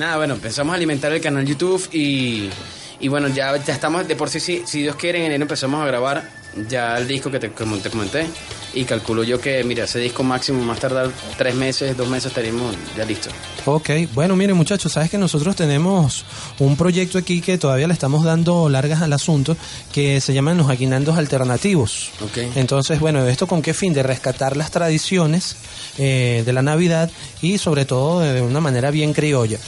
nada, 0.01 0.17
bueno, 0.17 0.35
empezamos 0.35 0.73
a 0.73 0.77
alimentar 0.77 1.13
el 1.13 1.21
canal 1.21 1.47
YouTube 1.47 1.89
y, 1.93 2.51
y 2.99 3.07
bueno, 3.07 3.29
ya, 3.29 3.57
ya 3.65 3.73
estamos, 3.73 4.09
de 4.09 4.17
por 4.17 4.29
sí, 4.29 4.41
si, 4.41 4.67
si 4.67 4.83
Dios 4.83 4.97
quiere, 4.97 5.21
en 5.21 5.27
enero 5.27 5.43
empezamos 5.43 5.81
a 5.81 5.87
grabar 5.87 6.29
ya 6.69 6.99
el 6.99 7.07
disco 7.07 7.31
que 7.31 7.39
te, 7.39 7.53
como 7.53 7.77
te 7.79 7.89
comenté 7.89 8.27
y 8.75 8.85
calculo 8.85 9.25
yo 9.25 9.41
que, 9.41 9.63
mira, 9.65 9.85
ese 9.85 9.99
disco 9.99 10.23
máximo 10.23 10.63
más 10.65 10.79
tardar 10.79 11.11
tres 11.37 11.55
meses, 11.55 11.97
dos 11.97 12.09
meses 12.09 12.27
estaríamos 12.27 12.75
ya 12.97 13.05
listos. 13.05 13.33
Ok, 13.67 13.91
bueno, 14.15 14.37
miren 14.37 14.57
muchachos, 14.57 14.93
sabes 14.93 15.11
que 15.11 15.19
nosotros 15.19 15.55
tenemos 15.55 16.25
un 16.59 16.77
proyecto 16.77 17.19
aquí 17.19 17.41
que 17.41 17.59
todavía 17.59 17.87
le 17.87 17.93
estamos 17.93 18.25
dando 18.25 18.69
largas 18.69 19.03
al 19.03 19.13
asunto, 19.13 19.57
que 19.93 20.21
se 20.21 20.33
llaman 20.33 20.57
los 20.57 20.71
aguinaldos 20.71 21.19
alternativos. 21.19 22.11
Ok. 22.23 22.39
Entonces, 22.55 23.01
bueno, 23.01 23.27
¿esto 23.27 23.47
con 23.47 23.61
qué 23.61 23.75
fin? 23.75 23.93
De 23.93 24.03
rescatar 24.03 24.57
las 24.57 24.71
tradiciones 24.71 25.57
eh, 25.99 26.43
de 26.47 26.53
la 26.53 26.63
Navidad 26.63 27.11
y 27.43 27.59
sobre 27.59 27.85
todo 27.85 28.21
de 28.21 28.41
una 28.41 28.61
manera 28.61 28.91
bien 28.91 29.13
criolla. 29.13 29.59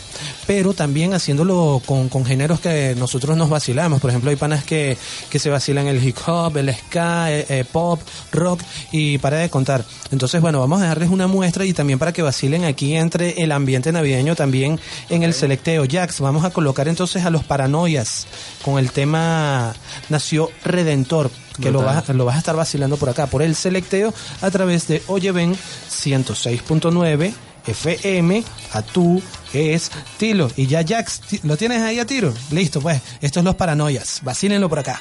Pero 0.47 0.73
también 0.73 1.13
haciéndolo 1.15 1.83
con, 1.85 2.09
con 2.09 2.25
géneros 2.25 2.61
que 2.61 2.95
nosotros 2.97 3.37
nos 3.37 3.51
vacilamos. 3.51 4.01
Por 4.01 4.11
ejemplo, 4.11 4.31
hay 4.31 4.37
panas 4.37 4.65
que, 4.65 4.97
que 5.29 5.39
se 5.39 5.51
vacilan 5.51 5.87
el 5.89 6.03
hip 6.03 6.17
hop, 6.27 6.57
el 6.57 6.75
ska, 6.75 7.31
eh, 7.33 7.47
eh, 7.49 7.65
pop, 7.71 8.01
rock 8.33 8.61
y 8.93 9.19
para 9.19 9.39
de 9.39 9.51
contar. 9.51 9.85
Entonces, 10.11 10.41
bueno, 10.41 10.61
vamos 10.61 10.79
a 10.79 10.83
dejarles 10.83 11.11
una 11.11 11.27
muestra 11.27 11.65
y 11.65 11.73
también 11.73 11.99
para 11.99 12.13
que 12.13 12.23
vacilen 12.23 12.65
aquí 12.65 12.95
entre 12.95 13.43
el 13.43 13.51
ambiente 13.51 13.91
navideño 13.91 14.37
también 14.37 14.79
en 15.09 15.23
el 15.23 15.35
selecteo. 15.35 15.85
Jax, 15.91 16.21
vamos 16.21 16.45
a 16.45 16.51
colocar 16.51 16.87
entonces 16.87 17.25
a 17.25 17.31
los 17.31 17.43
paranoias 17.43 18.27
con 18.63 18.79
el 18.79 18.93
tema 18.93 19.75
Nació 20.11 20.51
Redentor 20.65 21.31
que 21.61 21.71
lo 21.71 21.83
vas, 21.83 22.09
lo 22.09 22.25
vas 22.25 22.37
a 22.37 22.39
estar 22.39 22.57
vacilando 22.57 22.97
por 22.97 23.11
acá, 23.11 23.27
por 23.27 23.43
el 23.43 23.55
selecteo, 23.55 24.15
a 24.41 24.51
través 24.51 24.89
de 24.89 25.03
Oyeven 25.07 25.55
106.9 25.55 27.35
FM, 27.67 28.45
a 28.73 28.83
tú 28.83 29.23
es 29.53 29.91
Tilo. 30.19 30.51
Y 30.57 30.67
ya 30.67 30.85
Jax, 30.87 31.21
¿lo 31.45 31.57
tienes 31.57 31.83
ahí 31.83 31.99
a 31.99 32.07
tiro? 32.07 32.33
Listo, 32.51 32.81
pues, 32.81 33.01
esto 33.21 33.41
es 33.41 33.45
Los 33.45 33.57
Paranoias, 33.57 34.21
vacílenlo 34.23 34.69
por 34.69 34.79
acá. 34.79 34.99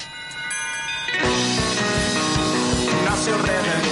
Nació 3.22 3.38
Redentor, 3.38 3.91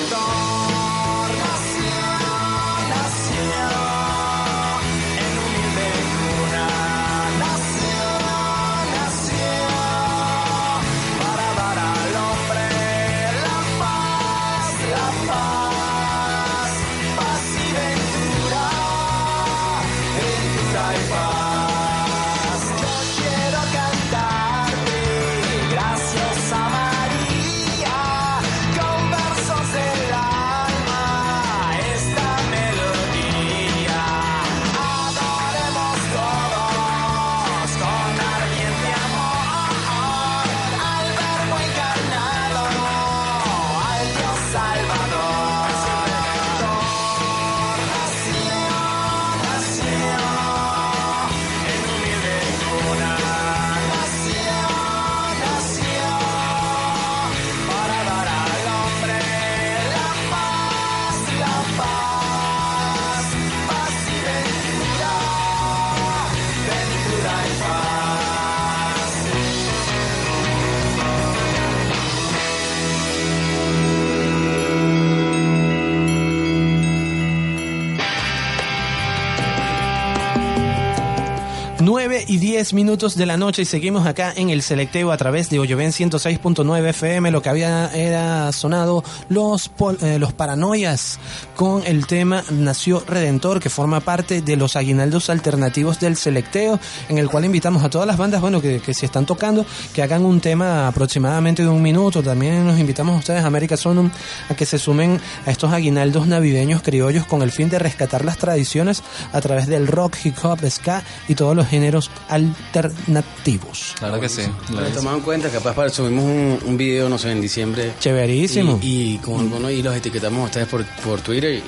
y 82.30 82.38
10 82.38 82.74
minutos 82.74 83.16
de 83.16 83.26
la 83.26 83.36
noche 83.36 83.62
y 83.62 83.64
seguimos 83.64 84.06
acá 84.06 84.32
en 84.36 84.50
el 84.50 84.62
selecteo 84.62 85.10
a 85.10 85.16
través 85.16 85.50
de 85.50 85.58
Oyoven 85.58 85.90
106.9 85.90 86.90
FM. 86.90 87.32
Lo 87.32 87.42
que 87.42 87.48
había 87.48 87.92
era 87.92 88.52
sonado 88.52 89.02
los, 89.28 89.68
eh, 90.00 90.16
los 90.20 90.32
paranoias 90.32 91.18
con 91.56 91.84
el 91.84 92.06
tema 92.06 92.44
Nació 92.52 93.02
Redentor, 93.04 93.58
que 93.58 93.68
forma 93.68 93.98
parte 93.98 94.42
de 94.42 94.54
los 94.54 94.76
aguinaldos 94.76 95.28
alternativos 95.28 95.98
del 95.98 96.16
selecteo, 96.16 96.78
en 97.08 97.18
el 97.18 97.28
cual 97.28 97.46
invitamos 97.46 97.82
a 97.82 97.90
todas 97.90 98.06
las 98.06 98.16
bandas, 98.16 98.40
bueno, 98.40 98.62
que, 98.62 98.78
que 98.78 98.94
si 98.94 99.06
están 99.06 99.26
tocando, 99.26 99.66
que 99.92 100.00
hagan 100.00 100.24
un 100.24 100.40
tema 100.40 100.86
aproximadamente 100.86 101.64
de 101.64 101.68
un 101.68 101.82
minuto. 101.82 102.22
También 102.22 102.64
nos 102.64 102.78
invitamos 102.78 103.16
a 103.16 103.18
ustedes, 103.18 103.44
América 103.44 103.76
Sonum, 103.76 104.08
a 104.48 104.54
que 104.54 104.66
se 104.66 104.78
sumen 104.78 105.20
a 105.46 105.50
estos 105.50 105.72
aguinaldos 105.72 106.28
navideños 106.28 106.80
criollos 106.80 107.26
con 107.26 107.42
el 107.42 107.50
fin 107.50 107.68
de 107.68 107.80
rescatar 107.80 108.24
las 108.24 108.38
tradiciones 108.38 109.02
a 109.32 109.40
través 109.40 109.66
del 109.66 109.88
rock, 109.88 110.16
hip 110.22 110.36
hop, 110.44 110.60
ska 110.70 111.02
y 111.26 111.34
todos 111.34 111.56
los 111.56 111.66
géneros 111.66 112.08
alternativos. 112.28 113.94
Claro 113.98 114.20
que 114.20 114.28
sí. 114.28 114.42
Lo 114.70 114.86
he 114.86 114.90
tomado 114.90 115.16
en 115.18 115.22
cuenta, 115.22 115.48
capaz 115.50 115.74
para 115.74 115.90
subimos 115.90 116.24
un, 116.24 116.58
un 116.64 116.76
video, 116.76 117.08
no 117.08 117.18
sé, 117.18 117.32
en 117.32 117.40
diciembre. 117.40 117.92
Chéverísimo. 117.98 118.78
Y, 118.82 119.14
y, 119.14 119.18
con 119.18 119.40
algunos, 119.40 119.70
y 119.72 119.82
los 119.82 119.94
etiquetamos 119.94 120.42
a 120.42 120.44
ustedes 120.44 120.68
por, 120.68 120.84
por 121.04 121.20
Twitter 121.20 121.54
y 121.54 121.62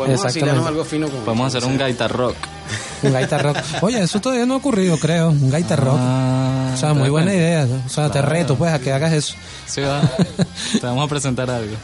Podemos 0.00 0.24
vacilarnos 0.24 0.66
algo 0.66 0.84
fino 0.84 1.08
con 1.08 1.20
Podemos 1.20 1.54
hacer 1.54 1.68
un 1.68 1.76
gaita 1.78 2.08
rock. 2.08 2.36
Un 3.02 3.12
gaita 3.12 3.38
rock. 3.38 3.56
Oye, 3.82 4.00
eso 4.02 4.20
todavía 4.20 4.46
no 4.46 4.54
ha 4.54 4.56
ocurrido, 4.58 4.96
creo. 4.98 5.30
Un 5.30 5.50
gaita 5.50 5.74
rock. 5.76 5.96
Ah, 5.98 6.70
o 6.74 6.76
sea, 6.76 6.94
muy 6.94 7.08
buena 7.08 7.34
idea. 7.34 7.66
O 7.86 7.88
sea, 7.88 8.06
te 8.06 8.12
Claro. 8.20 8.28
reto, 8.28 8.56
pues, 8.56 8.72
a 8.72 8.78
que 8.78 8.92
hagas 8.92 9.12
eso. 9.12 9.34
Sí, 9.66 9.80
va. 9.80 10.00
Te 10.80 10.86
vamos 10.86 11.04
a 11.04 11.08
presentar 11.08 11.50
algo. 11.50 11.74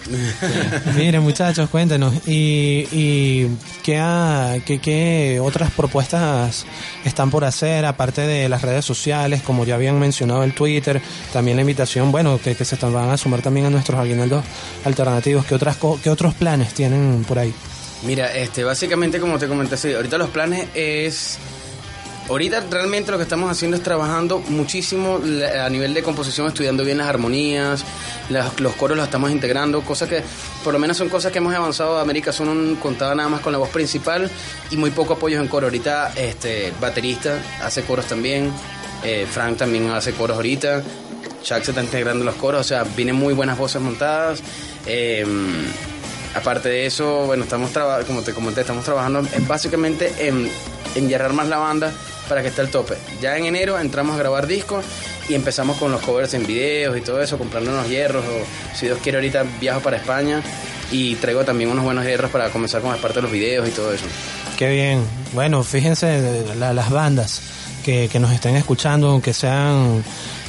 Miren, 0.96 1.22
muchachos, 1.22 1.68
cuéntenos. 1.70 2.14
¿Y, 2.26 2.86
y 2.92 3.48
qué, 3.82 3.98
ha- 3.98 4.56
qué, 4.64 4.78
qué 4.78 5.40
otras 5.42 5.70
propuestas 5.72 6.64
están 7.04 7.30
por 7.30 7.44
hacer, 7.44 7.84
aparte 7.84 8.22
de 8.26 8.48
las 8.48 8.62
redes 8.62 8.84
sociales, 8.84 9.42
como 9.42 9.64
ya 9.64 9.74
habían 9.74 9.98
mencionado 9.98 10.42
el 10.44 10.52
Twitter, 10.54 11.00
también 11.32 11.56
la 11.56 11.62
invitación, 11.62 12.12
bueno, 12.12 12.38
que, 12.42 12.54
que 12.54 12.64
se 12.64 12.74
están- 12.76 12.92
van 12.92 13.10
a 13.10 13.16
sumar 13.16 13.40
también 13.42 13.66
a 13.66 13.70
nuestros 13.70 13.98
aguinaldos 13.98 14.44
alternativos? 14.84 15.44
¿Qué, 15.46 15.54
otras, 15.54 15.76
co- 15.76 15.98
¿Qué 16.02 16.10
otros 16.10 16.34
planes 16.34 16.74
tienen 16.74 17.24
por 17.26 17.38
ahí? 17.38 17.52
Mira, 18.02 18.34
este, 18.34 18.62
básicamente 18.62 19.18
como 19.18 19.38
te 19.38 19.48
comenté, 19.48 19.94
ahorita 19.94 20.18
los 20.18 20.30
planes 20.30 20.68
es... 20.74 21.38
Ahorita 22.28 22.60
realmente 22.68 23.12
lo 23.12 23.18
que 23.18 23.22
estamos 23.22 23.48
haciendo 23.48 23.76
es 23.76 23.84
trabajando 23.84 24.40
muchísimo 24.40 25.20
a 25.62 25.70
nivel 25.70 25.94
de 25.94 26.02
composición, 26.02 26.48
estudiando 26.48 26.84
bien 26.84 26.98
las 26.98 27.06
armonías, 27.06 27.84
los 28.58 28.74
coros 28.74 28.96
los 28.96 29.06
estamos 29.06 29.30
integrando, 29.30 29.80
cosas 29.82 30.08
que 30.08 30.24
por 30.64 30.72
lo 30.72 30.80
menos 30.80 30.96
son 30.96 31.08
cosas 31.08 31.30
que 31.30 31.38
hemos 31.38 31.54
avanzado. 31.54 32.00
América 32.00 32.32
son 32.32 32.48
un, 32.48 32.76
contaba 32.76 33.14
nada 33.14 33.28
más 33.28 33.42
con 33.42 33.52
la 33.52 33.58
voz 33.58 33.68
principal 33.68 34.28
y 34.72 34.76
muy 34.76 34.90
poco 34.90 35.12
apoyo 35.12 35.40
en 35.40 35.46
coro. 35.46 35.68
Ahorita 35.68 36.14
este 36.16 36.72
baterista 36.80 37.38
hace 37.62 37.84
coros 37.84 38.06
también, 38.06 38.50
eh, 39.04 39.24
Frank 39.30 39.58
también 39.58 39.88
hace 39.90 40.10
coros 40.12 40.34
ahorita, 40.34 40.82
Chuck 41.44 41.62
se 41.62 41.70
está 41.70 41.80
integrando 41.80 42.24
los 42.24 42.34
coros, 42.34 42.62
o 42.62 42.64
sea, 42.64 42.82
vienen 42.82 43.14
muy 43.14 43.34
buenas 43.34 43.56
voces 43.56 43.80
montadas. 43.80 44.42
eh, 44.84 45.24
Aparte 46.36 46.68
de 46.68 46.86
eso, 46.86 47.26
bueno, 47.26 47.44
estamos 47.44 47.70
como 48.06 48.22
te 48.22 48.32
comenté, 48.32 48.60
estamos 48.60 48.84
trabajando 48.84 49.20
en- 49.32 49.48
básicamente 49.48 50.12
en, 50.28 50.48
en 50.94 51.08
más 51.32 51.48
la 51.48 51.56
banda 51.58 51.92
para 52.28 52.42
que 52.42 52.48
esté 52.48 52.60
al 52.60 52.68
tope. 52.70 52.94
Ya 53.20 53.36
en 53.38 53.46
enero 53.46 53.78
entramos 53.78 54.14
a 54.16 54.18
grabar 54.18 54.46
discos 54.46 54.84
y 55.28 55.34
empezamos 55.34 55.76
con 55.78 55.90
los 55.92 56.00
covers 56.02 56.34
en 56.34 56.46
videos 56.46 56.96
y 56.96 57.00
todo 57.00 57.22
eso, 57.22 57.38
comprando 57.38 57.70
unos 57.70 57.88
hierros 57.88 58.24
o 58.24 58.76
si 58.76 58.86
Dios 58.86 58.98
quiere 59.02 59.18
ahorita 59.18 59.44
viajo 59.60 59.80
para 59.80 59.96
España 59.96 60.42
y 60.92 61.14
traigo 61.16 61.44
también 61.44 61.70
unos 61.70 61.84
buenos 61.84 62.04
hierros 62.04 62.30
para 62.30 62.50
comenzar 62.50 62.80
con 62.80 62.90
las 62.90 63.00
partes 63.00 63.16
de 63.16 63.22
los 63.22 63.32
videos 63.32 63.66
y 63.68 63.72
todo 63.72 63.92
eso. 63.92 64.04
Qué 64.58 64.68
bien. 64.70 65.04
Bueno, 65.32 65.62
fíjense 65.64 66.44
la- 66.58 66.72
las 66.72 66.90
bandas 66.90 67.40
que, 67.84 68.08
que 68.10 68.18
nos 68.20 68.32
estén 68.32 68.56
escuchando, 68.56 69.08
aunque 69.10 69.32
sean 69.32 70.02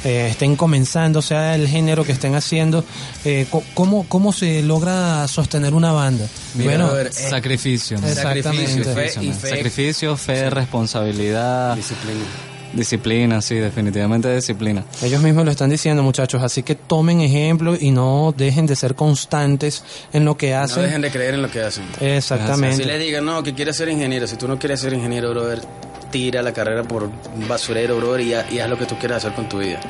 eh, 0.04 0.28
estén 0.30 0.56
comenzando, 0.56 1.22
sea 1.22 1.54
el 1.54 1.68
género 1.68 2.04
que 2.04 2.12
estén 2.12 2.34
haciendo, 2.34 2.84
eh, 3.24 3.46
¿cómo, 3.74 4.06
¿cómo 4.08 4.32
se 4.32 4.62
logra 4.62 5.26
sostener 5.28 5.74
una 5.74 5.92
banda? 5.92 6.26
Mira, 6.54 6.70
bueno, 6.86 6.98
eh, 6.98 7.12
sacrificio. 7.12 8.00
¿no? 8.00 8.06
Exactamente. 8.06 8.84
Sacrificio, 8.84 9.22
¿no? 9.22 9.34
Sacrificio, 9.34 10.16
fe, 10.16 10.50
responsabilidad. 10.50 11.76
Disciplina. 11.76 12.24
Disciplina, 12.70 13.40
sí, 13.40 13.54
definitivamente 13.54 14.34
disciplina. 14.34 14.84
Ellos 15.02 15.22
mismos 15.22 15.46
lo 15.46 15.50
están 15.50 15.70
diciendo, 15.70 16.02
muchachos, 16.02 16.42
así 16.42 16.62
que 16.62 16.74
tomen 16.74 17.22
ejemplo 17.22 17.74
y 17.80 17.90
no 17.90 18.34
dejen 18.36 18.66
de 18.66 18.76
ser 18.76 18.94
constantes 18.94 19.82
en 20.12 20.26
lo 20.26 20.36
que 20.36 20.50
No 20.50 20.60
hacen. 20.60 20.82
dejen 20.82 21.00
de 21.00 21.10
creer 21.10 21.34
en 21.34 21.42
lo 21.42 21.50
que 21.50 21.62
hacen. 21.62 21.84
Exactamente. 21.98 22.76
Si 22.76 22.84
le 22.84 22.98
digan, 22.98 23.24
no, 23.24 23.42
que 23.42 23.54
quieres 23.54 23.74
ser 23.74 23.88
ingeniero, 23.88 24.26
si 24.26 24.36
tú 24.36 24.46
no 24.46 24.58
quieres 24.58 24.80
ser 24.80 24.92
ingeniero, 24.92 25.30
brother, 25.30 25.62
tira 26.10 26.42
la 26.42 26.52
carrera 26.52 26.82
por 26.84 27.04
un 27.04 27.48
basurero, 27.48 27.96
brother, 27.98 28.20
y, 28.20 28.54
y 28.54 28.60
haz 28.60 28.68
lo 28.70 28.78
que 28.78 28.86
tú 28.86 28.96
quieras 28.98 29.18
hacer 29.24 29.34
con 29.34 29.48
tu 29.48 29.58
vida. 29.58 29.80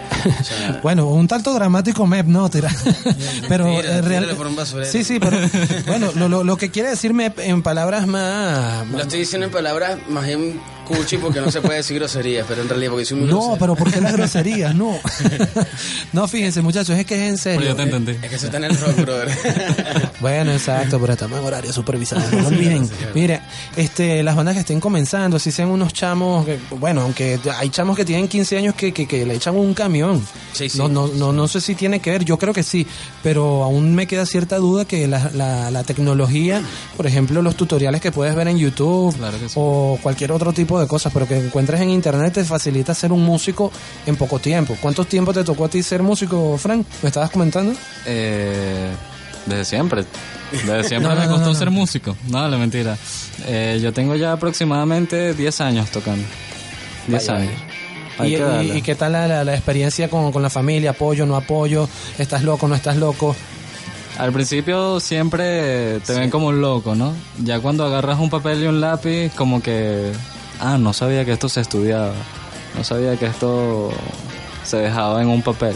O 0.40 0.44
sea, 0.44 0.80
Bueno, 0.82 1.06
un 1.08 1.28
tanto 1.28 1.54
dramático 1.54 2.06
Mep, 2.06 2.26
no, 2.26 2.48
tira. 2.50 2.70
pero 3.48 3.66
Tira, 3.66 3.98
eh, 3.98 4.02
real- 4.02 4.34
por 4.36 4.46
un 4.46 4.56
basurero. 4.56 4.90
Sí, 4.90 5.04
sí, 5.04 5.18
pero 5.20 5.38
bueno, 5.86 6.10
lo, 6.14 6.28
lo, 6.28 6.44
lo 6.44 6.56
que 6.56 6.70
quiere 6.70 6.90
decir 6.90 7.14
Mep 7.14 7.38
en 7.40 7.62
palabras 7.62 8.06
más 8.06 8.86
Lo 8.88 8.98
estoy 9.00 9.20
diciendo 9.20 9.46
en 9.46 9.52
palabras 9.52 9.98
más 10.08 10.26
bien 10.26 10.60
cuchi 10.88 11.18
porque 11.18 11.40
no 11.40 11.50
se 11.50 11.60
puede 11.60 11.76
decir 11.78 11.98
groserías, 11.98 12.46
pero 12.48 12.62
en 12.62 12.68
realidad 12.68 12.90
porque 12.90 13.04
soy 13.04 13.18
muy 13.18 13.28
No, 13.28 13.36
grosero. 13.36 13.56
pero 13.58 13.76
¿por 13.76 13.92
qué 13.92 14.00
las 14.00 14.12
groserías? 14.14 14.74
No. 14.74 14.98
no, 16.12 16.26
fíjense, 16.28 16.62
muchachos, 16.62 16.98
es 16.98 17.06
que 17.06 17.14
es 17.14 17.30
en 17.30 17.38
serio. 17.38 17.60
Pero 17.60 17.70
yo 17.70 17.76
te 17.76 17.82
entendí. 17.82 18.12
Es 18.12 18.30
que 18.30 18.36
eso 18.36 18.46
está 18.46 18.56
en 18.58 18.64
el 18.64 18.76
rock, 18.78 18.96
brother. 18.96 19.28
Bueno, 20.20 20.50
exacto, 20.52 20.98
pero 21.00 21.12
estamos 21.12 21.38
en 21.38 21.44
horario 21.44 21.72
supervisado. 21.72 22.20
No 22.32 22.40
lo 22.42 22.48
olviden. 22.48 22.90
Mire, 23.14 23.40
este, 23.76 24.22
las 24.24 24.34
bandas 24.34 24.54
que 24.54 24.60
estén 24.60 24.80
comenzando, 24.80 25.38
si 25.38 25.52
sean 25.52 25.68
unos 25.68 25.92
chamos, 25.92 26.44
que- 26.44 26.58
bueno, 26.78 27.02
aunque 27.02 27.38
hay 27.56 27.68
chamos 27.70 27.96
que 27.96 28.04
tienen 28.04 28.26
15 28.26 28.56
años 28.58 28.74
que, 28.74 28.92
que, 28.92 29.06
que 29.06 29.24
le 29.24 29.34
echan 29.34 29.54
un 29.56 29.74
camión. 29.74 30.24
Sí, 30.52 30.68
sí. 30.68 30.76
No, 30.78 30.88
no, 30.88 31.06
no, 31.06 31.32
no 31.32 31.46
sé 31.46 31.60
si 31.60 31.74
tiene 31.76 32.00
que 32.00 32.10
ver, 32.10 32.24
yo 32.24 32.36
creo 32.36 32.52
que 32.52 32.64
sí, 32.64 32.84
pero 33.22 33.62
aún 33.62 33.94
me 33.94 34.06
queda 34.08 34.26
cierta 34.26 34.56
duda 34.56 34.84
que 34.86 35.06
la, 35.06 35.30
la, 35.34 35.70
la 35.70 35.84
tecnología, 35.84 36.62
por 36.96 37.06
ejemplo, 37.06 37.40
los 37.40 37.54
tutoriales 37.56 38.00
que 38.00 38.10
puedes 38.10 38.34
ver 38.34 38.48
en 38.48 38.58
YouTube 38.58 39.14
o 39.54 39.98
cualquier 40.02 40.32
otro 40.32 40.52
tipo 40.52 40.77
de 40.80 40.86
cosas, 40.86 41.12
pero 41.12 41.26
que 41.26 41.36
encuentres 41.38 41.80
en 41.80 41.90
internet 41.90 42.34
te 42.34 42.44
facilita 42.44 42.94
ser 42.94 43.12
un 43.12 43.24
músico 43.24 43.70
en 44.06 44.16
poco 44.16 44.38
tiempo. 44.38 44.76
¿Cuánto 44.80 45.04
tiempo 45.04 45.32
te 45.32 45.44
tocó 45.44 45.64
a 45.66 45.68
ti 45.68 45.82
ser 45.82 46.02
músico, 46.02 46.56
Frank? 46.58 46.86
¿Me 47.02 47.08
estabas 47.08 47.30
comentando? 47.30 47.72
Eh, 48.06 48.90
desde 49.46 49.64
siempre. 49.64 50.04
Desde 50.52 50.84
siempre 50.88 51.08
No, 51.10 51.14
no, 51.14 51.20
me 51.22 51.26
costó 51.28 51.46
no, 51.48 51.54
ser 51.54 51.70
músico. 51.70 52.16
No, 52.28 52.46
la 52.48 52.56
mentira. 52.58 52.96
Eh, 53.46 53.78
yo 53.82 53.92
tengo 53.92 54.14
ya 54.16 54.32
aproximadamente 54.32 55.34
10 55.34 55.60
años 55.60 55.90
tocando. 55.90 56.24
10 57.06 57.26
Vaya, 57.28 57.40
años. 57.40 58.76
¿Y, 58.76 58.82
qué 58.82 58.94
tal 58.96 59.12
la, 59.12 59.28
la- 59.28 59.44
la 59.44 59.54
experiencia 59.54 60.10
con, 60.10 60.32
con 60.32 60.42
la 60.42 60.50
familia? 60.50 60.90
¿Apoyo, 60.90 61.24
no 61.24 61.36
apoyo? 61.36 61.88
¿Estás 62.18 62.42
loco, 62.42 62.66
no 62.66 62.74
estás 62.74 62.96
loco? 62.96 63.36
Al 64.18 64.32
principio 64.32 64.98
siempre 64.98 66.00
te 66.00 66.12
ven 66.14 66.28
como 66.28 66.48
un 66.48 66.60
loco, 66.60 66.96
¿no? 66.96 67.14
Ya 67.44 67.60
cuando 67.60 67.84
agarras 67.86 68.18
un 68.18 68.28
papel 68.28 68.64
y 68.64 68.66
un 68.66 68.80
lápiz, 68.80 69.30
como 69.36 69.62
que, 69.62 70.10
ah, 70.60 70.78
no 70.78 70.92
sabía 70.92 71.24
que 71.24 71.32
esto 71.32 71.48
se 71.48 71.60
estudiaba, 71.60 72.12
no 72.76 72.84
sabía 72.84 73.16
que 73.16 73.26
esto 73.26 73.90
se 74.64 74.76
dejaba 74.78 75.20
en 75.22 75.28
un 75.28 75.42
papel. 75.42 75.74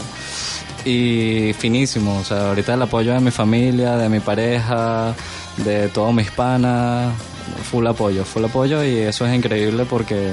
Y 0.85 1.53
finísimo, 1.57 2.19
o 2.19 2.23
sea, 2.23 2.49
ahorita 2.49 2.73
el 2.73 2.81
apoyo 2.81 3.13
de 3.13 3.19
mi 3.21 3.31
familia, 3.31 3.95
de 3.95 4.09
mi 4.09 4.19
pareja, 4.19 5.13
de 5.57 5.87
todos 5.89 6.13
mis 6.13 6.29
panas, 6.31 7.13
full 7.71 7.87
apoyo, 7.87 8.25
full 8.25 8.43
apoyo 8.45 8.83
y 8.83 8.97
eso 8.97 9.25
es 9.25 9.33
increíble 9.33 9.85
porque, 9.89 10.31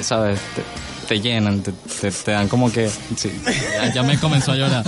¿sabes? 0.00 0.40
Te, 0.56 0.62
te 1.06 1.20
llenan, 1.20 1.62
te, 1.62 1.70
te- 1.72 2.10
te 2.10 2.30
dan 2.32 2.48
como 2.48 2.72
que... 2.72 2.88
Sí, 3.16 3.30
ya, 3.76 3.92
ya 3.92 4.02
me 4.02 4.18
comenzó 4.18 4.52
a 4.52 4.56
llorar. 4.56 4.84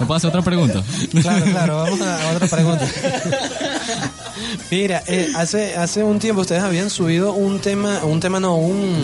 ¿Me 0.00 0.06
puedo 0.06 0.14
hacer 0.14 0.28
otra 0.28 0.42
pregunta? 0.42 0.82
Claro, 1.20 1.44
claro, 1.44 1.76
vamos 1.82 2.00
a, 2.00 2.22
a 2.30 2.32
otra 2.34 2.48
pregunta. 2.48 2.86
Mira, 4.70 5.02
eh, 5.06 5.28
hace, 5.36 5.74
hace 5.76 6.02
un 6.02 6.18
tiempo 6.18 6.40
ustedes 6.42 6.62
habían 6.62 6.90
subido 6.90 7.32
un 7.32 7.60
tema, 7.60 8.00
un 8.04 8.20
tema 8.20 8.40
no, 8.40 8.56
un, 8.56 8.94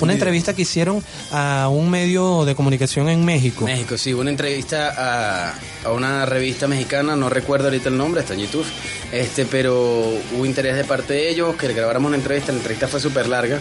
una 0.00 0.12
entrevista 0.12 0.54
que 0.54 0.62
hicieron 0.62 1.02
a 1.30 1.68
un 1.70 1.90
medio 1.90 2.44
de 2.44 2.54
comunicación 2.54 3.08
en 3.08 3.24
México. 3.24 3.64
México, 3.64 3.96
sí, 3.98 4.12
una 4.12 4.30
entrevista 4.30 4.92
a, 4.96 5.54
a 5.84 5.92
una 5.92 6.26
revista 6.26 6.66
mexicana, 6.68 7.16
no 7.16 7.28
recuerdo 7.28 7.66
ahorita 7.66 7.88
el 7.88 7.96
nombre, 7.96 8.20
está 8.20 8.34
en 8.34 8.40
YouTube, 8.40 8.66
este, 9.12 9.46
pero 9.46 10.14
hubo 10.36 10.44
interés 10.46 10.76
de 10.76 10.84
parte 10.84 11.14
de 11.14 11.30
ellos 11.30 11.56
que 11.56 11.68
le 11.68 11.74
grabáramos 11.74 12.08
una 12.08 12.16
entrevista, 12.16 12.52
la 12.52 12.58
entrevista 12.58 12.88
fue 12.88 13.00
súper 13.00 13.26
larga, 13.28 13.58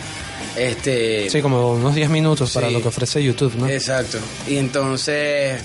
este... 0.57 1.29
Sí, 1.29 1.41
como 1.41 1.73
unos 1.73 1.95
10 1.95 2.09
minutos 2.09 2.51
para 2.51 2.67
Sí. 2.67 2.73
lo 2.73 2.81
que 2.81 2.87
ofrece 2.89 3.23
YouTube, 3.23 3.55
¿no? 3.55 3.67
Exacto, 3.67 4.17
y 4.47 4.57
entonces, 4.57 5.61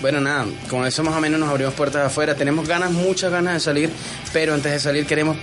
bueno, 0.00 0.20
nada, 0.20 0.46
con 0.68 0.86
eso 0.86 1.02
más 1.02 1.14
o 1.14 1.20
menos 1.20 1.38
nos 1.40 1.48
abrimos 1.48 1.74
puertas 1.74 2.06
afuera, 2.06 2.34
tenemos 2.34 2.66
ganas, 2.66 2.90
muchas 2.90 3.30
ganas 3.30 3.54
de 3.54 3.60
salir, 3.60 3.90
pero 4.32 4.54
antes 4.54 4.72
de 4.72 4.80
salir 4.80 5.06
queremos 5.06 5.36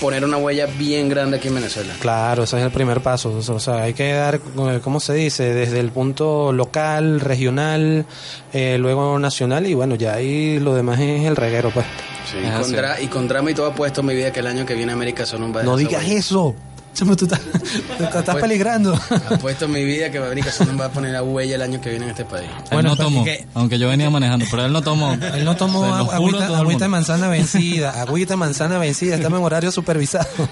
poner 0.00 0.24
una 0.24 0.36
huella 0.36 0.66
bien 0.66 1.08
grande 1.08 1.38
aquí 1.38 1.48
en 1.48 1.54
Venezuela. 1.54 1.94
Claro, 2.00 2.44
ese 2.44 2.58
es 2.58 2.64
el 2.64 2.70
primer 2.70 3.00
paso. 3.00 3.30
O 3.30 3.60
sea, 3.60 3.82
hay 3.84 3.94
que 3.94 4.12
dar, 4.12 4.34
eh, 4.34 4.80
¿cómo 4.82 5.00
se 5.00 5.14
dice? 5.14 5.54
Desde 5.54 5.80
el 5.80 5.90
punto 5.90 6.52
local, 6.52 7.20
regional, 7.20 8.04
eh, 8.52 8.76
luego 8.78 9.18
nacional 9.18 9.66
y 9.66 9.74
bueno, 9.74 9.94
ya 9.94 10.14
ahí 10.14 10.58
lo 10.58 10.74
demás 10.74 11.00
es 11.00 11.24
el 11.24 11.36
reguero, 11.36 11.70
pues. 11.70 11.86
Sí, 12.30 12.38
y, 12.38 12.74
con 12.74 12.84
y 13.02 13.06
con 13.08 13.28
drama 13.28 13.50
y 13.50 13.54
todo 13.54 13.66
apuesto 13.66 14.02
mi 14.02 14.14
vida 14.14 14.32
que 14.32 14.40
el 14.40 14.46
año 14.46 14.66
que 14.66 14.74
viene 14.74 14.92
América 14.92 15.24
son 15.26 15.42
un 15.42 15.52
No 15.52 15.76
digas 15.76 16.04
eso. 16.08 16.54
Chamo, 16.94 17.16
tú 17.16 17.24
estás, 17.24 17.40
tú 17.98 18.04
estás 18.18 18.36
peligrando. 18.36 18.94
Apuesto 19.28 19.66
mi 19.66 19.84
vida 19.84 20.10
que 20.10 20.18
América 20.18 20.52
Son 20.52 20.78
va 20.80 20.86
a 20.86 20.88
poner 20.92 21.12
la 21.12 21.22
huella 21.24 21.56
el 21.56 21.62
año 21.62 21.80
que 21.80 21.90
viene 21.90 22.04
en 22.04 22.10
este 22.12 22.24
país. 22.24 22.48
Él 22.70 22.84
no 22.84 22.96
tomó, 22.96 23.24
aunque 23.54 23.78
yo 23.78 23.88
venía 23.88 24.08
manejando, 24.10 24.46
pero 24.50 24.64
él 24.64 24.72
no 24.72 24.80
tomó. 24.80 25.12
Él 25.14 25.44
no 25.44 25.56
tomó 25.56 25.84
a 25.92 25.98
agüita, 26.14 26.56
agüita 26.58 26.84
de 26.84 26.88
manzana 26.88 27.28
vencida, 27.34 28.00
agüita 28.00 28.34
de 28.34 28.36
manzana 28.36 28.78
vencida, 28.78 29.16
estamos 29.16 29.38
en 29.40 29.44
horario 29.44 29.70
supervisado. 29.72 30.26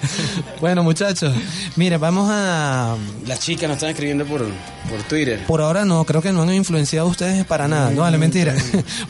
Bueno, 0.59 0.81
muchachos, 0.83 1.35
mire, 1.75 1.97
vamos 1.97 2.29
a... 2.31 2.95
Las 3.27 3.39
chicas 3.41 3.67
nos 3.67 3.75
están 3.77 3.89
escribiendo 3.89 4.25
por, 4.25 4.39
por 4.89 5.03
Twitter. 5.09 5.45
Por 5.45 5.61
ahora 5.61 5.83
no, 5.83 6.05
creo 6.05 6.21
que 6.21 6.31
no 6.31 6.41
han 6.43 6.53
influenciado 6.53 7.07
a 7.07 7.11
ustedes 7.11 7.45
para 7.45 7.67
nada. 7.67 7.89
No, 7.91 8.01
vale, 8.01 8.17
mentira. 8.17 8.55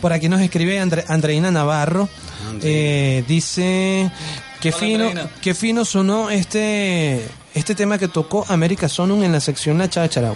Por 0.01 0.13
aquí 0.13 0.29
nos 0.29 0.41
escribe 0.41 0.79
Andre- 0.79 1.05
Andreina 1.07 1.51
Navarro. 1.51 2.09
Eh, 2.63 3.23
dice, 3.27 4.09
qué 4.63 4.71
fino, 4.71 5.11
qué 5.41 5.53
fino 5.53 5.85
sonó 5.85 6.29
este 6.29 7.27
este 7.53 7.75
tema 7.75 7.99
que 7.99 8.07
tocó 8.07 8.45
América 8.49 8.89
Sonum 8.89 9.21
en 9.23 9.31
la 9.31 9.39
sección 9.39 9.77
La 9.77 9.87
Cháchara. 9.89 10.33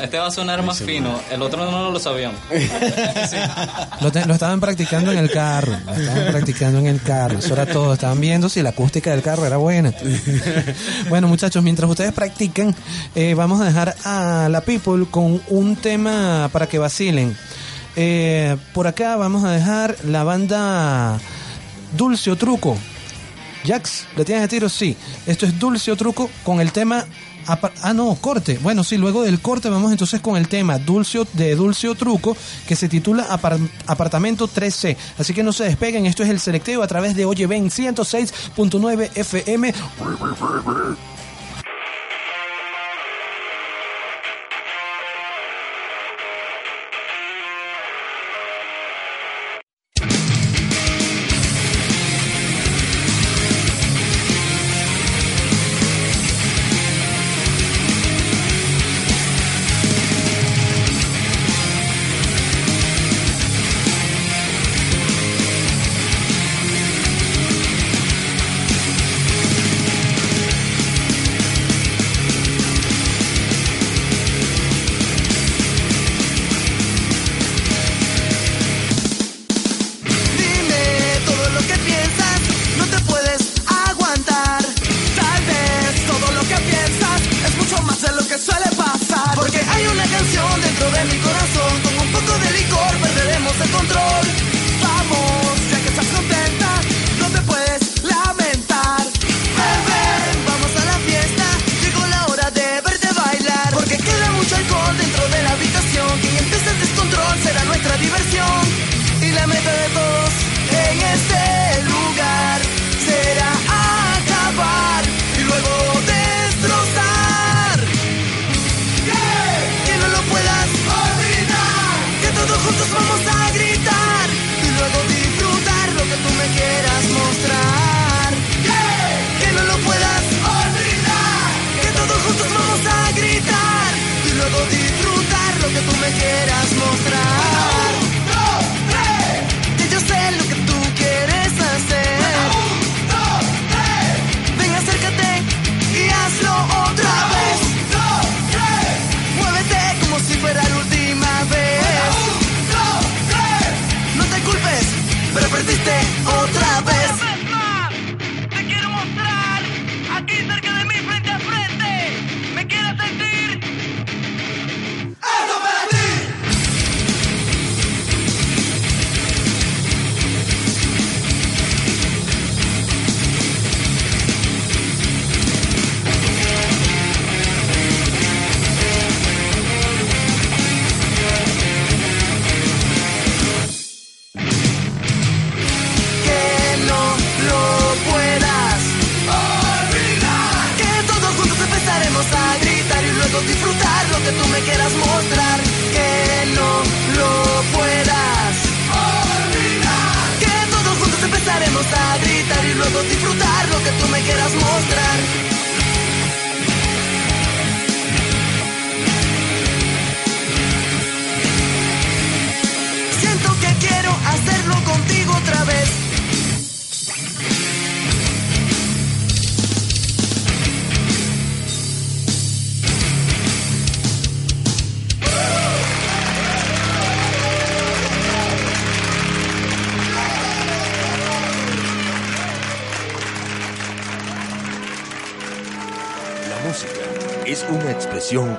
Este 0.00 0.16
va 0.18 0.28
a 0.28 0.30
sonar 0.30 0.62
más 0.62 0.78
fino. 0.80 1.20
El 1.30 1.42
otro 1.42 1.70
no 1.70 1.90
lo 1.90 1.98
sabíamos. 2.00 2.40
Lo, 4.00 4.10
te- 4.10 4.24
lo 4.24 4.32
estaban 4.34 4.58
practicando 4.58 5.12
en 5.12 5.18
el 5.18 5.30
carro. 5.30 5.76
Lo 5.86 5.92
estaban 5.92 6.32
practicando 6.32 6.78
en 6.78 6.86
el 6.86 7.02
carro. 7.02 7.38
Eso 7.38 7.52
era 7.52 7.66
todo. 7.66 7.92
Estaban 7.92 8.18
viendo 8.20 8.48
si 8.48 8.62
la 8.62 8.70
acústica 8.70 9.10
del 9.10 9.20
carro 9.22 9.44
era 9.46 9.58
buena. 9.58 9.92
Bueno, 11.10 11.28
muchachos, 11.28 11.62
mientras 11.62 11.88
ustedes 11.90 12.12
practican, 12.12 12.74
eh, 13.14 13.34
vamos 13.34 13.60
a 13.60 13.64
dejar 13.64 13.94
a 14.04 14.48
la 14.50 14.62
People 14.62 15.04
con 15.10 15.42
un 15.48 15.76
tema 15.76 16.48
para 16.52 16.66
que 16.66 16.78
vacilen. 16.78 17.36
Eh, 17.94 18.56
por 18.72 18.86
acá 18.86 19.16
vamos 19.16 19.44
a 19.44 19.50
dejar 19.50 19.96
la 20.04 20.24
banda 20.24 21.18
Dulce 21.96 22.30
o 22.30 22.36
Truco. 22.36 22.76
Jax, 23.66 24.06
¿le 24.16 24.24
tienes 24.24 24.44
a 24.44 24.48
tiro? 24.48 24.68
Sí. 24.68 24.96
Esto 25.26 25.46
es 25.46 25.58
Dulce 25.58 25.90
o 25.92 25.96
Truco 25.96 26.30
con 26.44 26.60
el 26.60 26.72
tema. 26.72 27.04
Ah, 27.46 27.92
no, 27.92 28.14
corte. 28.20 28.58
Bueno, 28.62 28.84
sí, 28.84 28.96
luego 28.96 29.22
del 29.22 29.40
corte 29.40 29.68
vamos 29.68 29.90
entonces 29.90 30.20
con 30.20 30.36
el 30.36 30.46
tema 30.46 30.78
Dulce 30.78 31.22
de 31.32 31.56
Dulce 31.56 31.88
o 31.88 31.94
Truco 31.96 32.36
que 32.68 32.76
se 32.76 32.88
titula 32.88 33.26
Apar- 33.30 33.58
Apartamento 33.88 34.48
3C. 34.48 34.96
Así 35.18 35.34
que 35.34 35.42
no 35.42 35.52
se 35.52 35.64
despeguen, 35.64 36.06
esto 36.06 36.22
es 36.22 36.28
el 36.30 36.38
selecteo 36.38 36.82
a 36.84 36.86
través 36.86 37.16
de 37.16 37.24
Oye 37.24 37.46
Ven 37.48 37.68
106.9 37.70 39.10
FM. 39.16 39.74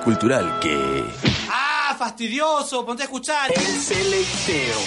Cultural 0.04 0.60
que... 0.60 1.04
¡Ah, 1.50 1.96
fastidioso! 1.98 2.84
Ponte 2.84 3.02
a 3.02 3.06
escuchar. 3.06 3.50
El 3.50 3.80
selecteo. 3.80 4.78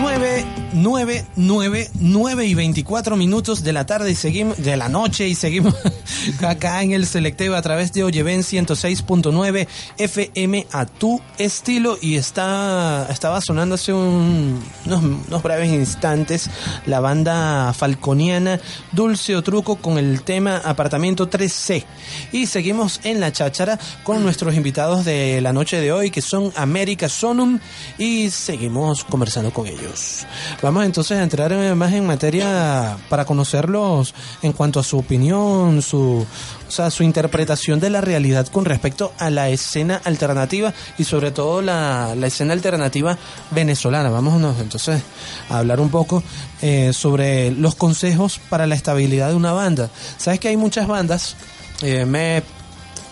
9, 0.00 0.44
9, 0.74 1.26
9, 1.36 1.90
9 2.00 2.46
y 2.46 2.54
24 2.54 3.16
minutos 3.16 3.62
de 3.62 3.72
la 3.72 3.86
tarde 3.86 4.10
y 4.10 4.14
seguimos, 4.14 4.58
de 4.58 4.76
la 4.76 4.88
noche 4.88 5.26
y 5.28 5.34
seguimos 5.34 5.74
acá 6.48 6.82
en 6.82 6.92
el 6.92 7.06
selecteo 7.06 7.54
a 7.56 7.62
través 7.62 7.92
de 7.92 8.04
Oyeven 8.04 8.40
106.9 8.42 9.66
FM 9.98 10.66
a 10.72 10.86
tu 10.86 11.20
estilo 11.38 11.98
y 12.00 12.16
está, 12.16 13.06
estaba 13.10 13.40
sonando 13.40 13.74
hace 13.76 13.92
un- 13.92 14.62
unos, 14.86 15.02
unos 15.28 15.42
breves 15.42 15.70
instantes 15.72 16.50
la 16.86 17.00
banda 17.00 17.72
falconiana 17.72 18.60
Dulce 18.92 19.36
o 19.36 19.42
Truco 19.42 19.76
con 19.76 19.98
el 19.98 20.22
tema 20.22 20.58
Apartamento 20.64 21.28
3C 21.28 21.84
y 22.32 22.46
seguimos 22.46 23.00
en 23.04 23.20
la 23.20 23.32
cháchara 23.32 23.78
con 24.02 24.22
nuestros 24.22 24.54
invitados 24.54 25.04
de 25.04 25.40
la 25.40 25.52
noche 25.52 25.80
de 25.80 25.92
hoy 25.92 26.10
que 26.10 26.20
son 26.22 26.52
América 26.56 27.08
Sonum 27.08 27.58
y 27.98 28.30
seguimos 28.30 29.04
conversando 29.04 29.52
con 29.52 29.66
ellos. 29.66 30.26
Vamos 30.62 30.84
entonces 30.84 31.18
a 31.18 31.22
entrar 31.22 31.52
más 31.74 31.92
en 31.92 32.06
materia 32.06 32.96
para 33.08 33.24
conocerlos 33.24 34.14
en 34.42 34.52
cuanto 34.52 34.80
a 34.80 34.84
su 34.84 34.98
opinión, 34.98 35.82
su, 35.82 36.26
o 36.66 36.70
sea, 36.70 36.90
su 36.90 37.02
interpretación 37.02 37.80
de 37.80 37.90
la 37.90 38.00
realidad 38.00 38.46
con 38.48 38.64
respecto 38.64 39.12
a 39.18 39.30
la 39.30 39.48
escena 39.48 40.00
alternativa 40.04 40.72
y 40.98 41.04
sobre 41.04 41.30
todo 41.30 41.62
la, 41.62 42.14
la 42.16 42.26
escena 42.26 42.52
alternativa 42.52 43.16
venezolana. 43.50 44.10
Vámonos 44.10 44.60
entonces 44.60 45.02
a 45.48 45.58
hablar 45.58 45.80
un 45.80 45.90
poco 45.90 46.22
eh, 46.62 46.92
sobre 46.92 47.50
los 47.50 47.74
consejos 47.74 48.40
para 48.48 48.66
la 48.66 48.74
estabilidad 48.74 49.28
de 49.28 49.34
una 49.34 49.52
banda. 49.52 49.90
Sabes 50.16 50.40
que 50.40 50.48
hay 50.48 50.56
muchas 50.56 50.86
bandas, 50.86 51.36
eh, 51.82 52.04
me 52.04 52.42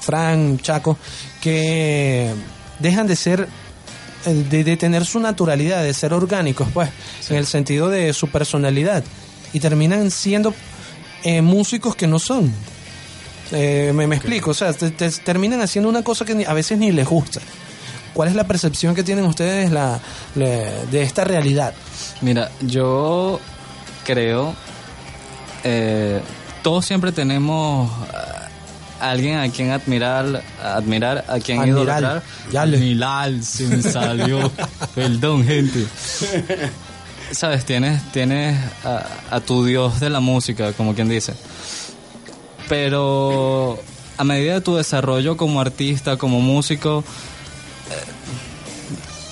Fran, 0.00 0.58
Chaco, 0.58 0.98
que 1.40 2.32
dejan 2.80 3.06
de 3.06 3.16
ser 3.16 3.48
eh, 4.24 4.46
de, 4.50 4.64
de 4.64 4.76
tener 4.76 5.04
su 5.04 5.20
naturalidad, 5.20 5.82
de 5.82 5.94
ser 5.94 6.12
orgánicos, 6.12 6.68
pues, 6.74 6.90
en 7.28 7.36
el 7.36 7.46
sentido 7.46 7.88
de 7.88 8.12
su 8.12 8.28
personalidad, 8.28 9.04
y 9.52 9.60
terminan 9.60 10.10
siendo 10.10 10.54
eh, 11.22 11.40
músicos 11.42 11.94
que 11.94 12.06
no 12.06 12.18
son. 12.18 12.52
Eh, 13.52 13.92
me, 13.94 14.06
me 14.06 14.16
explico, 14.16 14.50
o 14.50 14.54
sea, 14.54 14.72
te- 14.72 14.90
te- 14.90 15.10
terminan 15.10 15.60
haciendo 15.60 15.88
una 15.90 16.02
cosa 16.02 16.24
que 16.24 16.34
ni- 16.34 16.44
a 16.44 16.54
veces 16.54 16.78
ni 16.78 16.90
les 16.90 17.06
gusta. 17.06 17.40
¿Cuál 18.14 18.28
es 18.28 18.34
la 18.34 18.44
percepción 18.44 18.94
que 18.94 19.02
tienen 19.02 19.24
ustedes 19.26 19.70
la, 19.70 20.00
le- 20.34 20.70
de 20.90 21.02
esta 21.02 21.24
realidad? 21.24 21.74
Mira, 22.22 22.50
yo 22.62 23.40
creo, 24.04 24.54
eh, 25.64 26.20
todos 26.62 26.84
siempre 26.86 27.12
tenemos 27.12 27.90
a 29.00 29.10
alguien 29.10 29.38
a 29.38 29.48
quien 29.50 29.70
admirar, 29.70 30.42
admirar, 30.62 31.24
a 31.28 31.38
quien 31.40 31.58
Admiral. 31.60 31.82
idolatrar. 31.82 32.22
Ya 32.52 32.64
le- 32.64 32.76
Admirar, 32.78 33.32
se 33.42 33.64
me 33.66 33.82
salió. 33.82 34.50
Perdón, 34.94 35.44
gente. 35.44 35.86
Sabes, 37.32 37.64
tienes, 37.64 38.02
tienes 38.12 38.58
a, 38.84 39.06
a 39.30 39.40
tu 39.40 39.64
dios 39.64 40.00
de 40.00 40.10
la 40.10 40.20
música, 40.20 40.72
como 40.74 40.94
quien 40.94 41.08
dice. 41.08 41.32
Pero 42.72 43.78
a 44.16 44.24
medida 44.24 44.54
de 44.54 44.60
tu 44.62 44.76
desarrollo 44.76 45.36
como 45.36 45.60
artista, 45.60 46.16
como 46.16 46.40
músico, 46.40 47.04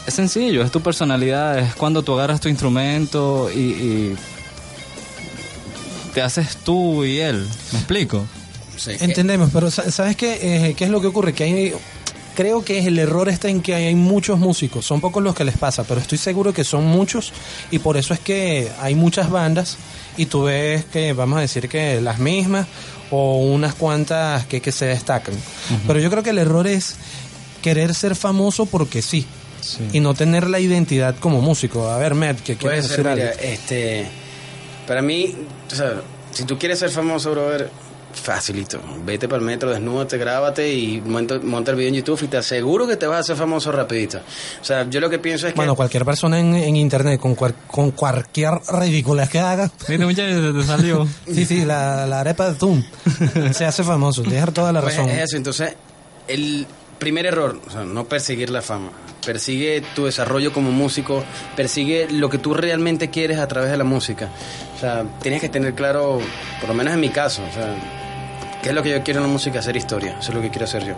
es 0.06 0.12
sencillo, 0.12 0.62
es 0.62 0.70
tu 0.70 0.82
personalidad, 0.82 1.58
es 1.58 1.74
cuando 1.74 2.02
tú 2.02 2.12
agarras 2.12 2.38
tu 2.42 2.50
instrumento 2.50 3.50
y, 3.50 3.58
y 3.58 4.16
te 6.12 6.20
haces 6.20 6.58
tú 6.58 7.02
y 7.06 7.20
él. 7.20 7.48
¿Me 7.72 7.78
explico? 7.78 8.26
Entendemos, 9.00 9.48
pero 9.54 9.70
sa- 9.70 9.90
¿sabes 9.90 10.16
qué, 10.16 10.66
Eh, 10.68 10.74
qué 10.74 10.84
es 10.84 10.90
lo 10.90 11.00
que 11.00 11.06
ocurre? 11.06 11.32
Que 11.32 11.44
hay, 11.44 11.72
creo 12.40 12.64
que 12.64 12.78
el 12.78 12.98
error 12.98 13.28
está 13.28 13.50
en 13.50 13.60
que 13.60 13.74
hay 13.74 13.94
muchos 13.94 14.38
músicos, 14.38 14.86
son 14.86 15.02
pocos 15.02 15.22
los 15.22 15.34
que 15.34 15.44
les 15.44 15.58
pasa, 15.58 15.84
pero 15.84 16.00
estoy 16.00 16.16
seguro 16.16 16.54
que 16.54 16.64
son 16.64 16.86
muchos 16.86 17.34
y 17.70 17.80
por 17.80 17.98
eso 17.98 18.14
es 18.14 18.20
que 18.20 18.70
hay 18.80 18.94
muchas 18.94 19.28
bandas 19.28 19.76
y 20.16 20.24
tú 20.24 20.44
ves 20.44 20.86
que, 20.86 21.12
vamos 21.12 21.36
a 21.36 21.42
decir 21.42 21.68
que 21.68 22.00
las 22.00 22.18
mismas 22.18 22.66
o 23.10 23.42
unas 23.42 23.74
cuantas 23.74 24.46
que, 24.46 24.62
que 24.62 24.72
se 24.72 24.86
destacan. 24.86 25.34
Pero 25.86 26.00
yo 26.00 26.08
creo 26.10 26.22
que 26.22 26.30
el 26.30 26.38
error 26.38 26.66
es 26.66 26.96
querer 27.60 27.94
ser 27.94 28.16
famoso 28.16 28.64
porque 28.64 29.02
sí. 29.02 29.26
Y 29.92 30.00
no 30.00 30.14
tener 30.14 30.48
la 30.48 30.60
identidad 30.60 31.16
como 31.16 31.42
músico. 31.42 31.90
A 31.90 31.98
ver, 31.98 32.14
Matt, 32.14 32.40
que 32.40 32.56
quieres 32.56 32.86
ser, 32.86 33.02
decir 33.02 33.12
mira, 33.12 33.30
algo. 33.32 33.42
este, 33.42 34.06
para 34.86 35.02
mí, 35.02 35.36
o 35.70 35.74
sea, 35.74 36.00
si 36.32 36.44
tú 36.44 36.58
quieres 36.58 36.78
ser 36.78 36.88
famoso, 36.88 37.32
brother, 37.32 37.70
facilito. 38.12 38.80
Vete 39.04 39.28
para 39.28 39.38
el 39.40 39.44
metro, 39.46 39.70
desnúdate, 39.70 40.18
grábate 40.18 40.72
y 40.72 41.00
monta, 41.00 41.38
monta 41.42 41.70
el 41.70 41.76
video 41.76 41.88
en 41.90 41.94
YouTube 41.96 42.22
y 42.24 42.26
te 42.28 42.36
aseguro 42.36 42.86
que 42.86 42.96
te 42.96 43.06
vas 43.06 43.16
a 43.18 43.20
hacer 43.20 43.36
famoso 43.36 43.70
rapidito. 43.72 44.18
O 44.60 44.64
sea, 44.64 44.88
yo 44.88 45.00
lo 45.00 45.08
que 45.10 45.18
pienso 45.18 45.46
es 45.46 45.52
que... 45.52 45.56
Bueno, 45.56 45.74
cualquier 45.76 46.04
persona 46.04 46.38
en, 46.38 46.54
en 46.54 46.76
internet 46.76 47.20
con, 47.20 47.34
cual- 47.34 47.54
con 47.66 47.92
cualquier 47.92 48.52
ridiculez 48.80 49.28
que 49.28 49.38
haga. 49.40 49.70
Mira, 49.88 50.06
muchachos, 50.06 50.54
te 50.56 50.64
salió. 50.66 51.06
sí, 51.26 51.44
sí, 51.44 51.64
la, 51.64 52.06
la 52.06 52.20
arepa 52.20 52.46
de 52.46 52.50
atún 52.56 52.84
se 53.52 53.64
hace 53.64 53.84
famoso. 53.84 54.22
Tienes 54.22 54.52
toda 54.52 54.72
la 54.72 54.80
Pues 54.82 54.96
razón. 54.96 55.10
es 55.10 55.24
eso, 55.24 55.36
entonces, 55.36 55.74
el 56.28 56.66
primer 56.98 57.26
error, 57.26 57.60
o 57.66 57.70
sea, 57.70 57.84
no 57.84 58.04
perseguir 58.04 58.50
la 58.50 58.60
fama. 58.62 58.90
Persigue 59.24 59.82
tu 59.94 60.06
desarrollo 60.06 60.52
como 60.52 60.70
músico, 60.70 61.22
persigue 61.56 62.08
lo 62.10 62.30
que 62.30 62.38
tú 62.38 62.54
realmente 62.54 63.10
quieres 63.10 63.38
a 63.38 63.46
través 63.48 63.70
de 63.70 63.76
la 63.76 63.84
música. 63.84 64.28
O 64.76 64.80
sea, 64.80 65.04
tienes 65.20 65.40
que 65.40 65.48
tener 65.48 65.74
claro, 65.74 66.20
por 66.60 66.68
lo 66.68 66.74
menos 66.74 66.94
en 66.94 67.00
mi 67.00 67.10
caso, 67.10 67.42
o 67.48 67.52
sea, 67.52 67.74
¿qué 68.62 68.70
es 68.70 68.74
lo 68.74 68.82
que 68.82 68.90
yo 68.90 69.02
quiero 69.02 69.20
en 69.20 69.26
la 69.26 69.32
música? 69.32 69.58
Hacer 69.58 69.76
historia, 69.76 70.16
eso 70.18 70.30
es 70.30 70.34
lo 70.34 70.40
que 70.40 70.50
quiero 70.50 70.64
hacer 70.64 70.84
yo. 70.86 70.94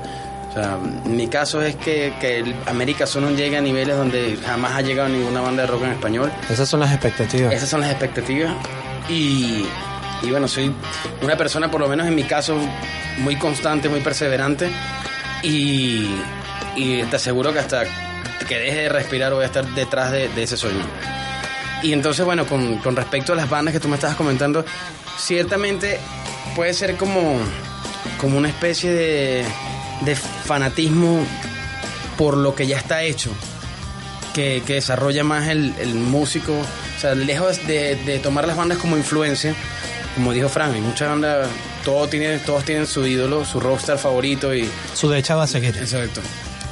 O 0.51 0.55
sea, 0.55 0.77
mi 0.77 1.29
caso 1.29 1.63
es 1.63 1.77
que, 1.77 2.13
que 2.21 2.55
América 2.67 3.07
Solo 3.07 3.31
llegue 3.31 3.57
a 3.57 3.63
niveles 3.63 3.97
donde 3.97 4.39
jamás 4.45 4.73
ha 4.73 4.83
llegado 4.83 5.09
ninguna 5.09 5.41
banda 5.41 5.63
de 5.63 5.69
rock 5.69 5.85
en 5.85 5.93
español. 5.93 6.31
Esas 6.51 6.69
son 6.69 6.81
las 6.81 6.93
expectativas. 6.93 7.55
Esas 7.55 7.71
son 7.71 7.81
las 7.81 7.91
expectativas. 7.91 8.55
Y, 9.09 9.65
y 10.23 10.31
bueno, 10.31 10.47
soy 10.47 10.75
una 11.23 11.39
persona, 11.39 11.71
por 11.71 11.81
lo 11.81 11.89
menos 11.89 12.07
en 12.07 12.15
mi 12.15 12.25
caso, 12.25 12.55
muy 13.19 13.37
constante, 13.37 13.89
muy 13.89 14.01
perseverante. 14.01 14.69
Y, 15.43 16.07
y 16.77 17.03
te 17.05 17.17
aseguro 17.17 17.51
que 17.53 17.61
hasta 17.61 17.85
que 18.53 18.59
deje 18.59 18.83
de 18.83 18.89
respirar 18.91 19.33
voy 19.33 19.45
a 19.45 19.47
estar 19.47 19.67
detrás 19.75 20.11
de, 20.11 20.29
de 20.29 20.43
ese 20.43 20.59
sueño. 20.59 20.85
Y 21.83 21.93
entonces, 21.93 22.25
bueno, 22.25 22.47
con, 22.47 22.77
con 22.79 22.95
respecto 22.95 23.33
a 23.33 23.37
las 23.37 23.49
bandas 23.49 23.73
que 23.73 23.81
tú 23.81 23.89
me 23.89 23.95
estabas 23.95 24.15
comentando, 24.17 24.65
ciertamente 25.19 25.99
puede 26.55 26.75
ser 26.75 26.97
como, 26.97 27.39
como 28.21 28.37
una 28.37 28.49
especie 28.49 28.93
de, 28.93 29.45
de 30.03 30.15
fanatismo 30.15 31.25
por 32.19 32.37
lo 32.37 32.55
que 32.55 32.67
ya 32.67 32.77
está 32.77 33.03
hecho 33.03 33.31
que, 34.35 34.63
que 34.67 34.75
desarrolla 34.75 35.25
más 35.25 35.49
el, 35.49 35.75
el 35.81 35.95
músico. 35.95 36.53
O 36.53 37.01
sea, 37.01 37.15
lejos 37.15 37.67
de, 37.67 37.97
de 37.97 38.19
tomar 38.19 38.47
las 38.47 38.57
bandas 38.57 38.79
como 38.79 38.97
influencia, 38.97 39.55
como 40.15 40.33
dijo 40.33 40.49
Frank, 40.49 40.75
hay 40.75 40.83
muchas 40.83 41.09
bandas, 41.09 41.49
todo 41.85 42.07
tiene, 42.07 42.39
todos 42.39 42.65
tienen 42.65 42.87
su 42.87 43.07
ídolo, 43.07 43.45
su 43.47 43.59
rockstar 43.61 43.99
favorito 43.99 44.55
y... 44.55 44.69
Su 44.95 45.09
de 45.09 45.23
va 45.23 45.45
a 45.45 45.47
seguir. 45.47 45.75
Exacto. 45.79 46.21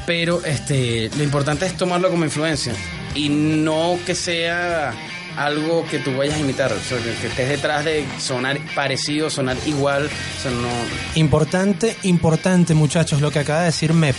Pero 0.07 0.45
este, 0.45 1.11
lo 1.17 1.23
importante 1.23 1.67
es 1.67 1.77
tomarlo 1.77 2.11
como 2.11 2.25
influencia 2.25 2.73
y 3.15 3.29
no 3.29 3.99
que 4.07 4.15
sea 4.15 4.93
algo 5.37 5.87
que 5.87 5.99
tú 5.99 6.17
vayas 6.17 6.37
a 6.37 6.41
imitar, 6.41 6.71
que, 6.71 7.27
estés 7.27 7.49
detrás 7.49 7.85
de 7.85 8.05
sonar 8.19 8.59
parecido, 8.75 9.31
sonar 9.31 9.57
igual, 9.67 10.07
o 10.47 10.51
no... 10.51 10.69
Importante, 11.15 11.97
importante, 12.03 12.75
muchachos, 12.75 13.21
lo 13.21 13.31
que 13.31 13.39
acaba 13.39 13.61
de 13.61 13.67
decir 13.67 13.95
Mep. 13.95 14.17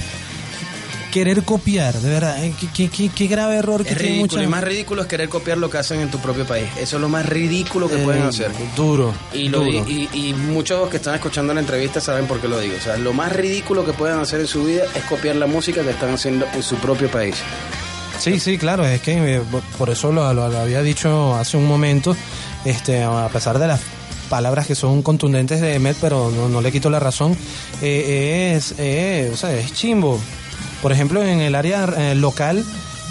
Querer 1.11 1.43
copiar, 1.43 1.93
de 1.93 2.09
verdad. 2.09 2.41
eh, 2.43 2.53
Qué, 2.59 2.67
qué- 2.73 2.89
qué- 2.89 3.09
qué 3.13 3.27
grave 3.27 3.57
error 3.57 3.83
que 3.83 3.89
Es 3.89 3.97
tiene 3.97 4.13
ridículo. 4.13 4.31
mucha- 4.41 4.43
Y 4.43 4.47
más 4.47 4.63
ridículo 4.63 5.01
es 5.01 5.07
querer 5.09 5.27
copiar 5.27 5.57
lo 5.57 5.69
que 5.69 5.77
hacen 5.77 5.99
en 5.99 6.09
tu 6.09 6.19
propio 6.19 6.45
país. 6.45 6.67
Eso 6.79 6.95
es 6.95 7.01
lo 7.01 7.09
más 7.09 7.25
ridículo 7.25 7.89
que 7.89 7.95
Eh, 8.01 8.03
pueden 8.03 8.23
hacer. 8.23 8.49
Duro. 8.77 9.13
Y, 9.33 9.49
lo 9.49 9.59
duro. 9.59 9.85
y, 9.89 10.07
y 10.13 10.33
muchos 10.33 10.89
que 10.89 10.97
están 10.97 11.15
escuchando 11.15 11.53
la 11.53 11.59
entrevista 11.59 11.99
saben 11.99 12.27
por 12.27 12.39
qué 12.39 12.47
lo 12.47 12.59
digo. 12.61 12.75
O 12.79 12.81
sea, 12.81 12.95
lo 12.97 13.11
más 13.11 13.33
ridículo 13.33 13.85
que 13.85 13.91
pueden 13.91 14.19
hacer 14.19 14.39
en 14.39 14.47
su 14.47 14.63
vida 14.63 14.83
es 14.95 15.03
copiar 15.03 15.35
la 15.35 15.47
música 15.47 15.83
que 15.83 15.89
están 15.89 16.13
haciendo 16.13 16.45
en 16.53 16.63
su 16.63 16.75
propio 16.77 17.11
país. 17.11 17.35
Sí, 18.19 18.39
sí, 18.39 18.57
claro, 18.57 18.85
es 18.85 19.01
que 19.01 19.35
eh, 19.35 19.41
por 19.77 19.89
eso 19.89 20.11
lo, 20.13 20.33
lo- 20.33 20.47
lo 20.47 20.59
había 20.59 20.81
dicho 20.81 21.35
hace 21.35 21.57
un 21.57 21.67
momento, 21.67 22.15
este, 22.63 23.03
a 23.03 23.27
pesar 23.33 23.59
de 23.59 23.67
las 23.67 23.81
palabras 24.29 24.65
que 24.65 24.75
son 24.75 25.01
contundentes 25.01 25.59
de 25.59 25.77
Met, 25.79 25.97
pero 25.99 26.31
no, 26.31 26.47
no 26.47 26.61
le 26.61 26.71
quito 26.71 26.89
la 26.89 26.99
razón, 26.99 27.35
eh, 27.81 28.53
es, 28.55 28.75
eh, 28.77 29.29
o 29.33 29.35
sea, 29.35 29.51
es 29.53 29.73
chimbo. 29.73 30.19
Por 30.81 30.91
ejemplo, 30.91 31.23
en 31.23 31.39
el 31.41 31.55
área 31.55 31.85
eh, 31.97 32.15
local 32.15 32.63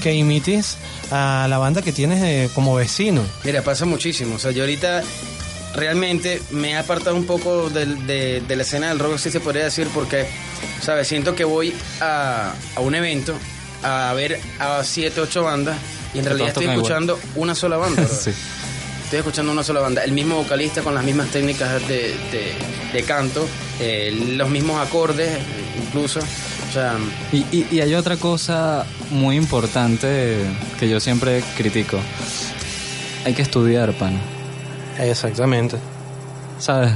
que 0.03 0.15
imites 0.15 0.77
a 1.11 1.47
la 1.49 1.59
banda 1.59 1.83
que 1.83 1.93
tienes 1.93 2.23
eh, 2.23 2.51
como 2.55 2.75
vecino. 2.75 3.23
Mira, 3.45 3.63
pasa 3.63 3.85
muchísimo. 3.85 4.37
O 4.37 4.39
sea, 4.39 4.51
yo 4.51 4.63
ahorita 4.63 5.03
realmente 5.75 6.43
me 6.51 6.71
he 6.73 6.77
apartado 6.77 7.15
un 7.17 7.27
poco 7.27 7.71
de, 7.71 8.41
de 8.41 8.57
la 8.57 8.63
escena 8.63 8.89
del 8.89 8.99
rock, 8.99 9.19
si 9.19 9.31
se 9.31 9.41
podría 9.41 9.65
decir, 9.65 9.89
porque, 9.95 10.27
¿sabes? 10.83 11.07
Siento 11.09 11.35
que 11.35 11.45
voy 11.45 11.75
a, 12.01 12.53
a 12.75 12.81
un 12.81 12.95
evento 12.95 13.35
a 13.83 14.13
ver 14.15 14.41
a 14.59 14.83
siete, 14.85 15.21
ocho 15.21 15.45
bandas 15.45 15.77
y 16.13 16.19
en 16.19 16.25
realidad 16.25 16.49
estoy 16.49 16.65
igual. 16.65 16.77
escuchando 16.79 17.19
una 17.37 17.55
sola 17.55 17.77
banda. 17.77 18.07
Sí. 18.09 18.31
Estoy 19.05 19.19
escuchando 19.21 19.51
una 19.51 19.65
sola 19.65 19.81
banda. 19.81 20.05
El 20.05 20.13
mismo 20.13 20.37
vocalista 20.37 20.83
con 20.83 20.95
las 20.95 21.03
mismas 21.03 21.29
técnicas 21.31 21.81
de, 21.89 22.15
de- 22.31 22.55
de 22.93 23.03
canto, 23.03 23.45
eh, 23.81 24.13
los 24.37 24.49
mismos 24.49 24.81
acordes, 24.81 25.37
incluso. 25.85 26.21
O 26.71 26.73
sea, 26.73 26.95
Y, 27.33 27.39
y- 27.51 27.67
y 27.73 27.81
hay 27.81 27.95
otra 27.95 28.17
cosa 28.17 28.85
muy 29.11 29.37
importante 29.37 30.37
que 30.79 30.89
yo 30.89 31.01
siempre 31.01 31.43
critico. 31.57 31.99
Hay 33.25 33.35
que 33.35 33.43
estudiar, 33.43 33.93
pan. 33.95 34.13
Exactamente. 34.99 35.77
¿Sabes? 36.59 36.93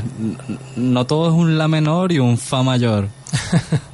No 0.77 1.07
todo 1.07 1.29
es 1.29 1.35
un 1.35 1.59
La 1.59 1.69
menor 1.69 2.13
y 2.13 2.19
un 2.21 2.39
Fa 2.39 2.63
mayor. 2.63 3.09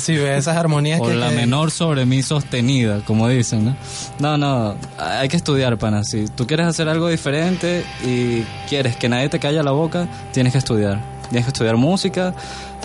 Sí, 0.00 0.14
esas 0.14 0.56
armonías 0.56 0.98
O 1.00 1.04
que... 1.04 1.14
la 1.14 1.28
menor 1.30 1.70
sobre 1.70 2.06
mi 2.06 2.22
sostenida, 2.22 3.02
como 3.04 3.28
dicen, 3.28 3.66
¿no? 3.66 3.76
No, 4.20 4.38
no, 4.38 4.74
hay 4.98 5.28
que 5.28 5.36
estudiar, 5.36 5.76
pana. 5.76 6.02
Si 6.02 6.24
tú 6.28 6.46
quieres 6.46 6.66
hacer 6.66 6.88
algo 6.88 7.08
diferente 7.08 7.84
y 8.02 8.40
quieres 8.70 8.96
que 8.96 9.10
nadie 9.10 9.28
te 9.28 9.38
calla 9.38 9.62
la 9.62 9.72
boca, 9.72 10.08
tienes 10.32 10.52
que 10.52 10.58
estudiar. 10.58 10.98
Tienes 11.28 11.44
que 11.44 11.50
estudiar 11.50 11.76
música. 11.76 12.32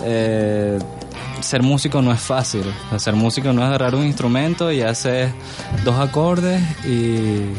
eh, 0.04 0.78
ser 1.40 1.62
músico 1.62 2.02
no 2.02 2.12
es 2.12 2.20
fácil. 2.20 2.64
O 2.92 2.98
ser 2.98 3.14
músico 3.14 3.52
no 3.52 3.62
es 3.62 3.68
agarrar 3.68 3.94
un 3.94 4.04
instrumento 4.04 4.70
y 4.72 4.82
hacer 4.82 5.32
dos 5.84 5.98
acordes 5.98 6.62
y, 6.84 7.52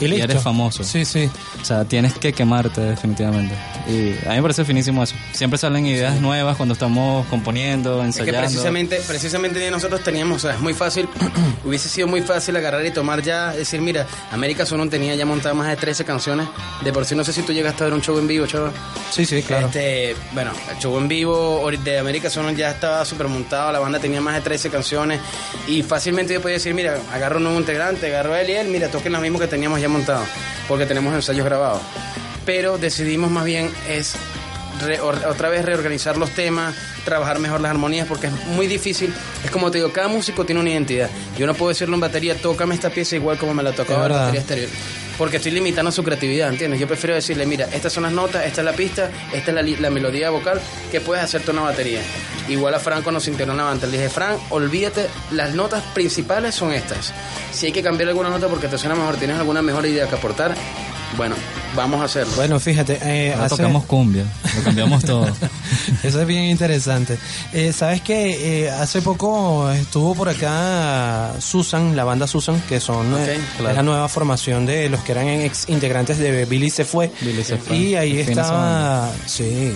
Y 0.00 0.20
eres 0.20 0.42
famoso. 0.42 0.82
Sí, 0.84 1.04
sí. 1.04 1.30
O 1.60 1.64
sea, 1.64 1.84
tienes 1.84 2.14
que 2.18 2.32
quemarte 2.32 2.80
definitivamente. 2.80 3.54
Y 3.88 4.12
a 4.26 4.30
mí 4.30 4.36
me 4.36 4.42
parece 4.42 4.64
finísimo 4.64 5.02
eso. 5.02 5.14
Siempre 5.32 5.58
salen 5.58 5.86
ideas 5.86 6.20
nuevas 6.20 6.56
cuando 6.56 6.72
estamos 6.72 7.26
componiendo, 7.26 7.94
Es 8.02 8.16
que 8.16 8.22
ensayando. 8.22 8.40
precisamente, 8.40 9.00
precisamente 9.06 9.70
nosotros 9.70 10.02
teníamos, 10.02 10.38
o 10.38 10.48
sea, 10.48 10.56
es 10.56 10.60
muy 10.60 10.74
fácil, 10.74 11.08
hubiese 11.64 11.88
sido 11.88 12.06
muy 12.08 12.22
fácil 12.22 12.56
agarrar 12.56 12.84
y 12.84 12.90
tomar 12.90 13.22
ya, 13.22 13.52
decir, 13.52 13.80
mira, 13.80 14.06
América 14.32 14.66
Sonón 14.66 14.90
tenía 14.90 15.14
ya 15.14 15.26
montadas 15.26 15.56
más 15.56 15.68
de 15.68 15.76
13 15.76 16.04
canciones, 16.04 16.48
de 16.82 16.92
por 16.92 17.04
sí 17.04 17.14
no 17.14 17.24
sé 17.24 17.32
si 17.32 17.42
tú 17.42 17.52
llegaste 17.52 17.82
a 17.82 17.86
ver 17.86 17.94
un 17.94 18.02
show 18.02 18.18
en 18.18 18.26
vivo, 18.26 18.46
chaval. 18.46 18.72
Sí, 19.10 19.24
sí, 19.24 19.42
claro. 19.42 19.66
Este, 19.66 20.16
bueno, 20.32 20.50
el 20.70 20.78
show 20.78 20.96
en 20.98 21.08
vivo 21.08 21.70
de 21.84 21.98
América 21.98 22.30
Sonón 22.30 22.56
ya 22.56 22.70
estaba 22.70 23.04
súper 23.04 23.28
montado, 23.28 23.72
la 23.72 23.78
banda 23.78 23.98
tenía 23.98 24.20
más 24.20 24.34
de 24.34 24.40
13 24.40 24.70
canciones 24.70 25.20
y 25.68 25.82
fácilmente 25.82 26.34
yo 26.34 26.40
podía 26.42 26.54
decir, 26.54 26.74
mira, 26.74 26.98
agarro 27.12 27.36
un 27.38 27.44
nuevo 27.44 27.58
integrante, 27.58 28.06
agarro 28.06 28.32
a 28.34 28.40
él 28.40 28.50
y 28.50 28.52
él, 28.52 28.68
mira, 28.68 28.88
toquen 28.88 29.12
lo 29.12 29.20
mismo 29.20 29.38
que 29.38 29.46
teníamos 29.46 29.80
ya 29.80 29.83
montado, 29.88 30.24
porque 30.68 30.86
tenemos 30.86 31.14
ensayos 31.14 31.44
grabados. 31.44 31.80
Pero 32.44 32.78
decidimos 32.78 33.30
más 33.30 33.44
bien 33.44 33.70
es 33.88 34.14
re- 34.80 35.00
otra 35.00 35.48
vez 35.48 35.64
reorganizar 35.64 36.16
los 36.16 36.30
temas, 36.30 36.74
trabajar 37.04 37.38
mejor 37.38 37.60
las 37.60 37.70
armonías, 37.70 38.06
porque 38.06 38.28
es 38.28 38.32
muy 38.46 38.66
difícil. 38.66 39.12
Es 39.44 39.50
como 39.50 39.70
te 39.70 39.78
digo, 39.78 39.92
cada 39.92 40.08
músico 40.08 40.44
tiene 40.44 40.60
una 40.60 40.70
identidad. 40.70 41.10
Yo 41.38 41.46
no 41.46 41.54
puedo 41.54 41.70
decirle 41.70 41.94
en 41.94 42.00
batería, 42.00 42.34
tócame 42.36 42.74
esta 42.74 42.90
pieza 42.90 43.16
igual 43.16 43.38
como 43.38 43.54
me 43.54 43.62
la 43.62 43.72
tocaba 43.72 44.02
verdad. 44.02 44.18
batería 44.20 44.40
exterior. 44.40 44.68
Porque 45.16 45.36
estoy 45.36 45.52
limitando 45.52 45.92
su 45.92 46.02
creatividad, 46.02 46.48
¿entiendes? 46.48 46.80
Yo 46.80 46.88
prefiero 46.88 47.14
decirle, 47.14 47.46
mira, 47.46 47.68
estas 47.72 47.92
son 47.92 48.02
las 48.02 48.12
notas, 48.12 48.44
esta 48.46 48.62
es 48.62 48.64
la 48.64 48.72
pista, 48.72 49.10
esta 49.32 49.52
es 49.52 49.80
la 49.80 49.90
melodía 49.90 50.30
vocal 50.30 50.60
que 50.90 51.00
puedes 51.00 51.22
hacerte 51.22 51.52
una 51.52 51.62
batería. 51.62 52.00
Igual 52.48 52.74
a 52.74 52.80
Fran 52.80 53.02
cuando 53.02 53.20
se 53.20 53.30
integró 53.30 53.52
en 53.52 53.58
la 53.58 53.64
banda, 53.64 53.86
le 53.86 53.96
dije, 53.96 54.08
Fran, 54.10 54.36
olvídate, 54.50 55.06
las 55.30 55.54
notas 55.54 55.84
principales 55.94 56.56
son 56.56 56.72
estas. 56.72 57.12
Si 57.52 57.66
hay 57.66 57.72
que 57.72 57.80
cambiar 57.82 58.08
alguna 58.08 58.28
nota 58.28 58.48
porque 58.48 58.66
te 58.66 58.76
suena 58.76 58.96
mejor, 58.96 59.14
tienes 59.16 59.38
alguna 59.38 59.62
mejor 59.62 59.86
idea 59.86 60.08
que 60.08 60.16
aportar, 60.16 60.52
bueno, 61.16 61.36
vamos 61.74 62.00
a 62.00 62.04
hacerlo. 62.04 62.32
Bueno, 62.36 62.58
fíjate, 62.60 62.98
eh, 63.02 63.32
Ahora 63.32 63.46
hace- 63.46 63.56
tocamos 63.56 63.84
cumbia, 63.84 64.24
lo 64.56 64.62
cambiamos 64.62 65.04
todo. 65.04 65.26
Eso 66.02 66.20
es 66.20 66.26
bien 66.26 66.44
interesante. 66.44 67.18
Eh, 67.52 67.72
Sabes 67.72 68.00
que 68.02 68.70
hace 68.70 69.02
poco 69.02 69.70
estuvo 69.70 70.14
por 70.14 70.28
acá 70.28 71.32
Susan, 71.40 71.96
la 71.96 72.04
banda 72.04 72.26
Susan, 72.26 72.60
que 72.68 72.80
son 72.80 73.14
eh, 73.18 73.38
claro. 73.56 73.70
es 73.70 73.76
la 73.76 73.82
nueva 73.82 74.08
formación 74.08 74.66
de 74.66 74.88
los 74.88 75.00
que 75.02 75.12
eran 75.12 75.28
ex 75.28 75.68
integrantes 75.68 76.18
de 76.18 76.44
Billy 76.44 76.70
se 76.70 76.84
fue. 76.84 77.10
Billy 77.20 77.42
se 77.44 77.56
fue. 77.56 77.76
Y 77.76 77.94
ahí 77.96 78.20
estaba, 78.20 79.10
sí, 79.26 79.72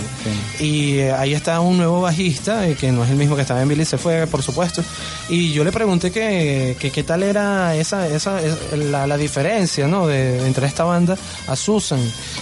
y 0.60 0.98
eh, 0.98 1.12
ahí 1.12 1.34
está 1.34 1.60
un 1.60 1.76
nuevo 1.78 2.00
bajista 2.00 2.66
eh, 2.68 2.74
que 2.74 2.92
no 2.92 3.04
es 3.04 3.10
el 3.10 3.16
mismo 3.16 3.34
que 3.36 3.42
estaba 3.42 3.62
en 3.62 3.68
Billy 3.68 3.84
se 3.84 3.98
fue, 3.98 4.26
por 4.26 4.42
supuesto. 4.42 4.82
Y 5.28 5.52
yo 5.52 5.64
le 5.64 5.72
pregunté 5.72 6.10
que, 6.10 6.76
que 6.78 6.90
qué 6.90 7.02
tal 7.02 7.22
era 7.22 7.74
esa, 7.74 8.06
esa, 8.08 8.40
es- 8.40 8.56
la, 8.78 9.06
la 9.06 9.16
diferencia, 9.16 9.86
¿no? 9.88 10.06
De, 10.06 10.46
entre 10.46 10.66
esta 10.66 10.84
banda 10.84 11.16
a 11.46 11.56
Susan. 11.56 11.87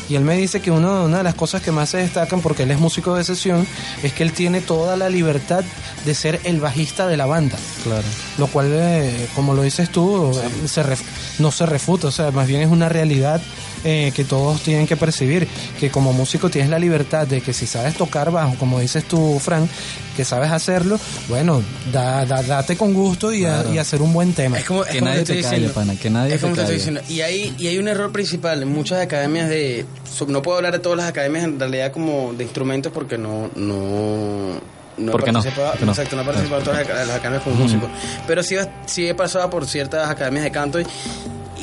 Y 0.09 0.15
él 0.15 0.23
me 0.25 0.37
dice 0.37 0.61
que 0.61 0.71
uno, 0.71 1.05
una 1.05 1.19
de 1.19 1.23
las 1.25 1.35
cosas 1.35 1.63
que 1.63 1.71
más 1.73 1.91
se 1.91 1.99
destacan, 1.99 2.41
porque 2.41 2.65
él 2.65 2.71
es 2.71 2.79
músico 2.79 3.15
de 3.15 3.25
sesión, 3.25 3.67
es 4.03 4.13
que 4.13 4.23
él 4.23 4.33
tiene 4.33 4.61
toda 4.61 4.97
la 4.97 5.09
libertad 5.09 5.65
de 6.05 6.15
ser 6.15 6.41
el 6.45 6.61
bajista 6.61 7.07
de 7.07 7.17
la 7.17 7.27
banda. 7.27 7.59
Claro. 7.85 8.05
Lo 8.39 8.47
cual, 8.47 8.69
eh, 8.73 9.29
como 9.35 9.55
lo 9.55 9.63
dices 9.63 9.91
tú, 9.91 10.33
se 10.67 10.83
ref- 10.83 11.05
no 11.39 11.51
se 11.53 11.67
refuta, 11.67 12.09
o 12.09 12.13
sea, 12.13 12.31
más 12.31 12.47
bien 12.47 12.61
es 12.63 12.69
una 12.71 12.89
realidad 12.89 13.41
eh, 13.85 14.13
que 14.15 14.25
todos 14.25 14.61
tienen 14.63 14.87
que 14.87 14.97
percibir, 14.97 15.47
que 15.79 15.91
como 15.91 16.13
músico 16.13 16.49
tienes 16.51 16.71
la 16.71 16.79
libertad 16.79 17.27
de 17.27 17.41
que 17.41 17.53
si 17.53 17.67
sabes 17.67 17.95
tocar 17.95 18.31
bajo, 18.31 18.55
como 18.57 18.81
dices 18.81 19.05
tú, 19.05 19.39
Frank, 19.39 19.69
que 20.17 20.25
sabes 20.25 20.51
hacerlo, 20.51 20.99
bueno, 21.29 21.63
da, 21.93 22.25
da- 22.25 22.43
date 22.43 22.77
con 22.77 22.95
gusto 22.95 23.33
y, 23.33 23.45
a- 23.45 23.55
Claro. 23.61 23.75
y 23.75 23.79
hacer 23.79 24.01
un 24.03 24.13
buen 24.13 24.33
tema. 24.33 24.59
Es 24.59 24.65
como, 24.65 24.85
es 24.85 24.91
Que 24.93 24.99
como 25.01 25.11
nadie 25.11 25.25
te 25.25 25.35
calle, 25.35 25.43
diciendo. 25.43 25.73
pana, 25.75 25.95
que 25.97 26.11
nadie 26.11 26.35
es 26.35 26.41
como 26.41 26.55
te 26.55 26.57
te 26.57 26.63
estoy 26.63 26.77
diciendo. 26.77 27.01
Y 27.09 27.21
hay, 27.21 27.55
y 27.59 27.67
hay 27.67 27.79
un 27.79 27.89
error 27.89 28.11
principal 28.13 28.63
en 28.63 28.69
muchas 28.69 29.01
academias 29.01 29.49
de... 29.49 29.85
No 30.27 30.41
puedo 30.43 30.57
hablar 30.57 30.73
de 30.73 30.79
todas 30.79 30.97
las 30.97 31.07
academias 31.09 31.45
en 31.45 31.61
realidad 31.61 31.93
como 31.93 32.33
de 32.33 32.45
instrumentos 32.45 32.91
porque 32.93 33.19
no... 33.19 33.51
no 33.57 34.61
no 34.97 35.09
he 35.09 35.13
¿Por 35.13 35.25
qué 35.25 35.31
no? 35.33 35.41
Exacto, 35.45 36.17
no 36.17 36.23
he 36.23 36.25
participado 36.25 36.59
en 36.61 36.65
todas 36.65 36.79
las 36.81 36.89
aca- 36.89 37.05
las 37.05 37.17
academias 37.17 37.43
como 37.43 37.57
músico. 37.57 37.87
Pero 38.27 38.43
sí, 38.43 38.57
sí 38.87 39.07
he 39.07 39.15
pasado 39.15 39.51
por 39.51 39.67
ciertas 39.67 40.09
academias 40.09 40.45
de 40.45 40.51
canto 40.51 40.81
y, 40.81 40.87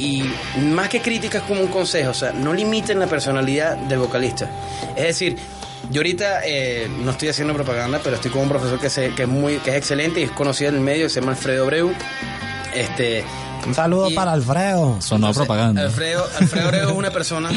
y 0.03 0.23
más 0.59 0.89
que 0.89 1.01
críticas 1.01 1.43
como 1.43 1.61
un 1.61 1.67
consejo, 1.67 2.11
o 2.11 2.13
sea, 2.13 2.31
no 2.33 2.53
limiten 2.53 2.99
la 2.99 3.07
personalidad 3.07 3.77
del 3.77 3.99
vocalista. 3.99 4.49
Es 4.95 5.03
decir, 5.03 5.37
yo 5.91 5.99
ahorita 6.01 6.41
eh, 6.45 6.87
no 7.03 7.11
estoy 7.11 7.29
haciendo 7.29 7.53
propaganda, 7.53 7.99
pero 8.03 8.15
estoy 8.15 8.31
con 8.31 8.41
un 8.43 8.49
profesor 8.49 8.79
que, 8.79 8.89
se- 8.89 9.13
que 9.15 9.23
es 9.23 9.27
muy 9.29 9.57
que 9.57 9.71
es 9.71 9.75
excelente 9.77 10.19
y 10.19 10.23
es 10.23 10.31
conocido 10.31 10.69
en 10.69 10.75
el 10.75 10.81
medio, 10.81 11.09
se 11.09 11.19
llama 11.19 11.33
Alfredo 11.33 11.65
Breu. 11.65 11.93
Este, 12.73 13.23
Un 13.65 13.73
saludo 13.75 14.09
y- 14.09 14.13
para 14.13 14.31
Alfredo. 14.33 15.01
Sonó 15.01 15.33
propaganda. 15.33 15.83
Alfredo, 15.83 16.27
Alfredo 16.39 16.67
Abreu 16.67 16.89
es 16.89 16.95
una 16.95 17.11
persona 17.19 17.49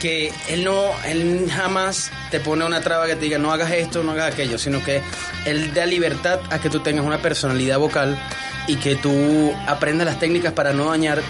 que 0.00 0.32
él 0.48 0.64
no, 0.64 0.82
él 1.06 1.48
jamás 1.54 2.10
te 2.30 2.40
pone 2.40 2.64
una 2.64 2.80
traba 2.80 3.06
que 3.06 3.14
te 3.14 3.22
diga 3.26 3.38
no 3.38 3.52
hagas 3.52 3.70
esto, 3.70 4.02
no 4.02 4.12
hagas 4.12 4.32
aquello, 4.32 4.58
sino 4.58 4.82
que 4.82 5.00
él 5.44 5.72
da 5.74 5.86
libertad 5.86 6.40
a 6.50 6.58
que 6.58 6.68
tú 6.70 6.80
tengas 6.80 7.04
una 7.04 7.18
personalidad 7.18 7.78
vocal 7.78 8.18
y 8.66 8.76
que 8.76 8.96
tú 8.96 9.52
aprendas 9.66 10.06
las 10.06 10.18
técnicas 10.18 10.52
para 10.54 10.72
no 10.72 10.90
dañar 10.90 11.22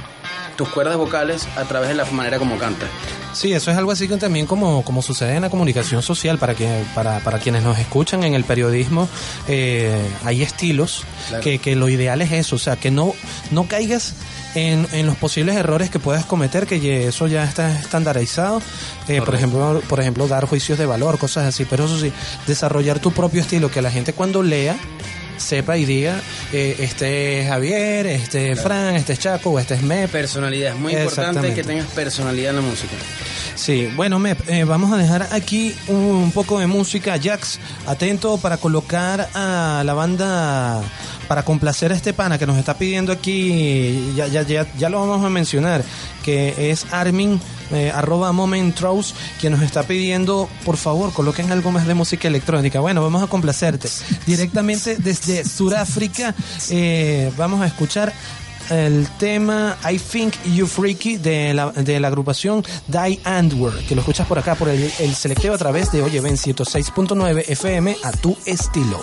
tus 0.57 0.69
cuerdas 0.69 0.97
vocales 0.97 1.47
a 1.57 1.65
través 1.65 1.89
de 1.89 1.95
la 1.95 2.05
manera 2.07 2.39
como 2.39 2.59
cantas. 2.59 2.89
Sí, 3.33 3.53
eso 3.55 3.71
es 3.71 3.79
algo 3.79 3.91
así 3.93 4.09
que 4.09 4.17
también 4.19 4.47
como, 4.47 4.85
como 4.85 5.01
sucede 5.01 5.35
en 5.37 5.43
la 5.43 5.49
comunicación 5.49 6.03
social, 6.03 6.37
para, 6.39 6.55
que, 6.55 6.85
para, 6.95 7.21
para 7.21 7.39
quienes 7.39 7.63
nos 7.63 7.79
escuchan 7.79 8.25
en 8.25 8.35
el 8.35 8.45
periodismo, 8.45 9.09
eh, 9.49 9.99
hay 10.25 10.43
estilos 10.43 11.05
Claro. 11.29 11.43
que, 11.43 11.59
que 11.59 11.75
lo 11.77 11.89
ideal 11.89 12.21
es 12.21 12.33
eso, 12.33 12.57
o 12.57 12.59
sea, 12.59 12.77
que 12.77 12.91
no, 12.91 13.15
no 13.53 13.65
caigas 13.69 14.15
en, 14.55 14.87
en 14.93 15.07
los 15.07 15.17
posibles 15.17 15.57
errores 15.57 15.89
que 15.89 15.99
puedas 15.99 16.27
cometer, 16.27 16.67
que 16.67 17.07
eso 17.09 17.27
ya 17.27 17.45
está 17.45 17.79
estandarizado, 17.79 18.61
Eh, 19.09 19.23
por, 19.23 19.35
ejemplo, 19.35 19.81
por 19.89 19.99
ejemplo, 20.01 20.29
dar 20.29 20.45
juicios 20.47 20.79
de 20.79 20.85
valor, 20.85 21.17
cosas 21.19 21.47
así, 21.47 21.65
pero 21.65 21.87
eso 21.87 21.99
sí, 21.99 22.13
desarrollar 22.47 22.99
tu 22.99 23.13
propio 23.13 23.41
estilo, 23.41 23.71
que 23.71 23.81
la 23.81 23.91
gente 23.91 24.13
cuando 24.13 24.43
lea 24.43 24.77
sepa 25.37 25.77
y 25.77 25.85
diga, 25.85 26.21
eh, 26.53 26.77
este 26.79 27.41
es 27.41 27.49
Javier, 27.49 28.07
este 28.07 28.53
es 28.53 28.61
Fran, 28.61 28.95
este 28.97 29.15
es 29.15 29.19
Chaco, 29.19 29.51
o 29.51 29.59
este 29.59 29.75
es 29.75 29.83
Mep. 29.83 30.11
Personalidad, 30.11 30.75
es 30.75 30.79
muy 30.79 30.93
importante 30.95 31.55
que 31.55 31.63
tengas 31.63 31.87
personalidad 31.89 32.51
en 32.51 32.57
la 32.57 32.63
música. 32.63 32.95
Sí, 33.55 33.89
bueno, 33.95 34.19
Mep, 34.19 34.49
eh, 34.49 34.65
vamos 34.65 34.93
a 34.93 34.97
dejar 34.97 35.29
aquí 35.33 35.75
un 35.89 36.33
poco 36.33 36.59
de 36.59 36.67
música. 36.67 37.19
Jax, 37.23 37.59
atento 37.87 38.39
para 38.39 38.57
colocar 38.57 39.29
a 39.35 39.83
la 39.85 39.95
banda, 39.95 40.83
para 41.29 41.45
complacer 41.45 41.93
a 41.93 41.95
este 41.95 42.13
pana 42.13 42.39
que 42.39 42.47
nos 42.47 42.59
está 42.59 42.75
pidiendo 42.75 43.13
aquí, 43.13 44.13
ya, 44.17 44.27
ya, 44.27 44.43
ya, 44.43 44.67
ya 44.77 44.89
lo 44.89 45.01
vamos 45.01 45.25
a 45.25 45.31
mencionar, 45.31 45.85
que 46.23 46.71
es 46.71 46.87
Armin, 46.91 47.41
eh, 47.71 47.91
arroba 47.95 48.33
Moment 48.33 48.75
Trouse, 48.75 49.15
quien 49.41 49.53
nos 49.53 49.63
está 49.63 49.83
pidiendo, 49.85 50.49
por 50.65 50.77
favor, 50.77 51.13
coloquen 51.13 51.51
algo 51.53 51.71
más 51.73 51.87
de 51.87 51.95
música 51.95 52.29
electrónica. 52.29 52.81
Bueno, 52.81 53.03
vamos 53.03 53.23
a 53.23 53.27
complacerte. 53.27 53.89
Directamente 54.27 54.97
desde 54.97 55.45
Sudáfrica, 55.45 56.35
eh, 56.71 57.33
vamos 57.37 57.61
a 57.63 57.67
escuchar 57.67 58.13
el 58.71 59.07
tema 59.19 59.77
I 59.91 59.99
Think 59.99 60.35
You 60.55 60.67
Freaky 60.67 61.17
de 61.17 61.55
la, 61.55 61.73
de 61.73 62.01
la 62.01 62.09
agrupación 62.09 62.65
Die 62.87 63.21
Antwoord, 63.25 63.87
que 63.87 63.95
lo 63.95 64.01
escuchas 64.01 64.27
por 64.27 64.39
acá, 64.39 64.55
por 64.55 64.69
el, 64.69 64.91
el 64.99 65.15
selecteo 65.15 65.55
a 65.55 65.59
través 65.59 65.91
de 65.93 66.03
Oye 66.03 66.21
Ven 66.21 66.37
106.9 66.37 67.45
FM 67.49 67.97
a 68.05 68.13
tu 68.13 68.37
estilo. 68.47 69.01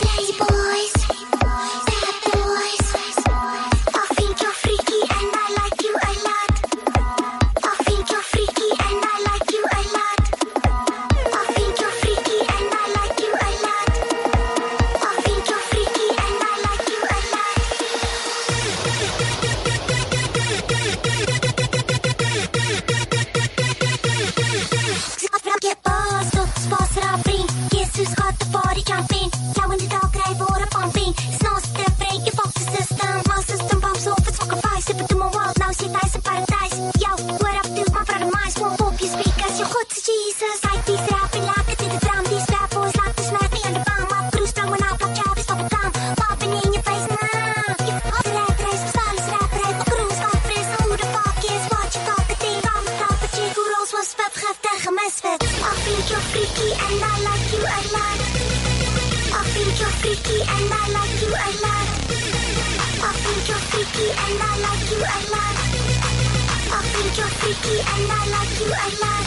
You're 67.19 67.35
freaky 67.39 67.75
and 67.93 68.11
I 68.11 68.23
like 68.35 68.55
you 68.59 68.69
a 68.71 68.89
lot. 69.03 69.25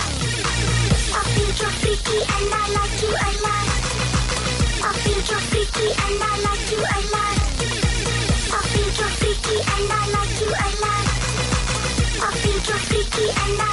I 1.12 1.22
think 1.34 1.52
you're 1.60 1.76
freaky 1.80 2.18
and 2.36 2.48
I 2.52 2.64
like 2.76 2.96
you 3.04 3.12
a 3.12 3.30
lot. 3.44 3.68
I 4.88 4.92
think 5.04 5.22
you're 5.30 5.44
freaky 5.50 5.86
and 6.04 6.22
I 6.22 6.34
like 6.46 6.66
you 6.72 6.80
a 6.80 7.00
lot. 7.12 7.36
I 8.56 8.60
think 8.72 8.92
you're 8.98 9.14
freaky 9.20 9.56
and 9.74 9.92
I 9.92 10.04
like 10.16 10.34
you 10.40 10.48
a 10.48 10.68
lot. 10.82 11.06
I 12.24 12.30
think 12.40 12.62
you're 12.68 12.82
and 13.44 13.60
I 13.60 13.71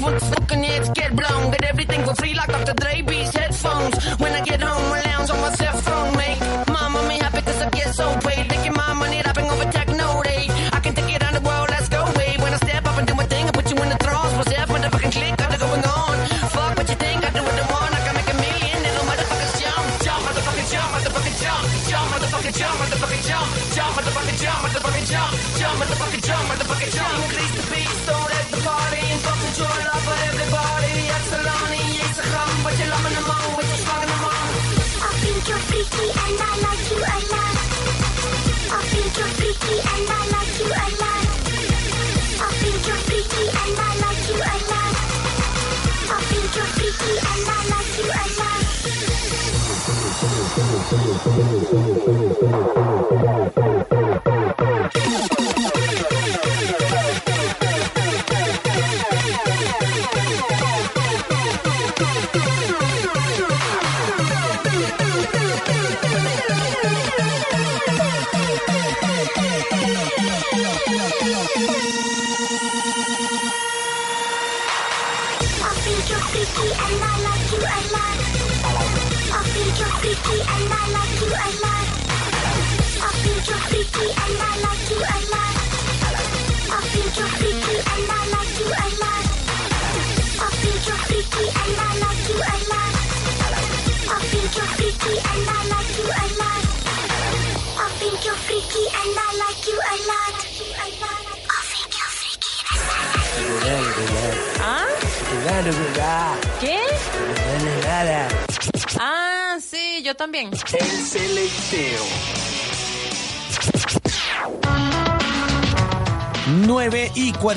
smoke. 0.00 0.39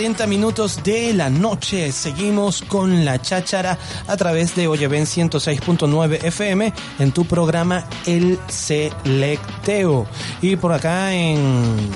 40 0.03 0.27
minutos 0.27 0.83
de 0.83 1.13
la 1.13 1.29
noche. 1.29 1.89
Seguimos 1.93 2.61
con 2.67 3.05
la 3.05 3.21
cháchara 3.21 3.77
a 4.05 4.17
través 4.17 4.53
de 4.53 4.67
Oyeven 4.67 5.05
106.9 5.05 6.21
FM 6.25 6.73
en 6.99 7.11
tu 7.13 7.23
programa 7.23 7.85
El 8.05 8.37
Selecteo. 8.49 10.05
Y 10.41 10.57
por 10.57 10.73
acá 10.73 11.13
en 11.13 11.89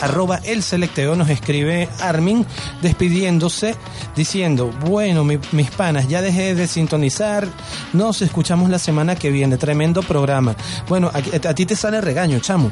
arroba 0.00 0.38
el 0.44 0.62
selecteo 0.62 1.14
nos 1.14 1.30
escribe 1.30 1.88
Armin 2.00 2.44
despidiéndose 2.82 3.74
diciendo 4.16 4.70
bueno 4.84 5.24
mi- 5.24 5.38
mis 5.52 5.70
panas 5.70 6.08
ya 6.08 6.20
dejé 6.20 6.54
de 6.56 6.66
sintonizar 6.66 7.46
nos 7.94 8.20
escuchamos 8.20 8.68
la 8.68 8.80
semana 8.80 9.14
que 9.14 9.30
viene 9.30 9.56
tremendo 9.56 10.02
programa 10.02 10.56
bueno 10.88 11.10
a 11.14 11.54
ti 11.54 11.64
te 11.64 11.76
sale 11.76 12.00
regaño 12.00 12.40
chamo 12.40 12.70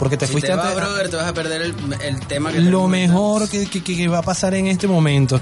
porque 0.00 0.16
te 0.16 0.26
si 0.26 0.32
fuiste 0.32 0.48
te 0.48 0.54
antes- 0.54 0.74
brother, 0.74 1.08
te 1.10 1.16
vas 1.16 1.28
a 1.28 1.34
perder 1.34 1.62
el, 1.62 1.74
el 2.02 2.18
tema 2.26 2.50
que 2.50 2.58
lo 2.60 2.88
mejor 2.88 3.48
que, 3.48 3.66
que- 3.68 3.82
que 3.84 4.08
va 4.08 4.18
a 4.18 4.22
pasar 4.22 4.54
en 4.54 4.66
este 4.66 4.88
momento. 4.88 5.40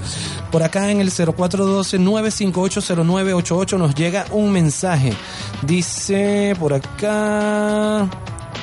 Por 0.51 0.61
acá 0.61 0.91
en 0.91 1.01
el 1.01 1.09
0412-958-0988 1.11 3.77
nos 3.77 3.95
llega 3.95 4.25
un 4.31 4.51
mensaje. 4.51 5.13
Dice 5.63 6.55
por 6.59 6.73
acá... 6.73 8.07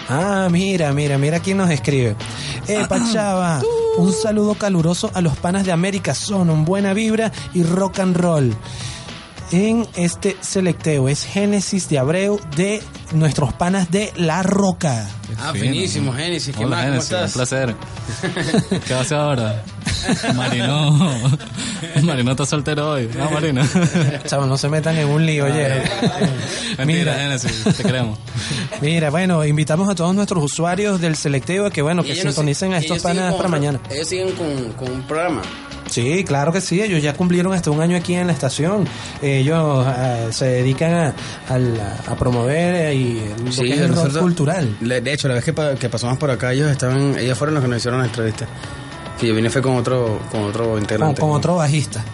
Ah, 0.09 0.47
mira, 0.52 0.93
mira, 0.93 1.18
mira 1.18 1.40
quién 1.40 1.56
nos 1.56 1.68
escribe. 1.70 2.14
Epa, 2.68 3.01
chava, 3.12 3.60
un 3.98 4.12
saludo 4.12 4.55
caluroso 4.55 5.10
a 5.14 5.20
los 5.20 5.36
panas 5.36 5.64
de 5.66 5.73
América 5.73 6.14
Son, 6.14 6.48
un 6.48 6.64
buena 6.64 6.93
vibra 6.93 7.32
y 7.55 7.64
rock 7.64 7.98
and 7.98 8.16
roll. 8.16 8.55
En 9.52 9.86
este 9.94 10.36
selecteo 10.40 11.09
es 11.09 11.24
Génesis 11.24 11.89
de 11.89 11.98
Abreu 11.98 12.40
de 12.56 12.82
nuestros 13.12 13.52
panas 13.52 13.90
de 13.93 14.12
La 14.16 14.43
Roca. 14.43 15.09
Ah, 15.39 15.52
finísimo, 15.52 16.12
Génesis. 16.12 16.56
¿Qué 16.56 16.64
Hola, 16.64 16.77
más? 16.77 16.85
¿Cómo 16.85 16.93
Génesis, 16.93 17.12
estás? 17.12 17.31
Un 17.31 17.35
placer. 17.39 18.81
¿Qué 18.86 18.93
vas 18.94 18.98
a 18.98 19.01
hacer 19.01 19.18
ahora? 19.18 19.64
Marino. 20.35 20.98
Marino 22.02 22.31
está 22.32 22.44
soltero 22.44 22.90
hoy. 22.90 23.09
No, 23.16 23.31
Marino. 23.31 23.62
Chavos, 24.27 24.48
no 24.48 24.59
se 24.59 24.68
metan 24.68 24.97
en 24.97 25.09
un 25.09 25.24
lío, 25.24 25.44
oye. 25.44 25.82
Mentira, 26.78 26.85
Mira. 26.85 27.14
Génesis, 27.14 27.77
te 27.77 27.85
queremos. 27.85 28.18
Mira, 28.81 29.10
bueno, 29.10 29.44
invitamos 29.44 29.89
a 29.89 29.94
todos 29.94 30.12
nuestros 30.14 30.43
usuarios 30.43 31.01
del 31.01 31.14
selecteo 31.14 31.66
a 31.66 31.70
que, 31.70 31.82
bueno, 31.82 32.02
que 32.02 32.12
ellos 32.12 32.24
no 32.24 32.31
sintonicen 32.32 32.73
a 32.73 32.78
estos 32.78 33.01
panas 33.01 33.35
para 33.35 33.48
mañana. 33.48 33.81
Ellos 33.90 34.09
siguen 34.09 34.32
con, 34.32 34.73
con 34.73 34.90
un 34.90 35.02
programa. 35.02 35.43
Sí, 35.91 36.25
claro 36.25 36.53
que 36.53 36.61
sí, 36.61 36.81
ellos 36.83 37.03
ya 37.03 37.15
cumplieron 37.15 37.53
hasta 37.53 37.71
un 37.71 37.81
año 37.81 37.97
aquí 37.97 38.15
en 38.15 38.27
la 38.27 38.33
estación. 38.33 38.87
Ellos 39.23 39.87
eh, 39.89 40.29
se 40.31 40.47
dedican 40.47 41.15
a, 41.49 42.15
promover 42.19 42.75
eh, 42.75 42.95
y 42.95 43.21
lo 43.45 43.51
que 43.63 43.73
es 43.73 43.81
el 43.81 43.89
rock 43.89 43.97
nosotros- 43.97 44.23
cultural. 44.23 44.77
De 44.81 45.13
hecho, 45.13 45.29
la 45.29 45.35
vez 45.35 45.45
que, 45.45 45.55
que 45.79 45.89
pasamos 45.89 46.19
por 46.19 46.31
acá, 46.31 46.53
ellos 46.53 46.71
estaban, 46.71 47.17
ellos 47.19 47.39
fueron 47.39 47.55
los 47.55 47.63
que 47.63 47.69
nos 47.69 47.79
hicieron 47.79 48.01
la 48.01 48.07
entrevista. 48.07 48.47
Sí, 49.21 49.27
yo 49.29 49.35
vine 49.35 49.49
fue 49.49 49.63
con 49.63 49.77
otro, 49.77 50.21
con 50.31 50.43
otro 50.45 50.71
Con, 50.73 50.79
integrante. 50.81 51.21
con 51.21 51.31
otro 51.31 51.57
bajista. 51.57 52.05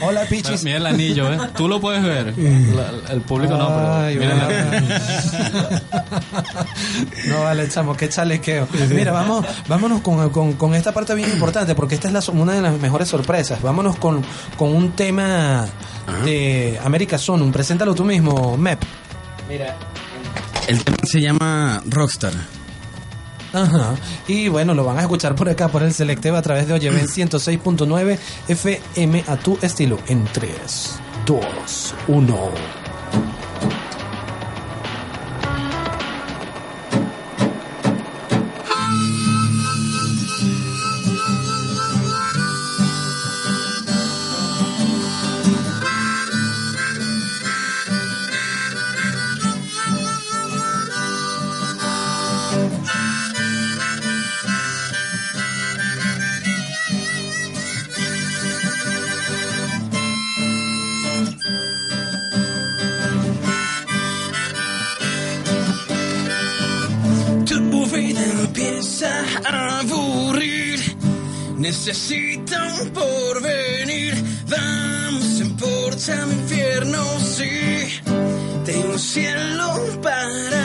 Hola, 0.00 0.22
Pichis. 0.28 0.64
Mira 0.64 0.76
el 0.78 0.86
anillo, 0.86 1.32
¿eh? 1.32 1.38
Tú 1.56 1.68
lo 1.68 1.80
puedes 1.80 2.02
ver. 2.02 2.34
La- 2.36 3.12
el 3.12 3.20
público 3.22 3.56
no, 3.56 3.66
pero. 3.68 3.94
Ay, 3.94 4.16
la- 4.16 4.92
No, 7.28 7.42
vale, 7.42 7.68
chamo, 7.68 7.96
qué 7.96 8.08
chalequeo. 8.08 8.66
Mira, 8.90 9.12
vamos, 9.12 9.44
vámonos 9.68 10.00
con, 10.00 10.30
con- 10.30 10.52
con 10.54 10.74
esta 10.74 10.92
parte 10.92 11.14
bien 11.14 11.30
importante, 11.30 11.74
porque 11.74 11.94
esta 11.96 12.08
es 12.08 12.14
la, 12.14 12.22
una 12.32 12.52
de 12.54 12.62
las 12.62 12.78
mejores 12.80 13.08
sorpresas. 13.08 13.60
Vámonos 13.62 13.96
con, 13.96 14.22
con 14.56 14.74
un 14.74 14.92
tema 14.92 15.66
de 16.24 16.78
América 16.84 17.18
Sonum. 17.18 17.52
Preséntalo 17.52 17.94
tú 17.94 18.04
mismo, 18.04 18.56
Mep. 18.56 18.80
Mira, 19.48 19.76
el 20.68 20.82
tema 20.84 20.96
se 21.04 21.20
llama 21.20 21.82
Rockstar. 21.86 22.32
Ajá. 23.52 23.94
Y 24.28 24.48
bueno, 24.48 24.74
lo 24.74 24.84
van 24.84 24.98
a 24.98 25.02
escuchar 25.02 25.34
por 25.34 25.48
acá, 25.48 25.68
por 25.68 25.82
el 25.82 25.92
selecteo, 25.92 26.36
a 26.36 26.42
través 26.42 26.66
de 26.66 26.74
Oyeven 26.74 27.06
106.9 27.06 28.18
FM 28.48 29.24
a 29.26 29.36
tu 29.36 29.58
estilo. 29.62 29.98
En 30.06 30.24
3, 30.24 31.00
2, 31.26 31.94
1. 32.08 32.50
Necesita 71.92 72.58
un 72.80 72.88
porvenir. 72.88 74.14
Vamos 74.48 75.40
en 75.42 75.54
porta 75.58 76.24
mi 76.24 76.36
infierno, 76.36 77.04
sí. 77.20 78.00
Tengo 78.64 78.92
un 78.94 78.98
cielo 78.98 80.00
para 80.00 80.61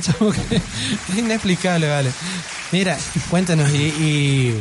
chavo. 0.00 0.30
que 0.32 0.56
Es 1.12 1.18
inexplicable, 1.18 1.88
vale. 1.88 2.10
Mira, 2.72 2.96
cuéntanos, 3.30 3.70
y, 3.70 3.76
y 3.98 4.60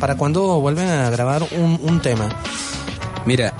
¿para 0.00 0.16
cuándo 0.16 0.60
vuelven 0.60 0.88
a 0.88 1.10
grabar 1.10 1.42
un, 1.52 1.78
un 1.82 2.00
tema? 2.00 2.28
Mira, 3.26 3.54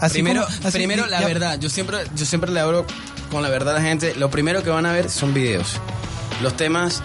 Así 0.00 0.14
primero, 0.14 0.44
como- 0.44 0.68
así- 0.68 0.78
primero 0.78 1.06
la 1.06 1.20
ya- 1.20 1.26
verdad, 1.26 1.58
yo 1.58 1.68
siempre, 1.68 1.98
yo 2.14 2.24
siempre 2.24 2.50
le 2.52 2.60
hablo 2.60 2.86
con 3.30 3.42
la 3.42 3.48
verdad 3.50 3.74
a 3.76 3.78
la 3.80 3.84
gente. 3.84 4.14
Lo 4.14 4.30
primero 4.30 4.62
que 4.62 4.70
van 4.70 4.86
a 4.86 4.92
ver 4.92 5.10
son 5.10 5.34
videos. 5.34 5.78
Los 6.42 6.56
temas 6.56 7.02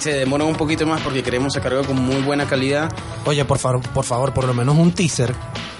se 0.00 0.12
demoran 0.12 0.46
un 0.48 0.54
poquito 0.56 0.86
más 0.86 1.00
porque 1.00 1.22
queremos 1.22 1.54
sacar 1.54 1.72
algo 1.72 1.84
con 1.86 1.96
muy 2.00 2.20
buena 2.22 2.46
calidad. 2.46 2.92
Oye, 3.24 3.44
por 3.46 3.58
favor, 3.58 3.80
por 3.80 4.04
favor, 4.04 4.34
por 4.34 4.44
lo 4.44 4.52
menos 4.54 4.76
un 4.76 4.92
teaser. 4.92 5.34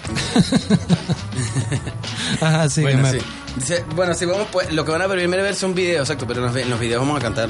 Ajá, 2.41 2.69
sí, 2.69 2.83
bueno, 2.83 2.99
que 2.99 3.13
me- 3.13 3.21
sí. 3.21 3.27
Dice, 3.57 3.85
bueno, 3.95 4.15
sí, 4.15 4.25
vamos, 4.27 4.47
pues, 4.53 4.73
lo 4.73 4.85
que 4.85 4.93
van 4.93 5.03
a 5.03 5.09
primero 5.09 5.43
ver 5.43 5.55
son 5.55 5.75
videos, 5.75 6.09
exacto, 6.09 6.27
pero 6.27 6.47
en 6.47 6.71
los, 6.71 6.81
videos 6.81 7.01
vamos 7.01 7.19
a 7.19 7.23
cantar, 7.23 7.49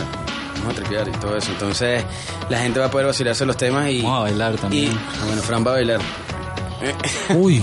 vamos 0.58 0.72
a 0.72 0.76
tripear 0.76 1.08
y 1.08 1.12
todo 1.12 1.36
eso. 1.36 1.50
Entonces, 1.50 2.04
la 2.48 2.58
gente 2.58 2.78
va 2.80 2.86
a 2.86 2.90
poder 2.90 3.06
vacilarse 3.06 3.44
los 3.44 3.56
temas 3.56 3.88
y. 3.90 4.02
Vamos 4.02 4.18
a 4.18 4.22
bailar 4.22 4.56
también. 4.56 4.92
Y, 4.92 4.94
ah, 4.94 5.24
bueno, 5.26 5.42
Fran 5.42 5.66
va 5.66 5.70
a 5.70 5.74
bailar. 5.74 6.00
Uy, 7.34 7.62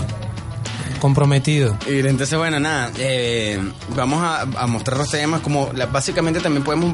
comprometido. 0.99 1.77
Y 1.87 1.99
entonces, 1.99 2.37
bueno, 2.37 2.59
nada, 2.59 2.91
eh, 2.97 3.59
vamos 3.95 4.21
a, 4.21 4.41
a 4.41 4.67
mostrar 4.67 4.97
los 4.97 5.09
temas 5.09 5.41
como, 5.41 5.71
la- 5.73 5.85
básicamente 5.85 6.39
también 6.39 6.63
podemos 6.63 6.93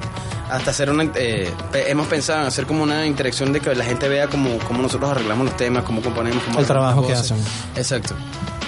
hasta 0.49 0.71
hacer 0.71 0.89
una, 0.89 1.03
eh, 1.15 1.51
hemos 1.87 2.07
pensado 2.07 2.41
en 2.41 2.47
hacer 2.47 2.65
como 2.65 2.81
una 2.83 3.05
interacción 3.05 3.53
de 3.53 3.59
que 3.59 3.73
la 3.75 3.85
gente 3.85 4.09
vea 4.09 4.27
cómo, 4.27 4.57
cómo 4.67 4.81
nosotros 4.81 5.11
arreglamos 5.11 5.45
los 5.45 5.57
temas, 5.57 5.83
cómo 5.83 6.01
componemos, 6.01 6.43
cómo 6.43 6.59
El 6.59 6.65
trabajo 6.65 7.05
que 7.05 7.13
hacen. 7.13 7.37
Exacto. 7.75 8.15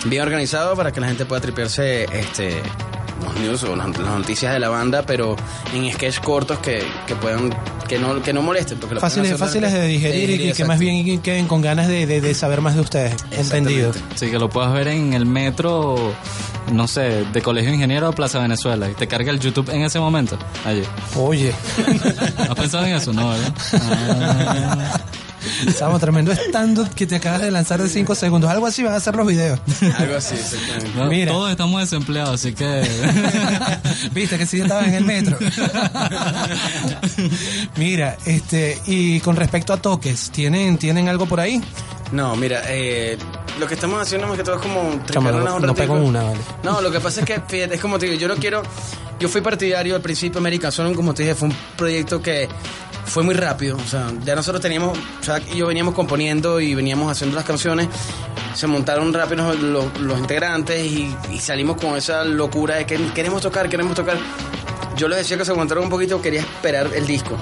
Bien 0.06 0.24
organizado 0.24 0.76
para 0.76 0.92
que 0.92 1.00
la 1.00 1.08
gente 1.08 1.26
pueda 1.26 1.42
tripearse 1.42 2.06
este, 2.06 2.62
los 3.24 3.36
news 3.36 3.64
o 3.64 3.76
las, 3.76 3.88
las 3.98 4.18
noticias 4.20 4.52
de 4.54 4.60
la 4.60 4.70
banda, 4.70 5.04
pero 5.06 5.36
en 5.74 5.92
sketch 5.94 6.20
cortos 6.22 6.58
que, 6.60 6.84
que 7.06 7.16
puedan, 7.16 7.50
que 7.88 8.00
no, 8.00 8.22
que 8.22 8.34
no 8.34 8.42
molesten. 8.42 8.80
Porque 8.80 8.96
Fáciles, 9.00 9.38
fáciles 9.38 9.72
de 9.72 9.86
digerir 9.88 10.42
y 10.42 10.54
que, 10.54 10.66
más 10.66 10.80
bien 10.80 11.22
queden 11.22 11.48
con 11.48 11.62
ganas 11.62 11.88
de, 11.88 12.06
de- 12.08 12.20
de 12.22 12.34
saber 12.34 12.62
más 12.62 12.76
de 12.76 12.82
ustedes. 12.82 13.16
Entendido. 13.32 13.92
Sí, 14.16 14.32
que 14.32 14.40
lo 14.40 14.50
puedas 14.50 14.74
ver 14.74 14.88
en 14.88 15.14
el 15.14 15.26
metro, 15.28 16.14
no 16.74 16.88
sé, 16.88 17.24
de 17.32 17.42
Colegio 17.44 17.72
Ingeniero 17.74 18.10
o 18.10 18.14
Plaza 18.14 18.40
Venezuela 18.40 18.90
y 18.90 18.94
te 18.96 19.08
carga 19.08 19.32
el 19.32 19.40
YouTube 19.40 19.70
en 19.70 19.84
ese 19.84 20.00
momento. 20.00 20.38
Allí. 20.66 20.82
Oye, 21.16 21.54
¿Has 22.50 22.56
pensado 22.56 22.86
en 22.88 22.94
eso? 22.96 23.14
No, 23.14 23.30
¿verdad? 23.30 23.54
Ah. 23.74 25.00
Samo, 25.76 26.00
tremendo 26.00 26.32
stand 26.32 26.94
que 26.94 27.06
te 27.06 27.16
acabas 27.16 27.42
de 27.42 27.52
lanzar 27.52 27.82
de 27.82 27.90
5 27.90 28.16
segundos. 28.16 28.50
Algo 28.50 28.68
así 28.68 28.84
van 28.84 28.94
a 28.94 29.00
ser 29.00 29.16
los 29.16 29.28
videos. 29.28 29.60
Algo 29.98 30.16
así, 30.16 30.36
exactamente. 30.36 30.92
No, 30.96 31.06
Mira. 31.06 31.32
Todos 31.32 31.52
estamos 31.52 31.82
desempleados, 31.82 32.36
así 32.36 32.54
que... 32.54 32.88
Viste 34.14 34.38
que 34.38 34.46
sí 34.46 34.62
estaba 34.62 34.86
en 34.86 34.94
el 34.94 35.06
metro. 35.06 35.38
Mira, 37.78 38.18
este, 38.26 38.80
y 38.86 39.20
con 39.20 39.36
respecto 39.36 39.74
a 39.74 39.78
toques, 39.78 40.32
¿tienen, 40.32 40.78
¿tienen 40.78 41.10
algo 41.10 41.26
por 41.26 41.40
ahí? 41.40 41.62
No, 42.12 42.36
mira, 42.36 42.62
eh, 42.68 43.18
lo 43.58 43.68
que 43.68 43.76
estamos 43.76 44.02
haciendo 44.02 44.28
más 44.28 44.38
que 44.38 44.44
todo 44.44 44.56
es 44.56 44.62
como 44.62 44.82
tripearnos 45.06 45.46
no, 45.46 45.56
un 45.56 45.62
no 45.62 45.74
pego 45.74 45.94
una, 45.94 46.24
vale. 46.24 46.40
No, 46.64 46.82
lo 46.82 46.92
que 46.92 47.00
pasa 47.00 47.22
es 47.22 47.26
que, 47.26 47.42
fíjate, 47.48 47.76
es 47.76 47.82
como 47.82 47.98
te 47.98 48.08
digo, 48.08 48.20
yo 48.20 48.28
no 48.28 48.36
quiero. 48.36 48.64
Yo 49.18 49.30
fui 49.30 49.40
partidario 49.42 49.96
al 49.96 50.02
principio 50.02 50.40
American 50.40 50.72
Song, 50.72 50.96
como 50.96 51.14
te 51.14 51.24
dije, 51.24 51.36
fue 51.36 51.50
un 51.50 51.56
proyecto 51.78 52.22
que 52.22 52.50
fue 53.06 53.24
muy 53.24 53.36
rápido. 53.36 53.78
O 53.78 53.88
sea, 53.88 54.12
ya 54.24 54.36
nosotros 54.36 54.62
teníamos, 54.62 54.98
Chuck 55.22 55.42
y 55.54 55.58
yo 55.58 55.68
veníamos 55.68 55.94
componiendo 55.94 56.60
y 56.60 56.76
veníamos 56.76 57.12
haciendo 57.12 57.36
las 57.36 57.46
canciones. 57.46 57.88
Se 58.54 58.68
montaron 58.68 59.14
rápido 59.14 59.54
los, 59.54 60.20
integrantes 60.20 60.84
y, 60.86 61.16
salimos 61.40 61.78
con 61.78 61.96
esa 61.98 62.24
locura 62.24 62.76
de 62.76 62.86
que 62.86 62.98
queremos 63.14 63.42
tocar, 63.42 63.70
queremos 63.70 63.96
tocar. 63.96 64.18
Yo 64.98 65.08
les 65.08 65.20
decía 65.20 65.38
que 65.38 65.46
se 65.46 65.52
aguantaron 65.52 65.86
un 65.86 65.90
poquito, 65.90 66.22
quería 66.22 66.42
esperar 66.42 66.90
el 66.94 67.08
disco. 67.08 67.38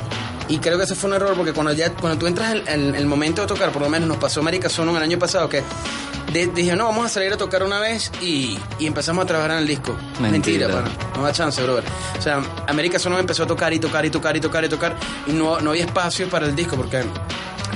Y 0.47 0.59
creo 0.59 0.77
que 0.77 0.85
ese 0.85 0.95
fue 0.95 1.09
un 1.09 1.15
error 1.15 1.35
porque 1.35 1.53
cuando 1.53 1.73
ya 1.73 1.93
cuando 1.93 2.17
tú 2.17 2.27
entras 2.27 2.55
en 2.55 2.67
el, 2.67 2.95
el 2.95 3.05
momento 3.05 3.41
de 3.41 3.47
tocar, 3.47 3.71
por 3.71 3.81
lo 3.81 3.89
menos 3.89 4.07
nos 4.07 4.17
pasó 4.17 4.39
América 4.39 4.69
Sono 4.69 4.95
el 4.97 5.03
año 5.03 5.19
pasado, 5.19 5.47
que 5.47 5.63
de- 6.31 6.47
dije, 6.47 6.75
no, 6.75 6.85
vamos 6.85 7.05
a 7.05 7.09
salir 7.09 7.31
a 7.33 7.37
tocar 7.37 7.63
una 7.63 7.79
vez 7.79 8.11
y, 8.21 8.57
y 8.79 8.87
empezamos 8.87 9.23
a 9.23 9.27
trabajar 9.27 9.51
en 9.51 9.57
el 9.59 9.67
disco. 9.67 9.95
Mentira. 10.19 10.67
no 11.15 11.23
da 11.23 11.31
chance, 11.31 11.61
brother. 11.63 11.83
O 12.17 12.21
sea, 12.21 12.41
América 12.67 12.99
Sono 12.99 13.17
empezó 13.19 13.43
a 13.43 13.47
tocar 13.47 13.73
y 13.73 13.79
tocar 13.79 14.05
y 14.05 14.09
tocar 14.09 14.35
y 14.37 14.39
tocar 14.39 14.63
y 14.65 14.69
tocar 14.69 14.95
y 15.27 15.31
no, 15.31 15.59
no 15.61 15.71
había 15.71 15.85
espacio 15.85 16.27
para 16.29 16.45
el 16.45 16.55
disco 16.55 16.75
porque 16.75 17.03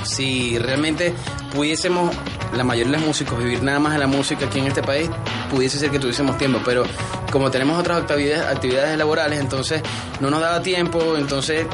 si 0.04 0.58
realmente 0.60 1.14
pudiésemos 1.54 2.14
la 2.56 2.64
mayoría 2.64 2.92
de 2.92 2.98
los 3.00 3.08
músicos 3.08 3.38
vivir 3.40 3.64
nada 3.64 3.80
más 3.80 3.94
de 3.94 4.00
la 4.00 4.08
música 4.08 4.46
aquí 4.46 4.60
en 4.60 4.68
este 4.68 4.84
país, 4.84 5.10
pudiese 5.50 5.80
ser 5.80 5.90
que 5.92 5.98
tuviésemos 6.00 6.38
tiempo, 6.38 6.60
pero 6.64 6.84
como 7.32 7.50
tenemos 7.50 7.80
otras 7.80 8.02
actividades, 8.02 8.46
actividades 8.46 8.98
laborales, 8.98 9.40
entonces 9.40 9.82
no 10.20 10.30
nos 10.30 10.42
daba 10.42 10.62
tiempo, 10.62 11.16
entonces 11.18 11.66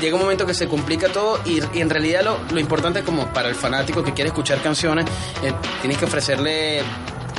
llega 0.00 0.16
un 0.16 0.22
momento 0.22 0.46
que 0.46 0.54
se 0.54 0.68
complica 0.68 1.08
todo 1.08 1.40
y, 1.44 1.60
en 1.78 1.90
realidad 1.90 2.22
lo, 2.22 2.38
lo 2.50 2.60
importante 2.60 3.02
como 3.02 3.32
para 3.32 3.48
el 3.48 3.54
fanático 3.54 4.02
que 4.02 4.12
quiere 4.12 4.28
escuchar 4.28 4.60
canciones, 4.62 5.04
eh, 5.42 5.52
tienes 5.80 5.98
que 5.98 6.06
ofrecerle 6.06 6.82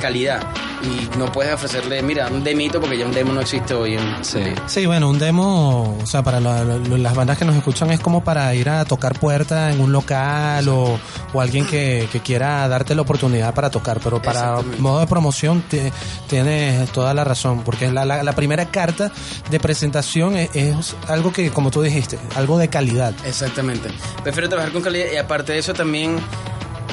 calidad 0.02 0.42
y 0.82 1.16
no 1.16 1.30
puedes 1.30 1.54
ofrecerle, 1.54 2.02
mira, 2.02 2.26
un 2.28 2.42
demito 2.42 2.80
porque 2.80 2.98
ya 2.98 3.06
un 3.06 3.12
demo 3.12 3.32
no 3.32 3.40
existe 3.40 3.72
hoy 3.72 3.94
en 3.94 4.24
Sí. 4.24 4.42
Sí, 4.66 4.84
bueno, 4.84 5.08
un 5.08 5.18
demo, 5.18 5.96
o 6.02 6.06
sea, 6.06 6.22
para 6.24 6.40
la- 6.40 6.64
la- 6.64 6.76
las 6.98 7.14
bandas 7.14 7.38
que 7.38 7.44
nos 7.44 7.54
escuchan 7.54 7.90
es 7.92 8.00
como 8.00 8.24
para 8.24 8.52
ir 8.54 8.68
a 8.68 8.84
tocar 8.84 9.18
puerta 9.18 9.70
en 9.70 9.80
un 9.80 9.92
local 9.92 10.68
o, 10.68 10.98
o 11.32 11.40
alguien 11.40 11.66
que, 11.66 12.08
que 12.10 12.18
quiera 12.20 12.66
darte 12.66 12.94
la 12.96 13.02
oportunidad 13.02 13.54
para 13.54 13.70
tocar, 13.70 14.00
pero 14.02 14.20
para 14.20 14.56
modo 14.78 14.98
de 15.00 15.06
promoción 15.06 15.62
te- 15.62 15.92
tienes 16.28 16.90
toda 16.90 17.14
la 17.14 17.22
razón, 17.22 17.62
porque 17.62 17.90
la, 17.90 18.04
la- 18.04 18.22
la 18.24 18.32
primera 18.32 18.66
carta 18.66 19.12
de 19.50 19.60
presentación 19.60 20.36
es, 20.36 20.50
es 20.54 20.96
algo 21.08 21.32
que, 21.32 21.50
como 21.50 21.70
tú 21.70 21.80
dijiste, 21.82 22.18
algo 22.34 22.58
de 22.58 22.68
calidad. 22.68 23.14
Exactamente. 23.24 23.88
Prefiero 24.24 24.48
trabajar 24.48 24.72
con 24.72 24.82
calidad 24.82 25.06
y 25.12 25.16
aparte 25.16 25.52
de 25.52 25.58
eso 25.60 25.74
también, 25.74 26.16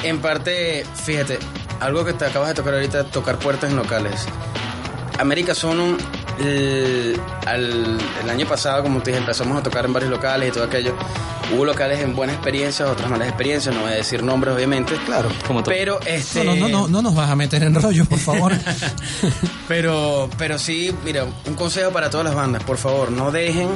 en 0.04 0.20
parte, 0.20 0.84
fíjate, 1.04 1.38
algo 1.80 2.04
que 2.04 2.12
te 2.12 2.24
acabas 2.26 2.48
de 2.50 2.54
tocar 2.54 2.74
ahorita, 2.74 3.04
tocar 3.04 3.38
puertas 3.38 3.70
en 3.70 3.76
locales. 3.76 4.26
América 5.18 5.54
Sonum, 5.54 5.98
el, 6.38 7.20
al- 7.46 7.98
el 8.22 8.30
año 8.30 8.46
pasado, 8.46 8.82
como 8.82 9.00
te 9.02 9.10
dije, 9.10 9.20
empezamos 9.20 9.58
a 9.58 9.62
tocar 9.62 9.84
en 9.84 9.92
varios 9.92 10.10
locales 10.10 10.48
y 10.48 10.52
todo 10.52 10.64
aquello. 10.64 10.94
Hubo 11.52 11.64
locales 11.64 11.98
en 12.00 12.14
buenas 12.14 12.36
experiencias, 12.36 12.88
otras 12.88 13.10
malas 13.10 13.26
experiencias, 13.28 13.74
no 13.74 13.82
voy 13.82 13.92
a 13.92 13.96
decir 13.96 14.22
nombres 14.22 14.54
obviamente. 14.54 14.94
Claro. 15.04 15.28
Pero 15.66 15.98
este... 16.06 16.44
No, 16.44 16.54
no, 16.54 16.68
no, 16.68 16.68
no, 16.68 16.88
no 16.88 17.02
nos 17.02 17.14
vas 17.14 17.28
a 17.28 17.34
meter 17.36 17.64
en 17.64 17.74
rollos, 17.74 18.06
por 18.06 18.18
favor. 18.20 18.52
Pero, 19.68 20.28
pero 20.36 20.58
sí, 20.58 20.92
mira, 21.04 21.24
un 21.46 21.54
consejo 21.54 21.92
para 21.92 22.10
todas 22.10 22.26
las 22.26 22.34
bandas, 22.34 22.62
por 22.64 22.76
favor, 22.76 23.12
no 23.12 23.30
dejen 23.30 23.68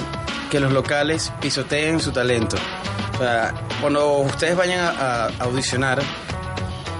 que 0.50 0.58
los 0.58 0.72
locales 0.72 1.32
pisoteen 1.40 2.00
su 2.00 2.10
talento. 2.10 2.56
O 3.14 3.18
sea, 3.18 3.54
cuando 3.80 4.16
ustedes 4.18 4.56
vayan 4.56 4.80
a, 4.80 5.26
a 5.26 5.30
audicionar, 5.40 6.02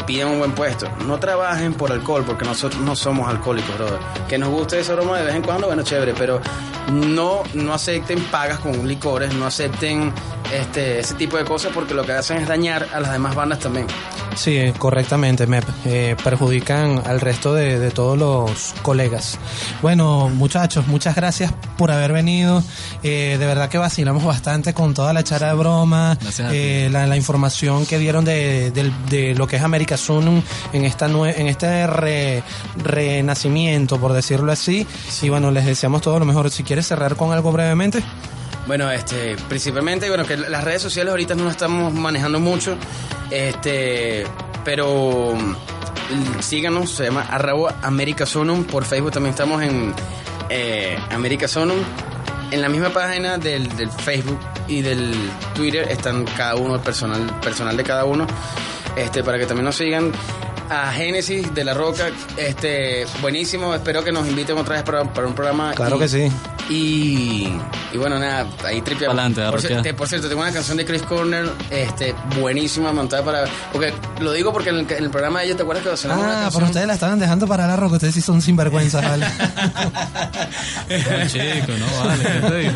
pidan 0.06 0.28
un 0.28 0.38
buen 0.38 0.52
puesto. 0.52 0.88
No 1.06 1.18
trabajen 1.18 1.74
por 1.74 1.92
alcohol, 1.92 2.24
porque 2.26 2.44
nosotros 2.44 2.80
no 2.82 2.94
somos 2.96 3.28
alcohólicos, 3.28 3.76
brother. 3.76 3.98
Que 4.28 4.38
nos 4.38 4.50
guste 4.50 4.80
esa 4.80 4.94
broma 4.94 5.18
de 5.18 5.24
vez 5.26 5.34
en 5.34 5.42
cuando, 5.42 5.66
bueno, 5.66 5.82
chévere, 5.82 6.14
pero 6.16 6.40
no, 6.92 7.42
no 7.54 7.74
acepten 7.74 8.22
pagas 8.24 8.58
con 8.58 8.86
licores, 8.86 9.32
no 9.34 9.46
acepten 9.46 10.12
este, 10.52 11.00
ese 11.00 11.14
tipo 11.14 11.36
de 11.36 11.44
cosas, 11.44 11.72
porque 11.72 11.94
lo 11.94 12.04
que 12.04 12.12
hacen 12.12 12.38
es 12.38 12.48
dañar 12.48 12.88
a 12.92 13.00
las 13.00 13.12
demás 13.12 13.34
bandas 13.34 13.58
también. 13.58 13.86
Sí, 14.36 14.72
correctamente, 14.78 15.46
me 15.46 15.60
eh, 15.84 16.16
perjudican 16.22 17.02
al 17.06 17.20
resto 17.20 17.54
de, 17.54 17.78
de 17.78 17.90
todos 17.92 18.18
los 18.18 18.74
colegas. 18.82 19.38
Bueno, 19.80 20.28
muchachos, 20.28 20.88
muchas 20.88 21.14
gracias 21.14 21.52
por 21.76 21.92
haber 21.92 22.12
venido. 22.12 22.62
Eh, 23.04 23.36
de 23.38 23.46
verdad 23.46 23.68
que 23.68 23.78
vacilamos 23.78 24.24
bastante 24.24 24.74
con 24.74 24.92
toda 24.92 25.12
la 25.12 25.22
chara 25.22 25.48
de 25.48 25.54
broma, 25.54 26.18
eh, 26.50 26.88
la, 26.90 27.06
la 27.06 27.16
información 27.16 27.86
que 27.86 27.98
dieron 27.98 28.24
de 28.24 29.34
lo 29.36 29.46
que 29.46 29.56
es 29.56 29.62
América 29.62 29.93
Sunum 29.96 30.42
en 30.72 30.84
esta 30.84 31.06
en 31.06 31.46
este 31.48 31.86
re- 31.86 32.42
renacimiento, 32.76 33.98
por 33.98 34.12
decirlo 34.12 34.52
así. 34.52 34.86
Y 35.22 35.28
bueno, 35.28 35.50
les 35.50 35.66
deseamos 35.66 36.02
todo 36.02 36.18
lo 36.18 36.24
mejor. 36.24 36.50
Si 36.50 36.62
quieres 36.64 36.86
cerrar 36.86 37.16
con 37.16 37.32
algo 37.32 37.52
brevemente. 37.52 38.02
Bueno, 38.66 38.90
este, 38.90 39.36
principalmente, 39.48 40.08
bueno, 40.08 40.24
que 40.24 40.36
las 40.38 40.64
redes 40.64 40.80
sociales 40.80 41.10
ahorita 41.10 41.34
no 41.34 41.44
las 41.44 41.52
estamos 41.52 41.92
manejando 41.92 42.40
mucho, 42.40 42.76
este, 43.30 44.24
pero 44.64 45.34
mm, 45.34 46.40
síganos, 46.40 46.90
se 46.90 47.04
llama 47.04 47.26
arroba 47.30 47.74
America 47.82 48.24
Sonum, 48.24 48.64
por 48.64 48.84
Facebook 48.86 49.12
también 49.12 49.32
estamos 49.34 49.62
en 49.62 49.92
eh, 50.48 50.96
America 51.10 51.46
Sonum, 51.46 51.76
en 52.50 52.62
la 52.62 52.70
misma 52.70 52.88
página 52.88 53.36
del, 53.36 53.68
del 53.76 53.90
Facebook 53.90 54.38
y 54.66 54.80
del 54.80 55.14
Twitter 55.54 55.86
están 55.90 56.24
cada 56.36 56.54
uno, 56.54 56.76
el 56.76 56.80
personal, 56.80 57.38
personal 57.40 57.76
de 57.76 57.84
cada 57.84 58.06
uno, 58.06 58.26
este, 58.96 59.22
para 59.22 59.38
que 59.38 59.46
también 59.46 59.64
nos 59.66 59.76
sigan. 59.76 60.12
A 60.70 60.90
Génesis 60.92 61.54
de 61.54 61.62
la 61.62 61.74
Roca, 61.74 62.04
este, 62.38 63.04
buenísimo, 63.20 63.74
espero 63.74 64.02
que 64.02 64.10
nos 64.10 64.26
inviten 64.26 64.56
otra 64.56 64.76
vez 64.76 64.82
para, 64.82 65.04
para 65.04 65.26
un 65.26 65.34
programa. 65.34 65.72
Claro 65.74 65.96
y- 65.96 65.98
que 65.98 66.08
sí. 66.08 66.28
y, 66.70 67.48
y 67.92 67.98
bueno, 67.98 68.18
nada, 68.18 68.46
ahí 68.64 68.80
tripeamos. 68.80 69.14
Pa'lante, 69.14 69.42
a 69.42 69.50
por, 69.50 69.60
rockear. 69.60 69.82
cier- 69.82 69.94
por 69.94 70.08
cierto, 70.08 70.26
tengo 70.26 70.40
una 70.40 70.52
canción 70.52 70.78
de 70.78 70.86
Chris 70.86 71.02
Corner, 71.02 71.50
este, 71.68 72.14
buenísima, 72.40 72.92
montada 72.94 73.22
para... 73.22 73.44
Porque 73.72 73.92
lo 74.20 74.32
digo 74.32 74.54
porque 74.54 74.70
en 74.70 74.76
el, 74.78 74.90
en 74.90 75.04
el 75.04 75.10
programa 75.10 75.40
de 75.40 75.44
ellos, 75.44 75.58
¿te 75.58 75.64
acuerdas 75.64 75.84
que 76.00 76.06
una 76.06 76.14
Ah, 76.14 76.18
canción? 76.18 76.52
pero 76.54 76.66
ustedes 76.66 76.86
la 76.86 76.94
estaban 76.94 77.18
dejando 77.18 77.46
para 77.46 77.66
la 77.66 77.76
roca, 77.76 77.96
ustedes 77.96 78.14
sí 78.14 78.22
son 78.22 78.40
sinvergüenzas, 78.40 79.04
¿vale? 79.06 79.26
No, 80.88 81.26
chico, 81.28 81.72
no 81.78 82.06
vale, 82.06 82.22
¿qué 82.24 82.48
te 82.48 82.58
digo? 82.58 82.72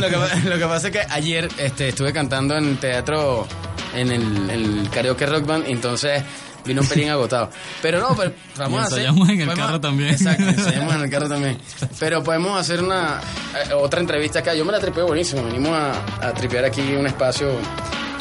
lo, 0.00 0.08
que, 0.08 0.48
lo 0.48 0.58
que 0.58 0.66
pasa 0.66 0.86
es 0.88 0.92
que 0.92 1.00
ayer 1.08 1.48
este, 1.56 1.88
estuve 1.90 2.12
cantando 2.12 2.56
en 2.56 2.76
teatro, 2.78 3.46
en 3.94 4.10
el, 4.10 4.50
el 4.50 4.90
karaoke 4.90 5.26
rock 5.26 5.46
band, 5.46 5.64
entonces 5.68 6.22
vino 6.64 6.80
un 6.82 6.86
pelín 6.86 7.10
agotado. 7.10 7.50
Pero 7.82 8.00
no, 8.00 8.14
pero 8.16 8.32
vamos 8.56 8.72
Y 8.80 8.82
a 8.82 8.86
hacer... 8.86 8.98
ensayamos 9.00 9.28
en 9.28 9.40
el 9.40 9.46
podemos- 9.48 9.66
carro 9.66 9.80
también. 9.80 10.10
Exacto, 10.10 10.42
ensayamos 10.44 10.94
en 10.94 11.00
el 11.02 11.10
carro 11.10 11.28
también. 11.28 11.58
Pero 11.98 12.22
podemos 12.22 12.58
hacer 12.60 12.82
una 12.82 13.20
eh, 13.68 13.72
otra 13.74 14.00
entrevista 14.00 14.38
acá. 14.40 14.54
Yo 14.54 14.64
me 14.64 14.72
la 14.72 14.78
tripeo 14.80 15.06
buenísimo. 15.06 15.42
Venimos 15.44 15.72
a, 15.72 16.28
a 16.28 16.32
tripear 16.34 16.64
aquí 16.64 16.80
un 16.94 17.06
espacio... 17.06 17.48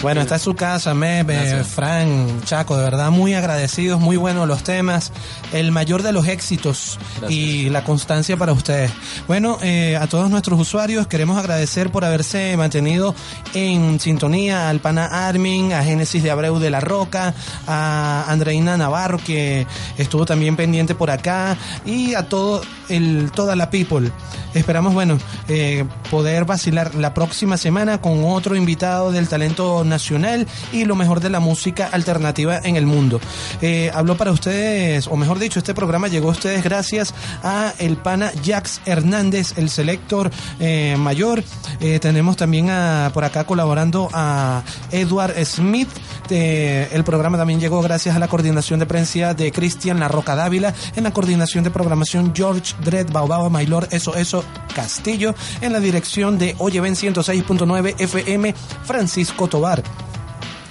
Bueno, 0.01 0.21
esta 0.21 0.37
es 0.37 0.41
su 0.41 0.55
casa, 0.55 0.95
Mebe. 0.95 1.63
Fran, 1.63 2.41
Chaco, 2.43 2.75
de 2.75 2.83
verdad 2.83 3.11
muy 3.11 3.35
agradecidos, 3.35 4.01
muy 4.01 4.17
buenos 4.17 4.47
los 4.47 4.63
temas, 4.63 5.11
el 5.53 5.71
mayor 5.71 6.01
de 6.01 6.11
los 6.11 6.27
éxitos 6.27 6.97
y 7.29 7.69
la 7.69 7.83
constancia 7.83 8.35
para 8.35 8.51
ustedes. 8.51 8.91
Bueno, 9.27 9.59
eh, 9.61 9.97
a 9.97 10.07
todos 10.07 10.31
nuestros 10.31 10.59
usuarios 10.59 11.05
queremos 11.05 11.37
agradecer 11.37 11.91
por 11.91 12.03
haberse 12.03 12.57
mantenido 12.57 13.13
en 13.53 13.99
sintonía 13.99 14.69
al 14.69 14.79
pana 14.79 15.27
Armin, 15.27 15.71
a 15.73 15.83
Génesis 15.83 16.23
de 16.23 16.31
Abreu 16.31 16.57
de 16.57 16.71
la 16.71 16.79
Roca, 16.79 17.35
a 17.67 18.25
Andreina 18.27 18.77
Navarro 18.77 19.19
que 19.19 19.67
estuvo 19.99 20.25
también 20.25 20.55
pendiente 20.55 20.95
por 20.95 21.11
acá 21.11 21.55
y 21.85 22.15
a 22.15 22.27
todo 22.27 22.63
el 22.89 23.31
toda 23.35 23.55
la 23.55 23.69
people. 23.69 24.11
Esperamos, 24.53 24.93
bueno, 24.93 25.17
eh, 25.47 25.85
poder 26.09 26.45
vacilar 26.45 26.95
la 26.95 27.13
próxima 27.13 27.55
semana 27.55 28.01
con 28.01 28.25
otro 28.25 28.55
invitado 28.55 29.11
del 29.11 29.29
talento 29.29 29.83
nacional 29.91 30.47
y 30.73 30.85
lo 30.85 30.95
mejor 30.95 31.19
de 31.19 31.29
la 31.29 31.39
música 31.39 31.87
alternativa 31.91 32.57
en 32.63 32.75
el 32.75 32.87
mundo. 32.87 33.21
Eh, 33.61 33.91
habló 33.93 34.17
para 34.17 34.31
ustedes, 34.31 35.05
o 35.05 35.15
mejor 35.15 35.37
dicho, 35.37 35.59
este 35.59 35.75
programa 35.75 36.07
llegó 36.07 36.29
a 36.29 36.31
ustedes 36.31 36.63
gracias 36.63 37.13
a 37.43 37.73
el 37.77 37.97
pana 37.97 38.31
Jax 38.43 38.81
Hernández, 38.85 39.53
el 39.57 39.69
selector 39.69 40.31
eh, 40.59 40.95
mayor. 40.97 41.43
Eh, 41.79 41.99
tenemos 41.99 42.37
también 42.37 42.71
a, 42.71 43.11
por 43.13 43.23
acá 43.23 43.43
colaborando 43.43 44.09
a 44.13 44.63
Edward 44.91 45.35
Smith. 45.45 45.89
El 46.31 47.03
programa 47.03 47.37
también 47.37 47.59
llegó 47.59 47.81
gracias 47.81 48.15
a 48.15 48.19
la 48.19 48.29
coordinación 48.29 48.79
de 48.79 48.85
prensa 48.85 49.11
de 49.11 49.51
Cristian 49.51 49.99
La 49.99 50.07
Roca 50.07 50.35
Dávila, 50.35 50.73
en 50.95 51.03
la 51.03 51.11
coordinación 51.11 51.63
de 51.63 51.71
programación 51.71 52.33
George 52.33 52.73
Dredd 52.83 53.11
Baobaba 53.11 53.49
Maylor 53.49 53.87
Eso 53.91 54.15
Eso 54.15 54.45
Castillo, 54.73 55.35
en 55.59 55.73
la 55.73 55.79
dirección 55.79 56.37
de 56.37 56.55
Oye 56.59 56.79
Ven 56.79 56.95
106.9 56.95 57.95
FM 57.99 58.55
Francisco 58.85 59.47
Tobar. 59.49 59.80
Bye. 59.81 60.10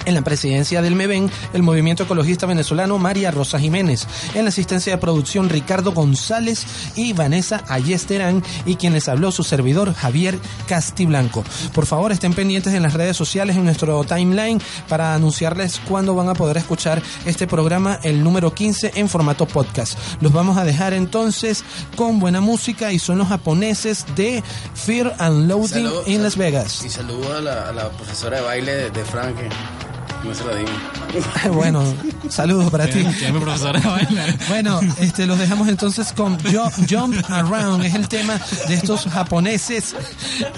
En 0.06 0.14
la 0.14 0.22
presidencia 0.22 0.80
del 0.82 0.94
MEVEN, 0.96 1.30
el 1.52 1.62
movimiento 1.62 2.02
ecologista 2.04 2.46
venezolano 2.46 2.98
María 2.98 3.30
Rosa 3.30 3.58
Jiménez. 3.60 4.06
En 4.34 4.44
la 4.44 4.48
asistencia 4.48 4.92
de 4.92 4.98
producción 4.98 5.48
Ricardo 5.48 5.92
González 5.92 6.64
y 6.96 7.12
Vanessa 7.12 7.62
Ayesterán. 7.68 8.42
Y 8.64 8.76
quien 8.76 8.92
les 8.94 9.08
habló 9.08 9.30
su 9.30 9.44
servidor 9.44 9.92
Javier 9.94 10.38
Castiblanco. 10.66 11.44
Por 11.74 11.86
favor, 11.86 12.12
estén 12.12 12.32
pendientes 12.32 12.72
en 12.74 12.82
las 12.82 12.94
redes 12.94 13.16
sociales, 13.16 13.56
en 13.56 13.64
nuestro 13.64 14.02
timeline, 14.04 14.60
para 14.88 15.14
anunciarles 15.14 15.80
cuándo 15.88 16.14
van 16.14 16.28
a 16.28 16.34
poder 16.34 16.56
escuchar 16.56 17.02
este 17.26 17.46
programa, 17.46 17.98
el 18.02 18.24
número 18.24 18.54
15, 18.54 18.92
en 18.94 19.08
formato 19.08 19.46
podcast. 19.46 19.98
Los 20.20 20.32
vamos 20.32 20.56
a 20.56 20.64
dejar 20.64 20.94
entonces 20.94 21.62
con 21.96 22.18
buena 22.20 22.40
música 22.40 22.92
y 22.92 22.98
son 22.98 23.18
los 23.18 23.28
japoneses 23.28 24.06
de 24.16 24.42
Fear 24.74 25.14
and 25.18 25.50
Saludo- 25.68 26.02
in 26.06 26.22
Las 26.22 26.36
Vegas. 26.36 26.84
Y 26.84 26.88
saludo 26.90 27.36
a 27.36 27.40
la, 27.40 27.68
a 27.68 27.72
la 27.72 27.90
profesora 27.90 28.38
de 28.38 28.42
baile 28.42 28.72
de, 28.74 28.90
de 28.90 29.04
Frank, 29.04 29.36
que 29.36 29.48
no 30.24 30.34
se 30.34 30.44
lo 30.44 30.54
digo. 30.54 30.68
bueno, 31.52 31.82
saludos 32.28 32.70
para 32.70 32.86
ti. 32.88 33.04
Bueno, 34.48 34.80
este, 34.98 35.26
los 35.26 35.38
dejamos 35.38 35.68
entonces 35.68 36.12
con 36.12 36.38
Jump 36.88 37.14
Around. 37.30 37.84
Es 37.84 37.94
el 37.94 38.08
tema 38.08 38.40
de 38.68 38.74
estos 38.74 39.04
japoneses 39.06 39.94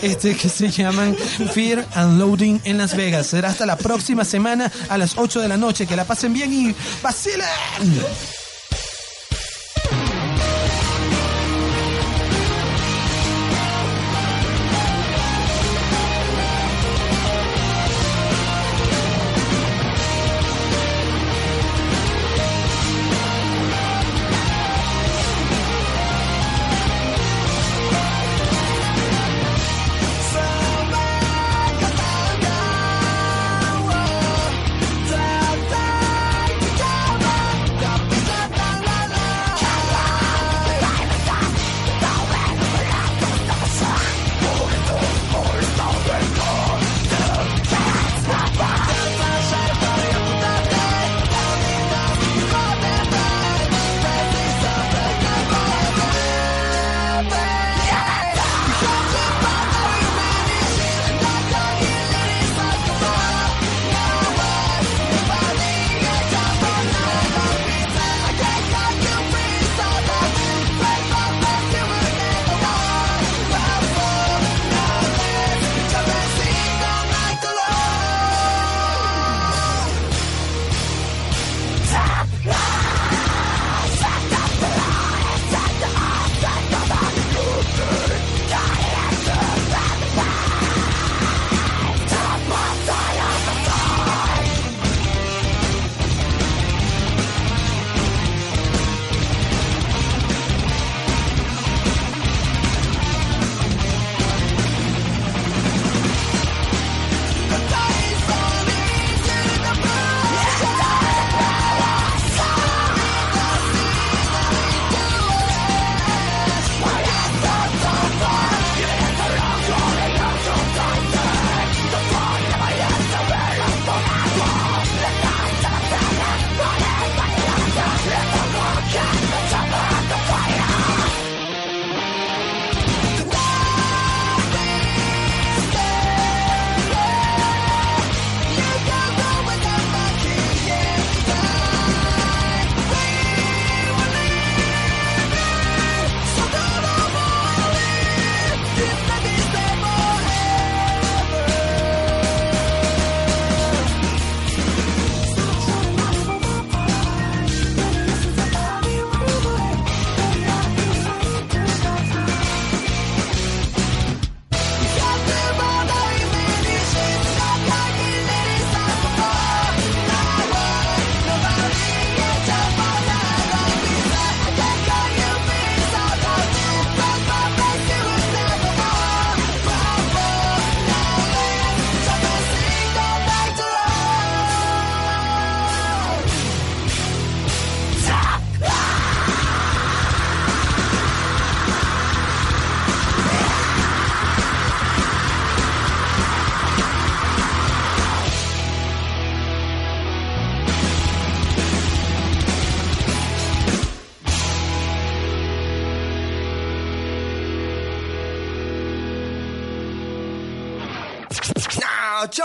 este, 0.01 0.37
que 0.37 0.49
se 0.49 0.71
llaman 0.71 1.15
Fear 1.15 1.87
and 1.95 2.19
Loading 2.19 2.61
en 2.65 2.79
Las 2.79 2.97
Vegas. 2.97 3.27
Será 3.29 3.51
hasta 3.51 3.67
la 3.67 3.77
próxima 3.77 4.25
semana 4.25 4.71
a 4.89 4.99
las 4.99 5.17
8 5.17 5.41
de 5.41 5.49
la 5.49 5.57
noche. 5.57 5.87
Que 5.87 5.97
la 5.97 6.05
pasen 6.05 6.33
bien 6.33 6.53
y 6.53 6.75
vacilen. 7.03 7.47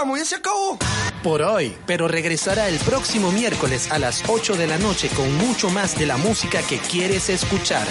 Ya, 0.05 0.25
se 0.25 0.35
acabó. 0.35 0.77
Por 1.23 1.41
hoy, 1.41 1.75
pero 1.87 2.07
regresará 2.07 2.69
el 2.69 2.77
próximo 2.79 3.31
miércoles 3.31 3.91
a 3.91 3.97
las 3.97 4.23
8 4.29 4.55
de 4.55 4.67
la 4.67 4.77
noche 4.77 5.09
con 5.09 5.35
mucho 5.37 5.71
más 5.71 5.97
de 5.97 6.05
la 6.05 6.17
música 6.17 6.61
que 6.61 6.77
quieres 6.77 7.29
escuchar. 7.29 7.87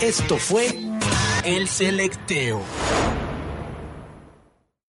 Esto 0.00 0.36
fue 0.36 0.78
El 1.44 1.68
Selecteo. 1.68 2.62